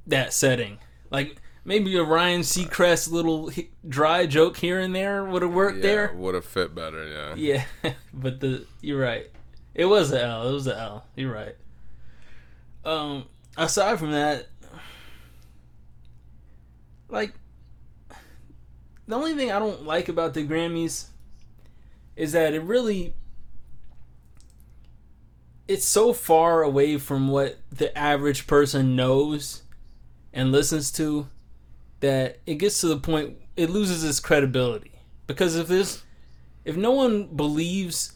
[0.07, 0.79] that setting.
[1.11, 3.51] Like maybe a Ryan Seacrest little
[3.87, 6.13] dry joke here and there would have worked Yeah, there.
[6.15, 7.35] would have fit better.
[7.37, 7.65] Yeah.
[7.85, 9.27] Yeah, but the you're right.
[9.75, 10.49] It was a L.
[10.49, 11.05] It was a L.
[11.15, 11.57] You're right.
[12.85, 13.27] Um,
[13.59, 14.49] aside from that,
[17.09, 17.35] like
[19.11, 21.07] the only thing I don't like about the Grammys
[22.15, 23.15] is that it really
[25.67, 29.63] it's so far away from what the average person knows
[30.33, 31.29] and listens to
[32.01, 34.93] that it gets to the point it loses its credibility.
[35.27, 36.05] Because if this
[36.65, 38.13] if no one believes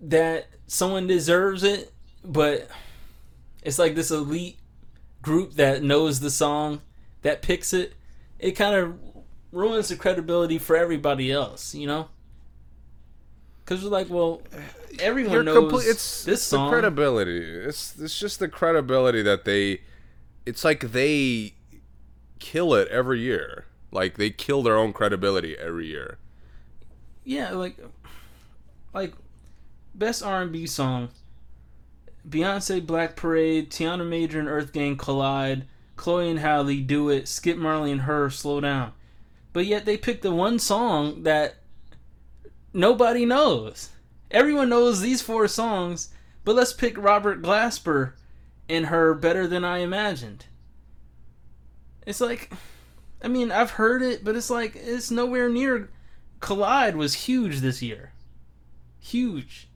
[0.00, 1.92] that someone deserves it
[2.24, 2.68] but
[3.62, 4.58] it's like this elite
[5.22, 6.80] group that knows the song
[7.22, 7.94] that picks it
[8.38, 9.15] it kind of
[9.52, 12.08] ruins the credibility for everybody else you know
[13.64, 14.42] because we're like well
[15.00, 17.38] everyone You're knows complete- it's this it's song the credibility.
[17.40, 19.80] It's it's just the credibility that they.
[20.46, 21.54] It's like they
[22.38, 23.66] kill it every year.
[23.90, 26.18] Like they kill their own credibility every year.
[27.24, 27.76] yeah like
[28.94, 29.14] like
[29.94, 31.08] best r&b song
[32.28, 35.64] beyonce black parade tiana major and earth gang collide
[35.96, 38.92] chloe and halle do it skip marley and her slow down
[39.56, 41.56] but yet they picked the one song that
[42.72, 43.88] nobody knows
[44.30, 46.12] everyone knows these four songs
[46.44, 48.12] but let's pick robert glasper
[48.68, 50.44] and her better than i imagined
[52.06, 52.52] it's like
[53.22, 55.88] i mean i've heard it but it's like it's nowhere near
[56.40, 58.12] Collide was huge this year.
[59.00, 59.68] Huge.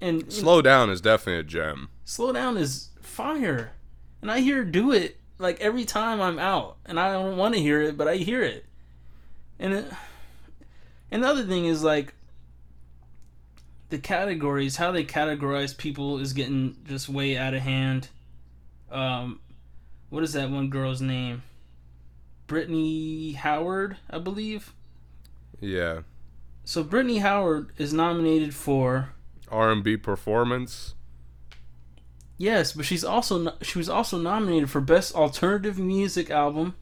[0.00, 1.88] And Slow down is definitely a gem.
[2.04, 3.72] slow down is fire,
[4.20, 7.60] and I hear do it like every time I'm out, and I don't want to
[7.60, 8.64] hear it, but I hear it.
[9.58, 9.92] And it,
[11.10, 12.14] another thing is like
[13.90, 18.08] the categories, how they categorize people is getting just way out of hand.
[18.90, 19.40] Um,
[20.08, 21.42] what is that one girl's name?
[22.46, 24.72] Brittany Howard, I believe.
[25.60, 26.00] Yeah.
[26.64, 29.10] So Brittany Howard is nominated for
[29.50, 30.94] R&B performance.
[32.42, 36.74] Yes, but she's also she was also nominated for best alternative music album.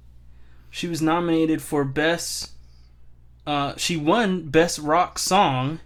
[0.71, 2.53] She was nominated for best.
[3.47, 5.81] Uh, she won best rock song.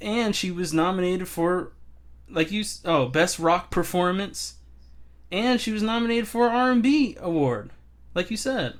[0.00, 1.72] And she was nominated for,
[2.28, 4.54] like you s- oh best rock performance,
[5.32, 7.70] and she was nominated for R and B award,
[8.14, 8.74] like you said.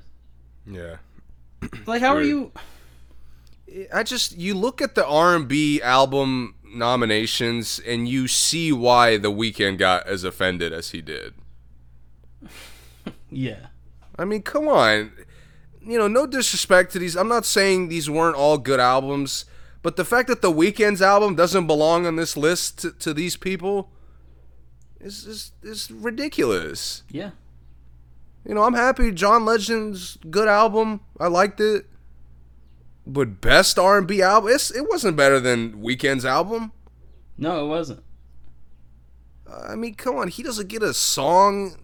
[0.65, 0.95] Yeah.
[1.85, 2.53] Like how are you?
[3.93, 9.77] I just you look at the R&B album nominations and you see why The Weeknd
[9.77, 11.33] got as offended as he did.
[13.29, 13.67] Yeah,
[14.17, 15.11] I mean, come on.
[15.83, 17.15] You know, no disrespect to these.
[17.15, 19.45] I'm not saying these weren't all good albums,
[19.81, 23.35] but the fact that The Weeknd's album doesn't belong on this list to, to these
[23.37, 23.89] people
[24.99, 27.03] is, is is ridiculous.
[27.09, 27.31] yeah,
[28.45, 31.01] You know, I'm happy John Legend's good album.
[31.19, 31.85] I liked it.
[33.13, 36.71] But best R&B album, it's, it wasn't better than Weeknd's album.
[37.37, 38.03] no, it wasn't.
[39.51, 41.75] I mean, come on, he doesn't get a song.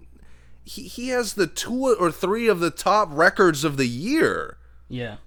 [0.64, 5.18] He he has the two or three of the top records of the year, Yeah,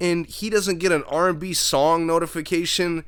[0.00, 3.04] and he doesn't get an R&B song notification.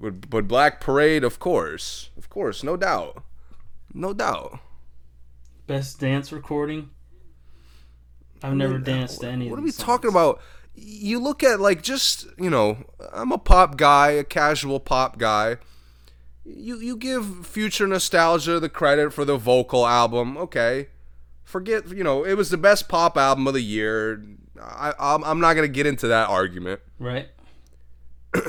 [0.00, 3.22] But, but Black Parade, of course, of course, no doubt,
[3.92, 4.60] no doubt.
[5.66, 6.90] best dance recording.
[8.42, 9.48] I've never danced to any.
[9.48, 10.40] What are we these talking about?
[10.74, 12.78] You look at like just you know,
[13.12, 15.58] I'm a pop guy, a casual pop guy.
[16.44, 20.88] You you give Future Nostalgia the credit for the vocal album, okay?
[21.44, 24.24] Forget you know it was the best pop album of the year.
[24.60, 26.80] I I'm, I'm not gonna get into that argument.
[26.98, 27.28] Right.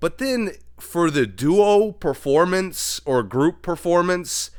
[0.00, 4.50] But then for the duo performance or group performance,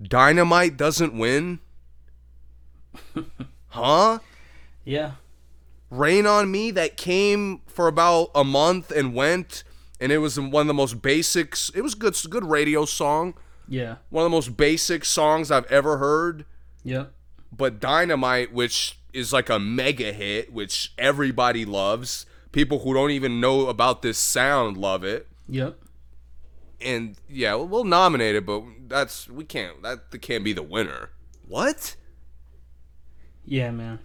[0.00, 1.58] Dynamite doesn't win.
[3.74, 4.18] huh?
[4.84, 5.12] Yeah.
[5.90, 9.64] Rain on Me that came for about a month and went,
[10.00, 11.70] and it was one of the most basics.
[11.74, 13.34] It was good, good radio song.
[13.68, 13.96] Yeah.
[14.10, 16.44] One of the most basic songs I've ever heard.
[16.84, 17.12] Yep.
[17.52, 22.26] But Dynamite, which is like a mega hit, which everybody loves.
[22.52, 25.28] People who don't even know about this sound love it.
[25.48, 25.78] Yep.
[26.80, 29.82] And yeah, we'll, we'll nominate it, but that's we can't.
[29.82, 31.10] That can't be the winner.
[31.46, 31.96] What?
[33.46, 33.98] Yeah, man.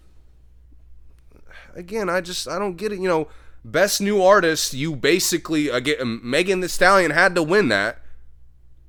[1.76, 2.99] again, I just I don't get it.
[2.99, 3.28] You know,
[3.64, 7.99] best new artist, you basically again Megan Thee Stallion had to win that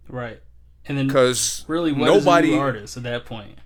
[0.08, 0.40] Right.
[0.86, 3.58] And then because really, nobody, is a new artist at that point?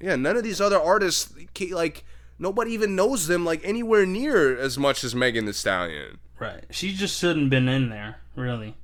[0.00, 1.32] yeah, none of these other artists
[1.70, 2.04] like
[2.38, 6.18] nobody even knows them like anywhere near as much as Megan Thee Stallion.
[6.40, 6.64] Right.
[6.70, 8.16] She just shouldn't been in there.
[8.34, 8.74] Really,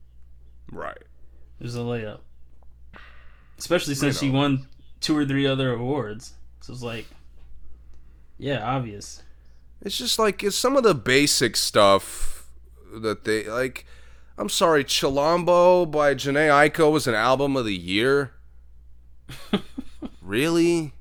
[0.71, 0.99] Right.
[1.59, 2.21] it was a layup.
[3.59, 4.39] Especially since she know.
[4.39, 4.67] won
[5.01, 6.35] two or three other awards.
[6.61, 7.07] So it's like,
[8.39, 9.23] yeah, obvious.
[9.83, 12.49] It's just like it's some of the basic stuff
[12.95, 13.87] that they like.
[14.39, 18.33] I'm sorry, Chilombo by Jhené Aiko was an album of the year.
[20.21, 20.93] really?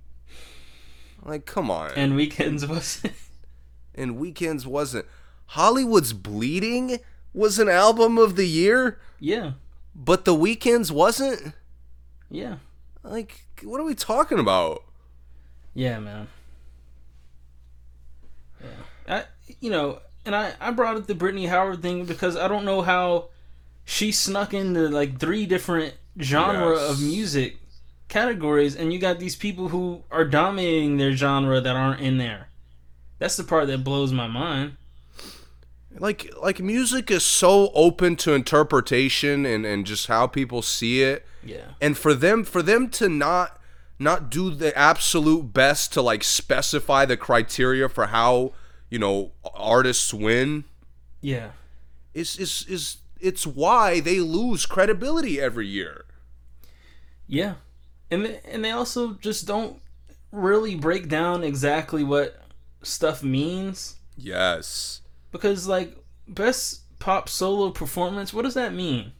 [1.22, 1.92] Like, come on.
[1.96, 3.14] And Weeknd's wasn't.
[3.94, 5.06] and Weeknd's wasn't.
[5.48, 7.00] Hollywood's Bleeding
[7.34, 9.54] was an album of the year, yeah.
[9.94, 11.54] but The Weeknd's wasn't.
[12.30, 12.58] Yeah.
[13.04, 14.84] Like, what are we talking about?
[15.74, 16.28] Yeah, man.
[19.08, 19.16] Yeah.
[19.18, 19.24] I
[19.60, 22.82] you know, and I I brought up the Brittany Howard thing because I don't know
[22.82, 23.30] how
[23.84, 26.92] she snuck into like three different genre Yes.
[26.92, 27.58] of music
[28.08, 32.48] categories and you got these people who are dominating their genre that aren't in there.
[33.20, 34.78] That's the part that blows my mind.
[35.98, 41.26] Like, like music is so open to interpretation and and just how people see it.
[41.44, 41.74] Yeah.
[41.80, 43.62] and for them for them to not
[44.00, 48.54] not do the absolute best to like specify the criteria for how
[48.96, 50.64] you know artists win
[51.20, 51.50] Yeah.
[52.14, 56.06] is is is it's why they lose credibility every year
[57.28, 57.56] Yeah.
[58.10, 59.82] And they, and they also just don't
[60.32, 62.40] really break down exactly what
[62.84, 63.98] stuff means.
[64.16, 65.02] yes
[65.32, 69.12] Because like best pop solo performance, what does that mean?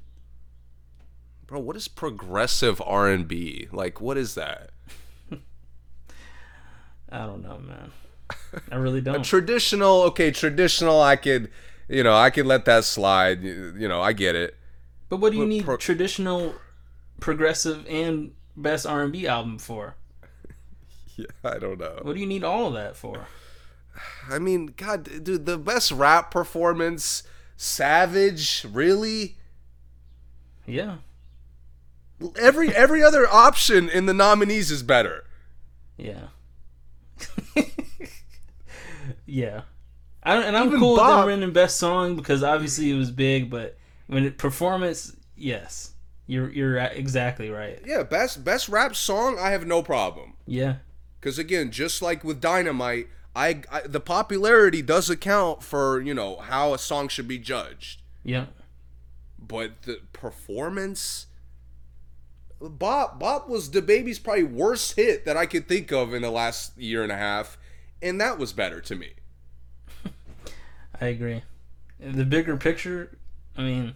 [1.48, 4.70] bro what is progressive r&b like what is that
[7.12, 7.92] I don't know, man.
[8.72, 9.24] I really don't.
[9.24, 11.50] traditional okay traditional i could
[11.88, 13.44] you know, I can let that slide.
[13.44, 14.56] You you know, I get it.
[15.08, 16.56] But what do you But need pro- traditional,
[17.20, 19.96] progressive, and best R and B album for?
[21.16, 22.00] Yeah, I don't know.
[22.02, 23.28] What do you need all of that for?
[24.30, 27.24] I mean, God, dude, the best rap performance,
[27.56, 29.38] Savage, really.
[30.66, 30.98] Yeah,
[32.40, 35.26] Every every other option in the nominees is better.
[35.98, 36.28] yeah,
[39.26, 39.62] yeah.
[40.24, 42.96] I don't, and I'm Even cool with Bob- them winning best song because obviously it
[42.96, 43.78] was big, but
[44.08, 45.94] when it performance, yes,
[46.26, 47.80] you're you're exactly right.
[47.86, 50.34] Yeah, best best rap song, I have no problem.
[50.48, 50.78] Yeah,
[51.20, 56.38] Because again, just like with Dynamite, I, I the popularity does account for you know
[56.38, 58.46] how a song should be judged, yeah,
[59.40, 61.28] but the performance.
[62.62, 66.78] Bop Bop was DaBaby's probably worst hit that I could think of in the last
[66.78, 67.58] year and a half,
[68.02, 69.14] and that was better to me.
[71.02, 71.44] I agree.
[72.00, 73.18] The bigger picture,
[73.58, 73.94] I mean,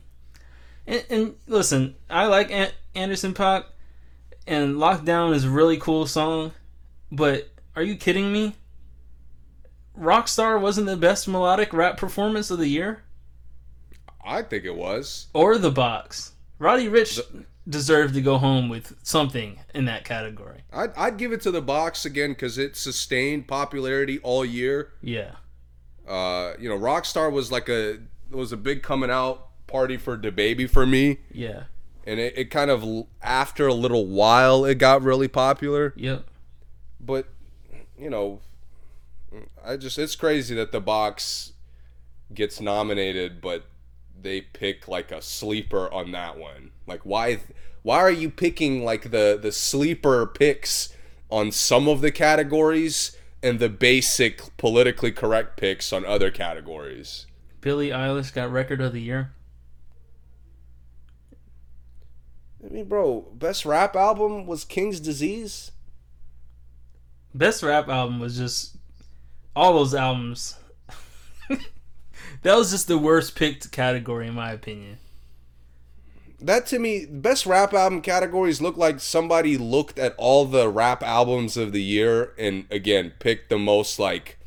[0.87, 3.65] and, and listen, I like An- Anderson Paak,
[4.47, 6.53] and Lockdown is a really cool song,
[7.11, 8.55] but are you kidding me?
[9.99, 13.03] Rockstar wasn't the best melodic rap performance of the year,
[14.25, 15.27] I think it was.
[15.33, 16.33] or the box.
[16.57, 17.19] Roddy Ricch
[17.69, 20.63] deserved to go home with something in that category.
[20.73, 24.91] I'd, I'd give it to the box again because it sustained popularity all year.
[25.01, 25.35] Yeah,
[26.07, 27.99] Uh, you know, Rockstar was like a
[28.31, 31.63] was a big coming out party for DaBaby for me, yeah,
[32.05, 35.93] and it, it kind of after a little while it got really popular.
[35.95, 36.25] yep,
[36.99, 37.27] But
[37.99, 38.39] you know,
[39.63, 41.53] I just it's crazy that the box
[42.33, 43.65] gets nominated, but
[44.21, 46.71] they pick like a sleeper on that one.
[46.87, 47.39] Like why
[47.81, 50.93] why are you picking like the the sleeper picks
[51.29, 57.25] on some of the categories and the basic politically correct picks on other categories?
[57.61, 59.31] Billie Eilish got record of the year.
[62.63, 65.71] I mean, bro, best rap album was King's Disease.
[67.33, 68.77] Best rap album was just
[69.55, 70.55] all those albums.
[72.43, 74.97] That was just the worst picked category in my opinion.
[76.41, 81.03] That to me, best rap album categories look like somebody looked at all the rap
[81.03, 84.39] albums of the year and again picked the most like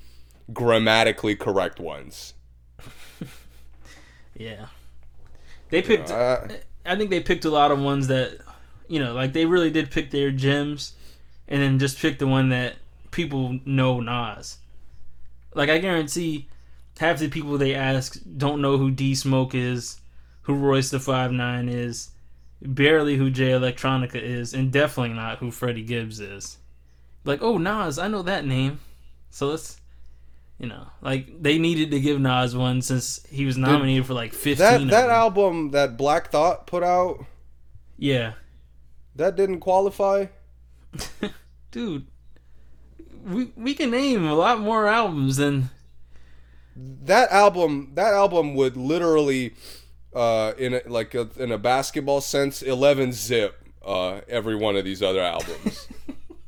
[0.52, 2.34] grammatically correct ones.
[4.34, 4.66] Yeah.
[5.70, 8.38] They picked I think they picked a lot of ones that
[8.88, 10.94] you know, like they really did pick their gems
[11.48, 12.74] and then just pick the one that
[13.10, 14.58] people know Nas.
[15.54, 16.48] Like I guarantee
[16.98, 20.00] half the people they ask don't know who D Smoke is,
[20.42, 22.10] who Royce the Five Nine is,
[22.60, 26.58] barely who Jay Electronica is, and definitely not who Freddie Gibbs is.
[27.24, 28.80] Like, oh Nas, I know that name.
[29.30, 29.80] So let's
[30.58, 34.32] you know, like they needed to give Nas one since he was nominated for like
[34.32, 34.88] fifteen.
[34.88, 37.24] that that album that Black Thought put out
[38.02, 38.32] yeah,
[39.14, 40.26] that didn't qualify.
[41.70, 42.06] dude,
[43.24, 45.70] we we can name a lot more albums than
[46.76, 49.54] That album that album would literally
[50.14, 54.84] uh in a, like a, in a basketball sense 11 zip uh every one of
[54.84, 55.88] these other albums.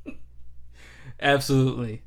[1.21, 2.03] absolutely,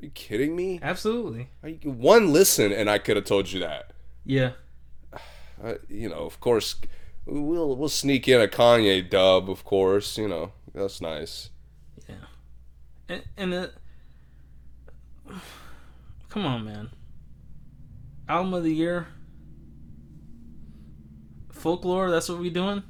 [0.00, 0.78] Are you kidding me?
[0.82, 3.92] absolutely, you- One listen and I could have told you that.
[4.24, 4.52] yeah,
[5.62, 6.76] uh, you know, of course,
[7.26, 10.16] we'll we'll sneak in a Kanye dub, of course.
[10.18, 11.50] You know, that's nice.
[12.08, 12.14] Yeah.
[13.08, 13.72] And, and the,
[16.28, 16.90] come on, man,
[18.28, 19.06] album of the year,
[21.52, 22.10] folklore.
[22.10, 22.82] That's what we doing.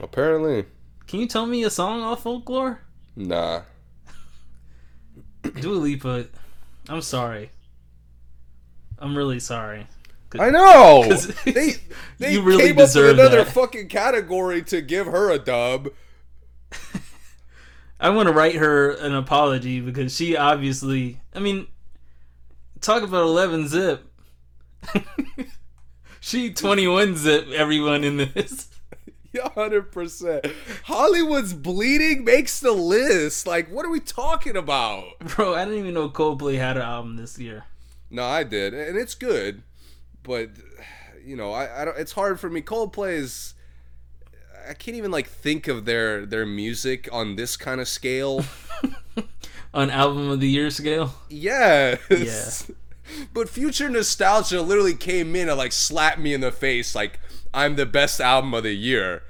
[0.00, 0.66] Apparently,
[1.06, 2.80] Can you tell me a song off folklore?
[3.14, 3.62] nah.
[5.60, 6.26] Dua Lipa,
[6.88, 7.50] I'm sorry.
[8.98, 9.86] I'm really sorry.
[10.38, 11.04] I know.
[11.44, 11.74] they
[12.18, 13.52] they you really came up deserve with another that.
[13.52, 15.88] fucking category to give her a dub.
[18.00, 21.68] I want to write her an apology because she obviously, I mean,
[22.86, 24.06] talk about 11 zip.
[26.20, 28.68] she 21 zip everyone in this.
[29.32, 30.46] Yeah, hundred percent.
[30.84, 33.46] Hollywood's bleeding makes the list.
[33.46, 35.18] Like, what are we talking about?
[35.18, 37.64] Bro, I didn't even know Coldplay had an album this year.
[38.08, 39.62] No, I did, and it's good,
[40.22, 40.52] but
[41.22, 41.98] you know, I, I don't.
[41.98, 42.62] It's hard for me.
[42.62, 43.52] Coldplay is.
[44.66, 48.42] I can't even like think of their their music on this kind of scale.
[49.76, 51.14] On album of the year scale.
[51.28, 51.98] yes.
[52.08, 52.74] Yeah.
[53.34, 57.20] But future nostalgia literally came in and like slapped me in the face, like
[57.52, 59.22] I'm the best album of the year.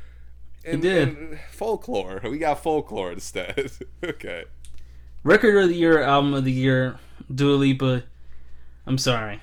[0.65, 1.09] And, did.
[1.09, 2.21] and folklore.
[2.23, 3.73] We got folklore instead.
[4.05, 4.45] okay.
[5.25, 6.99] Record of the year, album of the year,
[7.33, 8.05] Dua Lipa.
[8.87, 9.41] I'm sorry.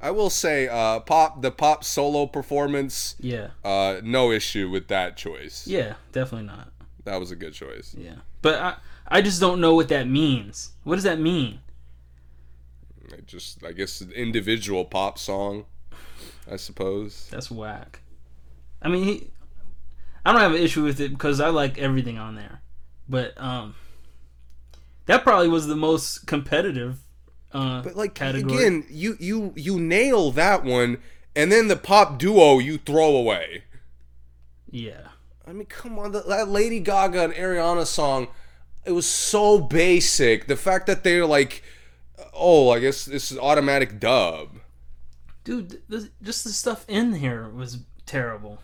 [0.00, 3.16] I will say, uh, pop the pop solo performance.
[3.20, 3.48] Yeah.
[3.62, 5.66] Uh, no issue with that choice.
[5.66, 6.72] Yeah, definitely not.
[7.04, 7.94] That was a good choice.
[7.98, 8.16] Yeah.
[8.40, 8.76] But I
[9.08, 10.72] I just don't know what that means.
[10.84, 11.60] What does that mean?
[13.10, 15.64] I just, I guess, an individual pop song.
[16.50, 17.28] I suppose.
[17.30, 18.00] That's whack.
[18.80, 19.30] I mean, he,
[20.24, 22.60] I don't have an issue with it because I like everything on there.
[23.08, 23.74] But um
[25.06, 26.98] that probably was the most competitive
[27.52, 28.54] uh But like category.
[28.54, 30.98] again, you you you nail that one,
[31.34, 33.64] and then the pop duo you throw away.
[34.70, 35.08] Yeah.
[35.46, 38.28] I mean, come on, that, that Lady Gaga and Ariana song,
[38.88, 40.46] it was so basic.
[40.46, 41.62] The fact that they're like,
[42.34, 44.58] oh, I guess this is automatic dub.
[45.44, 48.58] Dude, this, just the stuff in here was terrible.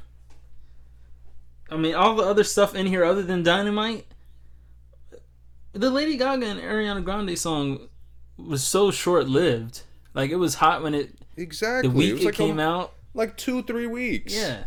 [1.70, 4.06] I mean, all the other stuff in here other than Dynamite.
[5.72, 7.88] The Lady Gaga and Ariana Grande song
[8.36, 9.82] was so short lived.
[10.14, 11.88] Like it was hot when it Exactly.
[11.90, 12.92] the week it it, like came a- out.
[13.12, 14.34] like two, three weeks.
[14.34, 14.64] Yeah.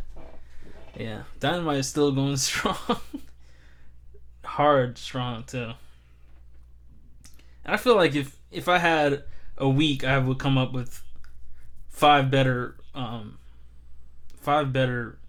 [0.97, 1.21] Yeah.
[1.39, 2.75] Dynamite is still going strong.
[4.57, 5.73] Hard strong too.
[7.63, 9.21] And I feel like if if I had
[9.55, 11.03] a week I would come up with
[11.89, 13.37] five better um
[14.41, 15.19] five better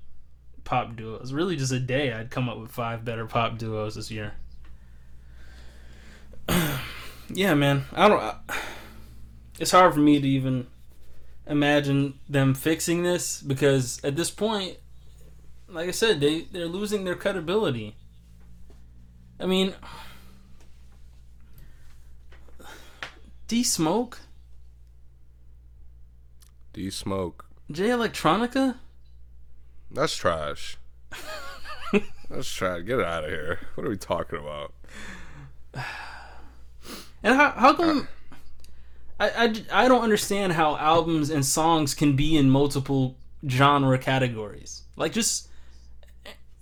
[0.64, 1.34] pop duos.
[1.34, 4.32] Really just a day I'd come up with five better pop duos this year.
[7.28, 7.84] yeah, man.
[7.92, 8.36] I don't I,
[9.59, 10.68] it's hard for me to even
[11.46, 14.78] imagine them fixing this because at this point,
[15.68, 17.94] like I said, they they're losing their credibility.
[19.40, 19.74] I mean,
[23.48, 24.20] D Smoke,
[26.73, 28.77] D Smoke, Jay Electronica.
[29.90, 30.77] That's trash.
[32.31, 32.85] That's trash.
[32.85, 33.60] Get it out of here.
[33.74, 34.74] What are we talking about?
[37.20, 38.06] And how how come?
[39.19, 43.16] I, I, I don't understand how albums and songs can be in multiple
[43.48, 44.85] genre categories.
[44.97, 45.48] Like just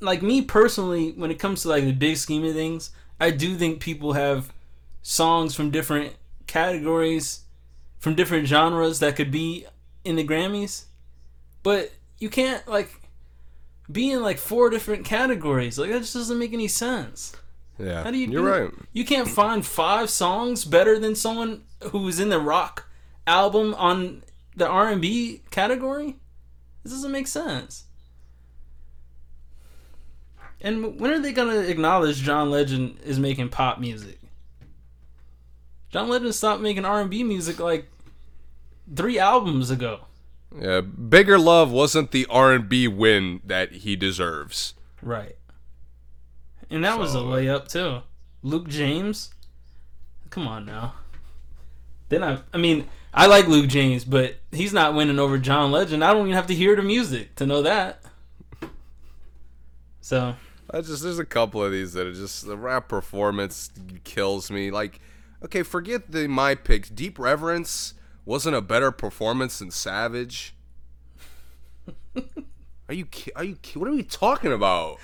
[0.00, 2.90] like me personally, when it comes to like the big scheme of things,
[3.20, 4.52] I do think people have
[5.02, 6.14] songs from different
[6.46, 7.40] categories,
[7.98, 9.66] from different genres that could be
[10.04, 10.84] in the Grammys,
[11.62, 13.00] but you can't like
[13.90, 15.78] be in like four different categories.
[15.78, 17.34] Like that just doesn't make any sense.
[17.78, 18.74] Yeah, How do you you're do right.
[18.92, 22.88] You can't find five songs better than someone who was in the rock
[23.26, 24.22] album on
[24.56, 26.16] the R and B category.
[26.82, 27.84] This doesn't make sense.
[30.60, 34.18] And when are they gonna acknowledge John Legend is making pop music?
[35.90, 37.88] John Legend stopped making R and B music like
[38.94, 40.00] three albums ago.
[40.58, 44.74] Yeah, Bigger Love wasn't the R&B win that he deserves.
[45.02, 45.36] Right.
[46.70, 48.02] And that was a layup too.
[48.42, 49.30] Luke James.
[50.30, 50.94] Come on now.
[52.08, 56.04] Then I I mean, I like Luke James, but he's not winning over John Legend.
[56.04, 58.02] I don't even have to hear the music to know that.
[60.00, 60.36] So,
[60.70, 63.70] I just there's a couple of these that are just the rap performance
[64.04, 64.70] kills me.
[64.70, 65.00] Like,
[65.44, 66.88] okay, forget the my picks.
[66.88, 67.94] Deep Reverence
[68.24, 70.54] wasn't a better performance than Savage.
[72.88, 74.98] Are you are you what are we talking about?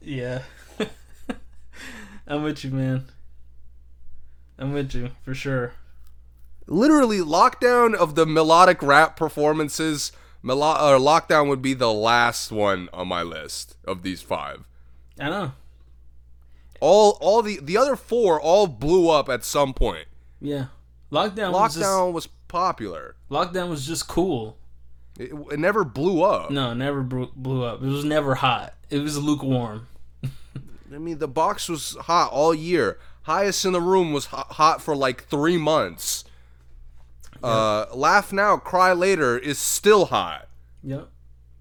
[0.00, 0.42] yeah.
[2.26, 3.04] I'm with you, man.
[4.58, 5.72] I'm with you for sure.
[6.66, 10.12] Literally, lockdown of the melodic rap performances.
[10.42, 14.66] Melo- or lockdown would be the last one on my list of these five.
[15.18, 15.52] I know.
[16.80, 20.06] All all the the other four all blew up at some point.
[20.40, 20.66] Yeah.
[21.12, 23.14] Lockdown was just Lockdown was popular.
[23.30, 24.56] Lockdown was just cool.
[25.18, 26.50] It, it never blew up.
[26.50, 27.82] No, it never blew, up.
[27.82, 28.74] It was never hot.
[28.88, 29.86] It was lukewarm.
[30.24, 32.98] I mean, the box was hot all year.
[33.24, 36.24] Highest in the room was hot, hot for like three months.
[37.42, 40.48] Uh, Laugh Now, Cry Later is still hot.
[40.82, 41.08] Yep.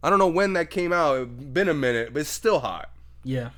[0.03, 1.18] I don't know when that came out.
[1.18, 2.90] It's been a minute, but it's still hot.
[3.23, 3.49] Yeah.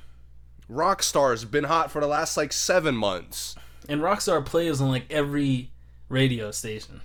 [0.70, 3.54] Rockstar's been hot for the last like seven months.
[3.88, 5.70] And Rockstar plays on like every
[6.08, 7.00] radio station.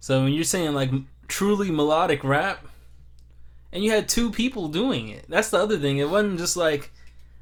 [0.00, 0.90] So when you're saying like
[1.26, 2.64] truly melodic rap,
[3.72, 5.98] and you had two people doing it, that's the other thing.
[5.98, 6.92] It wasn't just like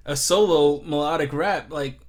[0.04, 1.70] a solo melodic rap.
[1.70, 2.00] Like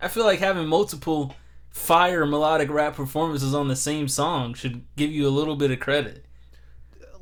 [0.00, 1.34] I feel like having multiple
[1.70, 5.80] fire melodic rap performances on the same song should give you a little bit of
[5.80, 6.25] credit.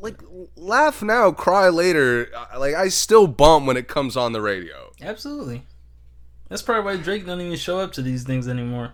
[0.04, 0.20] Like,
[0.54, 2.28] Laugh Now, Cry Later,
[2.58, 4.92] like, I still bump when it comes on the radio.
[5.00, 5.62] Absolutely.
[6.50, 8.92] That's probably why Drake doesn't even show up to these things anymore.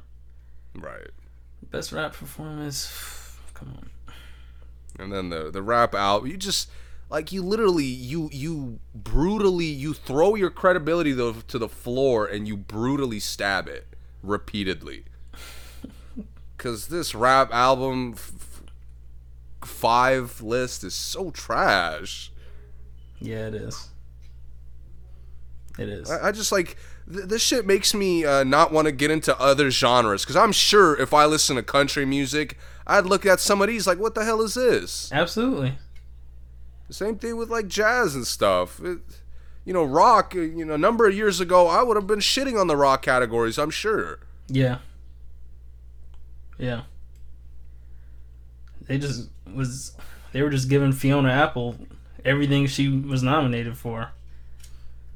[0.74, 1.10] Right.
[1.70, 3.36] Best rap performance.
[3.54, 3.90] Come on.
[4.98, 6.70] and then the the rap out you just
[7.10, 12.48] like you literally you you brutally you throw your credibility to, to the floor and
[12.48, 13.86] you brutally stab it
[14.22, 15.04] repeatedly
[16.56, 18.14] because this rap album
[19.64, 22.32] five list is so trash.
[23.20, 23.88] Yeah, it is.
[25.78, 26.10] It is.
[26.10, 26.76] I, I just like
[27.12, 30.52] th- this shit makes me uh, not want to get into other genres because I'm
[30.52, 34.14] sure if I listen to country music, I'd look at some of these like, what
[34.14, 35.10] the hell is this?
[35.12, 35.74] Absolutely.
[36.88, 38.80] The same thing with like jazz and stuff.
[38.82, 38.98] It,
[39.64, 40.32] you know, rock.
[40.34, 42.76] uh, You know, a number of years ago, I would have been shitting on the
[42.76, 43.58] rock categories.
[43.58, 44.18] I'm sure.
[44.48, 44.78] Yeah.
[46.58, 46.82] Yeah.
[48.90, 49.92] They just was
[50.32, 51.76] they were just giving Fiona Apple
[52.24, 54.10] everything she was nominated for.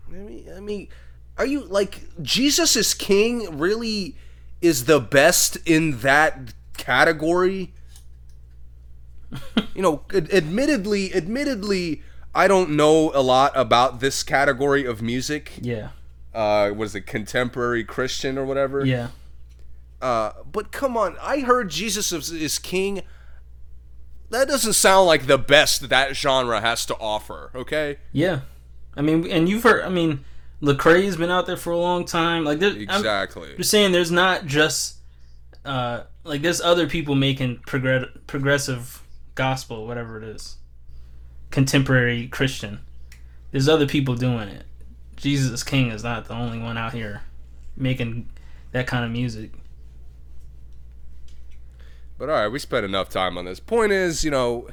[0.09, 0.89] I mean, I mean,
[1.37, 3.59] are you like Jesus is King?
[3.59, 4.15] Really,
[4.63, 7.73] is the best in that category?
[9.75, 12.01] you know, ad- admittedly, admittedly,
[12.33, 15.51] I don't know a lot about this category of music.
[15.61, 15.89] Yeah.
[16.33, 18.87] Uh, was it contemporary Christian or whatever?
[18.87, 19.09] Yeah.
[20.01, 23.03] Uh, but come on, I heard Jesus is, is King.
[24.35, 27.53] That doesn't sound like the best that genre has to offer.
[27.55, 27.99] Okay.
[28.13, 28.41] Yeah.
[28.97, 30.25] I mean and you've heard I mean
[30.61, 32.43] Lecrae's been out there for a long time.
[32.43, 33.03] Like there, I'm
[33.57, 34.97] just saying there's not just
[35.65, 39.03] uh like there's other people making progress, progressive
[39.37, 40.57] gospel whatever it is.
[41.53, 42.81] Contemporary Christian.
[43.53, 44.65] There's other people doing it.
[45.15, 47.23] Jesus King is not the only one out here
[47.77, 48.29] making
[48.73, 49.53] that kind of music.
[52.25, 53.61] But all right, we spent enough time on this.
[53.61, 54.69] Point is, you know,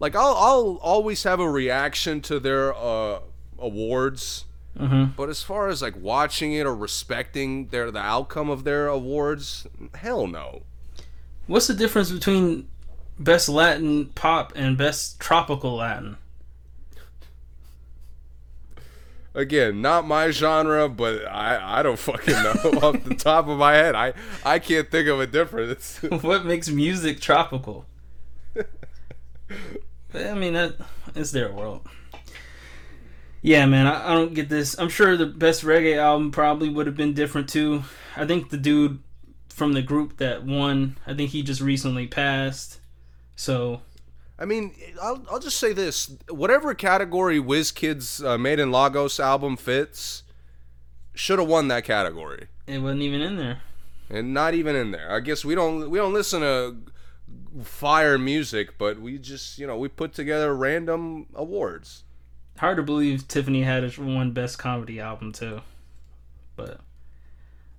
[0.00, 3.20] like I'll I'll always have a reaction to their uh,
[3.56, 4.46] awards,
[4.76, 5.14] Mhm.
[5.14, 9.64] but as far as like watching it or respecting their the outcome of their awards,
[9.94, 10.62] hell no.
[11.46, 12.66] What's the difference between
[13.16, 16.16] best Latin pop and best tropical Latin?
[19.38, 22.50] Again, not my genre, but I I don't fucking know
[22.82, 23.94] off the top of my head.
[23.94, 24.12] I
[24.44, 25.98] I can't think of a difference.
[26.22, 27.86] what makes music tropical?
[30.12, 30.74] I mean, that
[31.14, 31.86] it's their world.
[33.40, 34.76] Yeah, man, I, I don't get this.
[34.76, 37.84] I'm sure the best reggae album probably would have been different too.
[38.16, 38.98] I think the dude
[39.48, 42.80] from the group that won, I think he just recently passed.
[43.36, 43.82] So
[44.38, 49.56] I mean, I'll, I'll just say this: whatever category WizKid's uh, "Made in Lagos" album
[49.56, 50.22] fits,
[51.14, 53.60] should have won that category, it wasn't even in there.
[54.08, 55.10] and not even in there.
[55.12, 56.76] I guess we don't we don't listen to
[57.64, 62.04] fire music, but we just you know we put together random awards.
[62.58, 65.60] Hard to believe Tiffany Haddish won best comedy album too,
[66.56, 66.80] but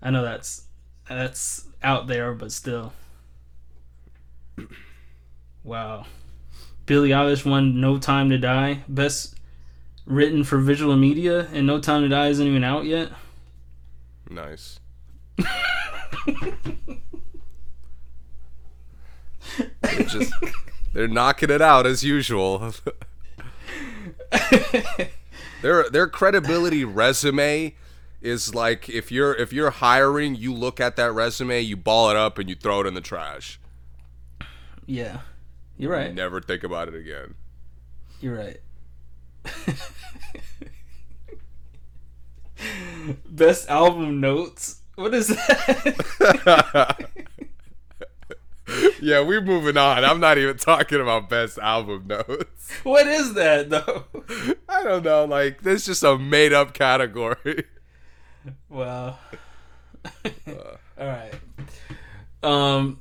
[0.02, 0.64] I know that's
[1.08, 2.92] that's out there, but still.
[5.64, 6.06] Wow.
[6.90, 9.36] Billie Eilish won No Time to Die, best
[10.08, 13.12] written for visual media, and No Time to Die isn't even out yet.
[14.28, 14.80] Nice.
[15.38, 15.46] they're
[20.00, 20.34] just
[20.92, 22.74] they're knocking it out as usual.
[25.62, 27.76] their their credibility resume
[28.20, 32.18] is like if you're if you're hiring, you look at that resume, you ball it
[32.18, 33.60] up, and you throw it in the trash.
[34.88, 35.20] Yeah,
[35.80, 36.14] you're right.
[36.14, 37.34] Never think about it again.
[38.22, 38.60] You're right.
[43.26, 44.82] Best album notes.
[44.96, 47.10] What is that?
[49.02, 50.04] yeah, we're moving on.
[50.04, 52.72] I'm not even talking about best album notes.
[52.84, 54.04] what is that though?
[54.70, 55.24] I don't know.
[55.26, 57.64] Like, this is just a made up category.
[58.68, 59.18] Wow.
[60.26, 61.34] All right.
[62.44, 63.00] Um.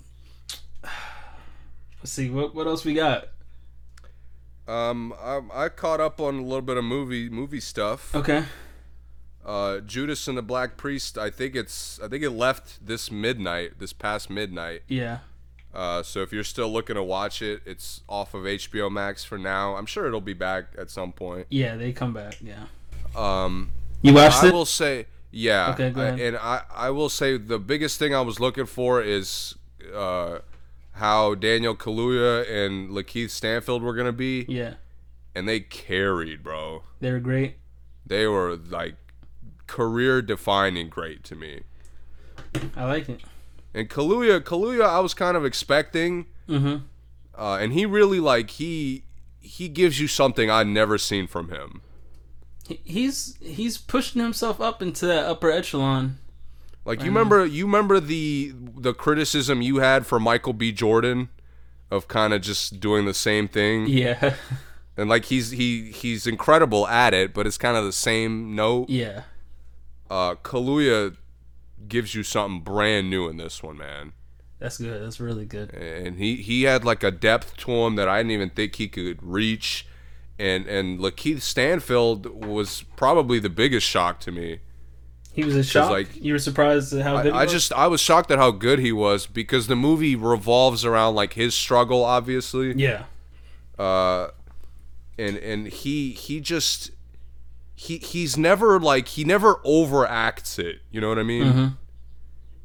[2.09, 3.29] See what what else we got.
[4.67, 8.15] Um, I, I caught up on a little bit of movie movie stuff.
[8.15, 8.45] Okay.
[9.45, 11.17] Uh, Judas and the Black Priest.
[11.17, 14.83] I think it's I think it left this midnight, this past midnight.
[14.89, 15.19] Yeah.
[15.73, 19.39] Uh, so if you're still looking to watch it, it's off of HBO Max for
[19.39, 19.77] now.
[19.77, 21.47] I'm sure it'll be back at some point.
[21.51, 22.39] Yeah, they come back.
[22.43, 22.65] Yeah.
[23.15, 23.71] Um,
[24.03, 24.51] You watched I it?
[24.51, 25.71] I will say, yeah.
[25.73, 29.03] Okay, go I- and I, I will say the biggest thing I was looking for
[29.03, 29.55] is
[29.95, 30.39] uh,
[30.99, 34.75] how Daniel Kaluuya and Lakeith Stanfield were gonna be, Yeah.
[35.35, 36.83] and they carried, bro.
[37.01, 37.57] They were great.
[38.07, 38.97] They were like
[39.67, 41.63] career defining great to me.
[42.77, 43.21] I like it.
[43.75, 46.77] And Kaluuya, Kaluuya, I was kind of expecting, Mm-hmm.
[47.39, 49.05] uh, and he really like he
[49.41, 51.83] he gives you something I've never seen from him.
[52.85, 56.19] He's he's pushing himself up into that upper echelon.
[56.89, 60.73] Like you remember, you remember the the criticism you had for Michael B.
[60.73, 61.29] Jordan
[61.91, 64.35] of kind of just doing the same thing, Yeah.
[64.97, 68.89] and like he's he he's incredible at it, but it's kind of the same note.
[68.89, 69.23] yeah.
[70.11, 71.17] Uh, Kaluuya
[71.87, 74.13] gives you something brand new in this one, man.
[74.59, 75.03] That's good.
[75.03, 75.75] That's really good.
[75.75, 78.89] and he he had like a depth to him that I didn't even think he
[78.89, 79.87] could reach.
[80.39, 84.61] And and Lakeith Stanfield was probably the biggest shock to me.
[85.39, 85.91] He was a shock.
[85.91, 87.33] like- you were surprised at how good.
[87.33, 90.17] I, he I just I was shocked at how good he was because the movie
[90.17, 92.73] revolves around like his struggle, obviously.
[92.75, 93.05] yeah,
[93.79, 94.29] uh,
[95.19, 96.91] and and he he just
[97.77, 100.81] he he's never like he never overacts it.
[100.91, 101.45] You know what I mean?
[101.45, 101.77] Mhm.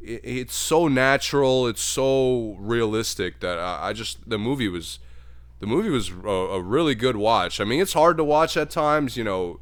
[0.01, 1.67] It, it's so natural.
[1.67, 4.97] It's so realistic that I, I just the movie was
[5.59, 7.61] the movie was a, a really good watch.
[7.61, 9.15] I mean, it's hard to watch at times.
[9.15, 9.59] You know,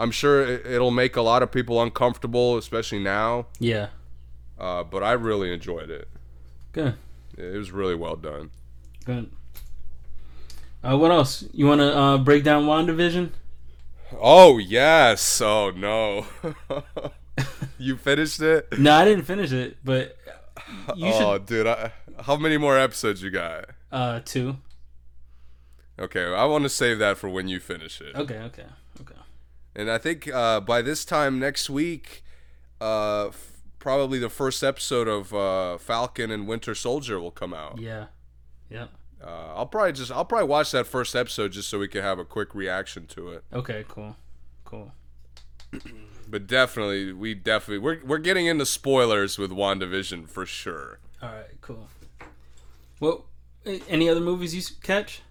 [0.00, 3.46] I'm sure it, it'll make a lot of people uncomfortable, especially now.
[3.60, 3.88] yeah,
[4.58, 6.08] Uh, but I really enjoyed it.
[6.72, 6.94] good,
[7.36, 8.50] It was really well done.
[9.04, 9.30] good.
[10.82, 11.44] Uh, what else?
[11.52, 13.30] You want to uh, break down Wandavision?
[14.18, 15.40] Oh yes.
[15.42, 16.26] Oh no.
[17.78, 18.66] you finished it?
[18.78, 20.16] No, I didn't finish it, but
[20.96, 21.46] you oh, should.
[21.46, 21.66] dude.
[21.66, 23.66] I, how many more episodes you got?
[23.92, 24.56] Uh, two.
[25.98, 28.16] Okay, I want to save that for when you finish it.
[28.16, 28.64] Okay, okay.
[29.74, 32.24] And I think uh, by this time next week,
[32.80, 37.78] uh, f- probably the first episode of uh, Falcon and Winter Soldier will come out.
[37.78, 38.06] Yeah,
[38.68, 38.86] yeah.
[39.22, 42.18] Uh, I'll probably just I'll probably watch that first episode just so we can have
[42.18, 43.44] a quick reaction to it.
[43.52, 44.16] Okay, cool,
[44.64, 44.92] cool.
[46.30, 51.00] But definitely, we definitely we're we're getting into spoilers with WandaVision for sure.
[51.20, 51.88] All right, cool.
[53.00, 53.24] Well,
[53.66, 55.22] any other movies you catch?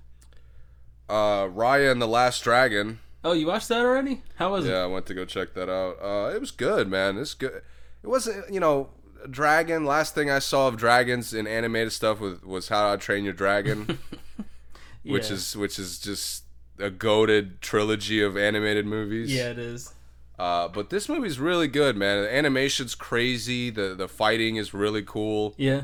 [1.07, 2.99] Uh, Raya and the Last Dragon.
[3.24, 4.22] Oh, you watched that already?
[4.36, 4.70] How was it?
[4.72, 5.98] Yeah, I went to go check that out.
[6.02, 7.18] Uh, it was good, man.
[7.18, 7.62] It's good.
[8.02, 8.90] It wasn't, you know,
[9.30, 9.86] Dragon.
[9.86, 13.34] Last thing I saw of dragons in animated stuff was was How to Train Your
[13.34, 13.98] Dragon,
[14.38, 14.46] it?
[15.12, 16.44] which is which is just
[16.80, 19.34] a goaded trilogy of animated movies.
[19.34, 19.94] yeah, it is.
[20.38, 22.24] Uh, but this movie's really good, man.
[22.24, 23.70] The animation's crazy.
[23.70, 25.82] The the fighting is really cool, Yeah,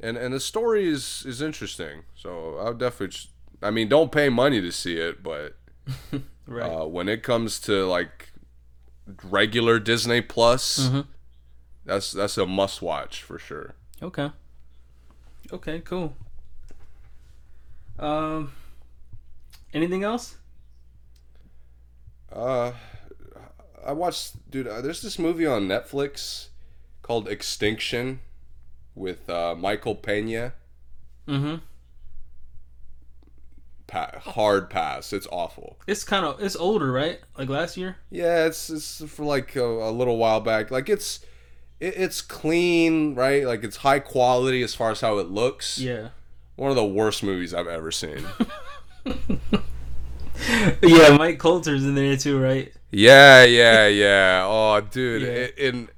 [0.00, 2.02] and and the story is is interesting.
[2.16, 3.30] So I'll definitely.
[3.62, 5.56] I mean, don't pay money to see it, but
[6.46, 6.70] right.
[6.70, 8.30] uh, when it comes to like
[9.24, 11.06] regular Disney Plus, Mhm.
[11.84, 13.74] that's that's a must watch for sure.
[14.02, 14.30] Okay.
[15.52, 16.16] Okay, cool.
[17.98, 18.52] Um
[19.72, 20.36] anything else?
[22.32, 22.72] Uh,
[23.84, 24.66] I watched, dude.
[24.66, 26.48] Uh, there's this movie on Netflix
[27.02, 28.20] called Extinction
[28.94, 30.54] with uh, Michael Pena.
[31.28, 31.60] Mhm.
[33.86, 35.12] Pa- hard pass.
[35.12, 35.78] It's awful.
[35.86, 37.20] It's kind of it's older, right?
[37.38, 37.96] Like last year?
[38.10, 40.70] Yeah, it's it's for like a, a little while back.
[40.72, 41.20] Like it's
[41.78, 43.44] it, it's clean, right?
[43.46, 45.78] Like it's high quality as far as how it looks.
[45.78, 46.08] Yeah.
[46.56, 48.24] One of the worst movies I've ever seen.
[50.82, 52.72] yeah, Mike Colter's in there too, right?
[52.90, 54.42] Yeah, yeah, yeah.
[54.46, 55.28] Oh, dude, Yeah.
[55.28, 55.88] i- in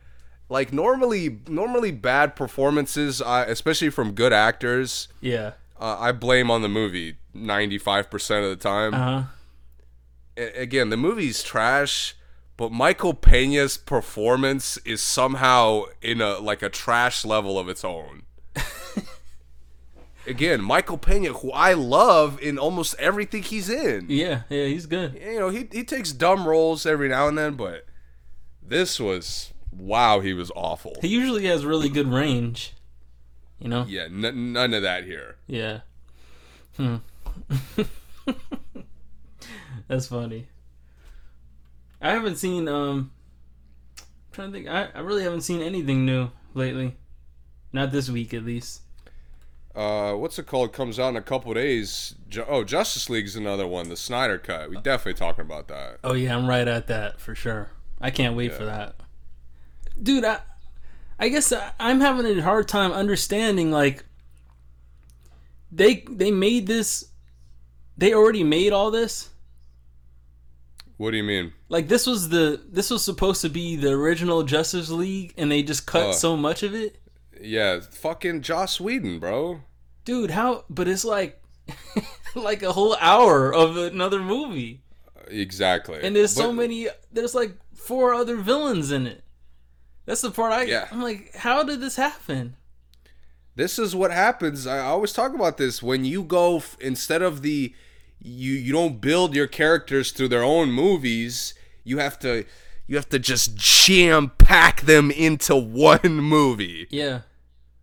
[0.48, 5.52] like normally, normally bad performances, uh, especially from good actors, Yeah.
[5.78, 8.94] Uh, I blame on the movie ninety five percent of the time.
[8.94, 9.22] Uh-huh.
[10.36, 12.16] A- again, the movie's trash,
[12.56, 18.22] but Michael Pena's performance is somehow in a like a trash level of its own.
[20.26, 24.06] again, Michael Pena, who I love in almost everything he's in.
[24.08, 25.14] Yeah, yeah, he's good.
[25.14, 27.86] you know, he he takes dumb roles every now and then, but
[28.62, 30.96] this was wow, he was awful.
[31.00, 32.74] He usually has really good range.
[33.58, 33.84] You know?
[33.88, 35.36] Yeah, n- none of that here.
[35.46, 35.80] Yeah.
[36.76, 36.96] Hmm.
[39.88, 40.48] That's funny.
[42.00, 43.10] I haven't seen um
[43.98, 46.96] I'm trying to think I, I really haven't seen anything new lately.
[47.72, 48.82] Not this week at least.
[49.74, 50.72] Uh, what's it called?
[50.72, 52.14] Comes out in a couple days.
[52.28, 53.88] Ju- oh, Justice League's another one.
[53.88, 54.70] The Snyder cut.
[54.70, 55.98] We definitely talking about that.
[56.02, 57.70] Oh yeah, I'm right at that for sure.
[58.00, 58.96] I can't wait for that.
[60.00, 60.40] Dude, I
[61.18, 64.04] I guess I, I'm having a hard time understanding like
[65.70, 67.06] they they made this
[67.96, 69.30] they already made all this
[70.96, 71.52] What do you mean?
[71.68, 75.62] like this was the this was supposed to be the original Justice League and they
[75.62, 76.12] just cut Oh.
[76.12, 76.98] so much of it
[77.40, 79.60] Yeah, fucking Joss Whedon, bro.
[80.04, 81.42] dude how but it's like
[82.34, 84.80] like a whole hour of another movie
[85.26, 86.00] Exactly.
[86.02, 89.22] and there's so many there's like four other villains in it
[90.08, 90.88] that's the part i Yeah.
[90.90, 92.56] i'm like how did this happen
[93.58, 94.66] This is what happens.
[94.68, 97.74] I always talk about this when you go f- instead of the
[98.20, 101.54] you you don't build your characters through their own movies.
[101.82, 102.44] You have to
[102.86, 106.86] you have to just jam pack them into one movie.
[106.90, 107.22] yeah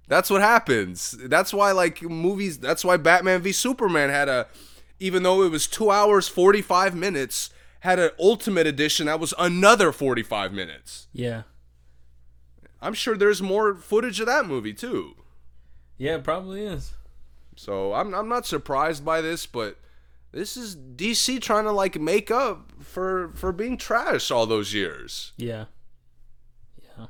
[0.07, 1.11] That's what happens.
[1.35, 2.57] That's why like movies.
[2.57, 4.47] That's why Batman v Superman had a,
[4.99, 7.49] even though it was two hours forty five minutes,
[7.81, 11.07] had an Ultimate Edition that was another forty five minutes.
[11.11, 11.41] yeah
[12.81, 15.15] I'm sure there's more footage of that movie too.
[15.97, 16.93] Yeah, it probably is.
[17.56, 19.77] So I'm I'm not surprised by this, but
[20.31, 25.31] this is DC trying to like make up for for being trash all those years.
[25.38, 25.65] Yeah.
[26.97, 27.06] Yeah.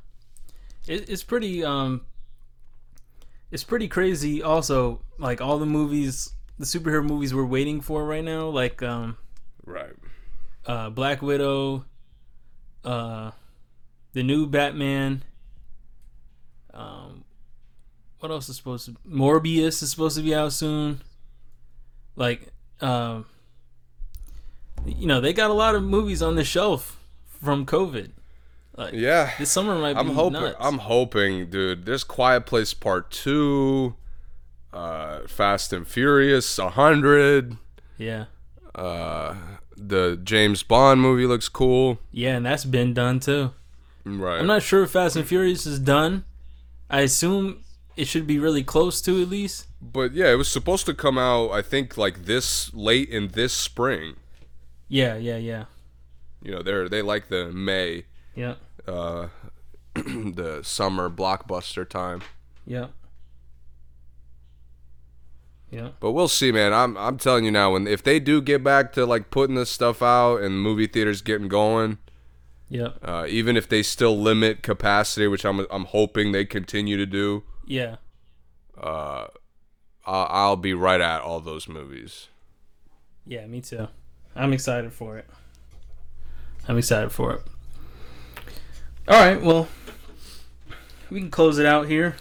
[0.88, 2.02] It, it's pretty um
[3.52, 8.24] it's pretty crazy also like all the movies the superhero movies we're waiting for right
[8.24, 9.18] now like um
[9.66, 9.94] Right.
[10.68, 11.86] uh Black Widow
[12.84, 13.32] uh
[14.14, 15.24] the new Batman
[16.76, 17.24] um
[18.20, 21.02] what else is supposed to Morbius is supposed to be out soon
[22.16, 22.48] like
[22.82, 23.26] um
[24.86, 27.00] you know they got a lot of movies on the shelf
[27.42, 28.12] from COVID
[28.78, 29.32] like Yeah.
[29.40, 30.42] this summer might be I'm hoping.
[30.42, 30.58] nuts.
[30.60, 31.86] I'm hoping, dude.
[31.86, 33.96] There's Quiet Place Part Two,
[34.74, 37.56] uh, Fast and Furious, hundred.
[37.98, 38.26] yeah
[38.74, 39.36] Uh,
[39.78, 42.00] the James Bond movie looks cool.
[42.12, 43.52] Yeah, and that's been done too.
[44.04, 44.40] Right.
[44.40, 46.26] I'm not sure if Fast and Furious is done.
[46.90, 47.64] I assume
[47.96, 49.68] it should be really close to at least.
[49.82, 51.52] but yeah, it was supposed to come out.
[51.52, 54.16] I think like this late in this spring.
[54.88, 55.66] Yeah, yeah, yeah.
[56.44, 58.06] You know, they're they like the May,
[58.36, 58.56] Yeah,
[58.88, 59.30] uh,
[59.96, 62.22] the summer blockbuster time.
[62.66, 62.88] yeah.
[65.72, 65.90] Yeah.
[66.00, 66.74] But we'll see, man.
[66.74, 69.70] I'm I'm telling you now, when if they do get back to like putting this
[69.70, 71.98] stuff out and movie theaters getting going,
[72.68, 72.90] Yeah.
[73.04, 77.44] uh, even if they still limit capacity, which I'm I'm hoping they continue to do,
[77.66, 77.98] Yeah.
[78.82, 79.28] uh,
[80.06, 82.28] I'll, I'll be right at all those movies.
[83.28, 83.88] Yeah, me too.
[84.36, 85.28] I'm excited for it.
[86.68, 87.42] I'm excited for it.
[89.08, 89.68] All right, well,
[91.12, 92.16] we can close it out here.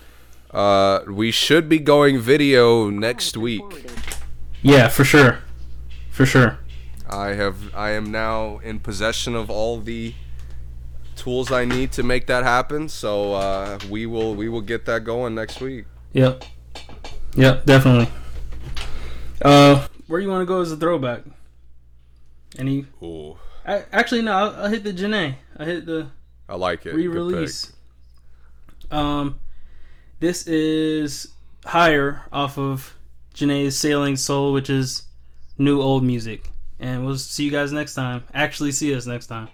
[0.51, 3.62] Uh, we should be going video next week.
[4.62, 5.41] Yeah, for sure.
[6.11, 6.59] For sure.
[7.09, 10.15] I have I am now in possession of all the
[11.25, 12.89] tools I need to make that happen.
[12.89, 15.87] So uh, we will we will get that going next week.
[16.13, 16.45] Yep.
[17.37, 18.09] Yep, definitely.
[19.43, 21.23] Uh, where you want to go as a throwback?
[22.57, 22.87] Any?
[23.03, 23.37] Ooh,
[23.67, 24.33] I, actually, no.
[24.33, 25.37] I'll, I'll hit the Jhené.
[25.57, 26.09] I hit the
[26.49, 26.95] I like it.
[26.95, 27.73] Re-release.
[28.91, 29.41] Um,
[30.21, 31.33] this is
[31.65, 32.95] higher off of
[33.35, 35.03] Jhené's Sailing Soul, which is
[35.59, 36.51] new old music.
[36.79, 38.25] And we'll see you guys next time.
[38.35, 39.49] Actually, see us next time.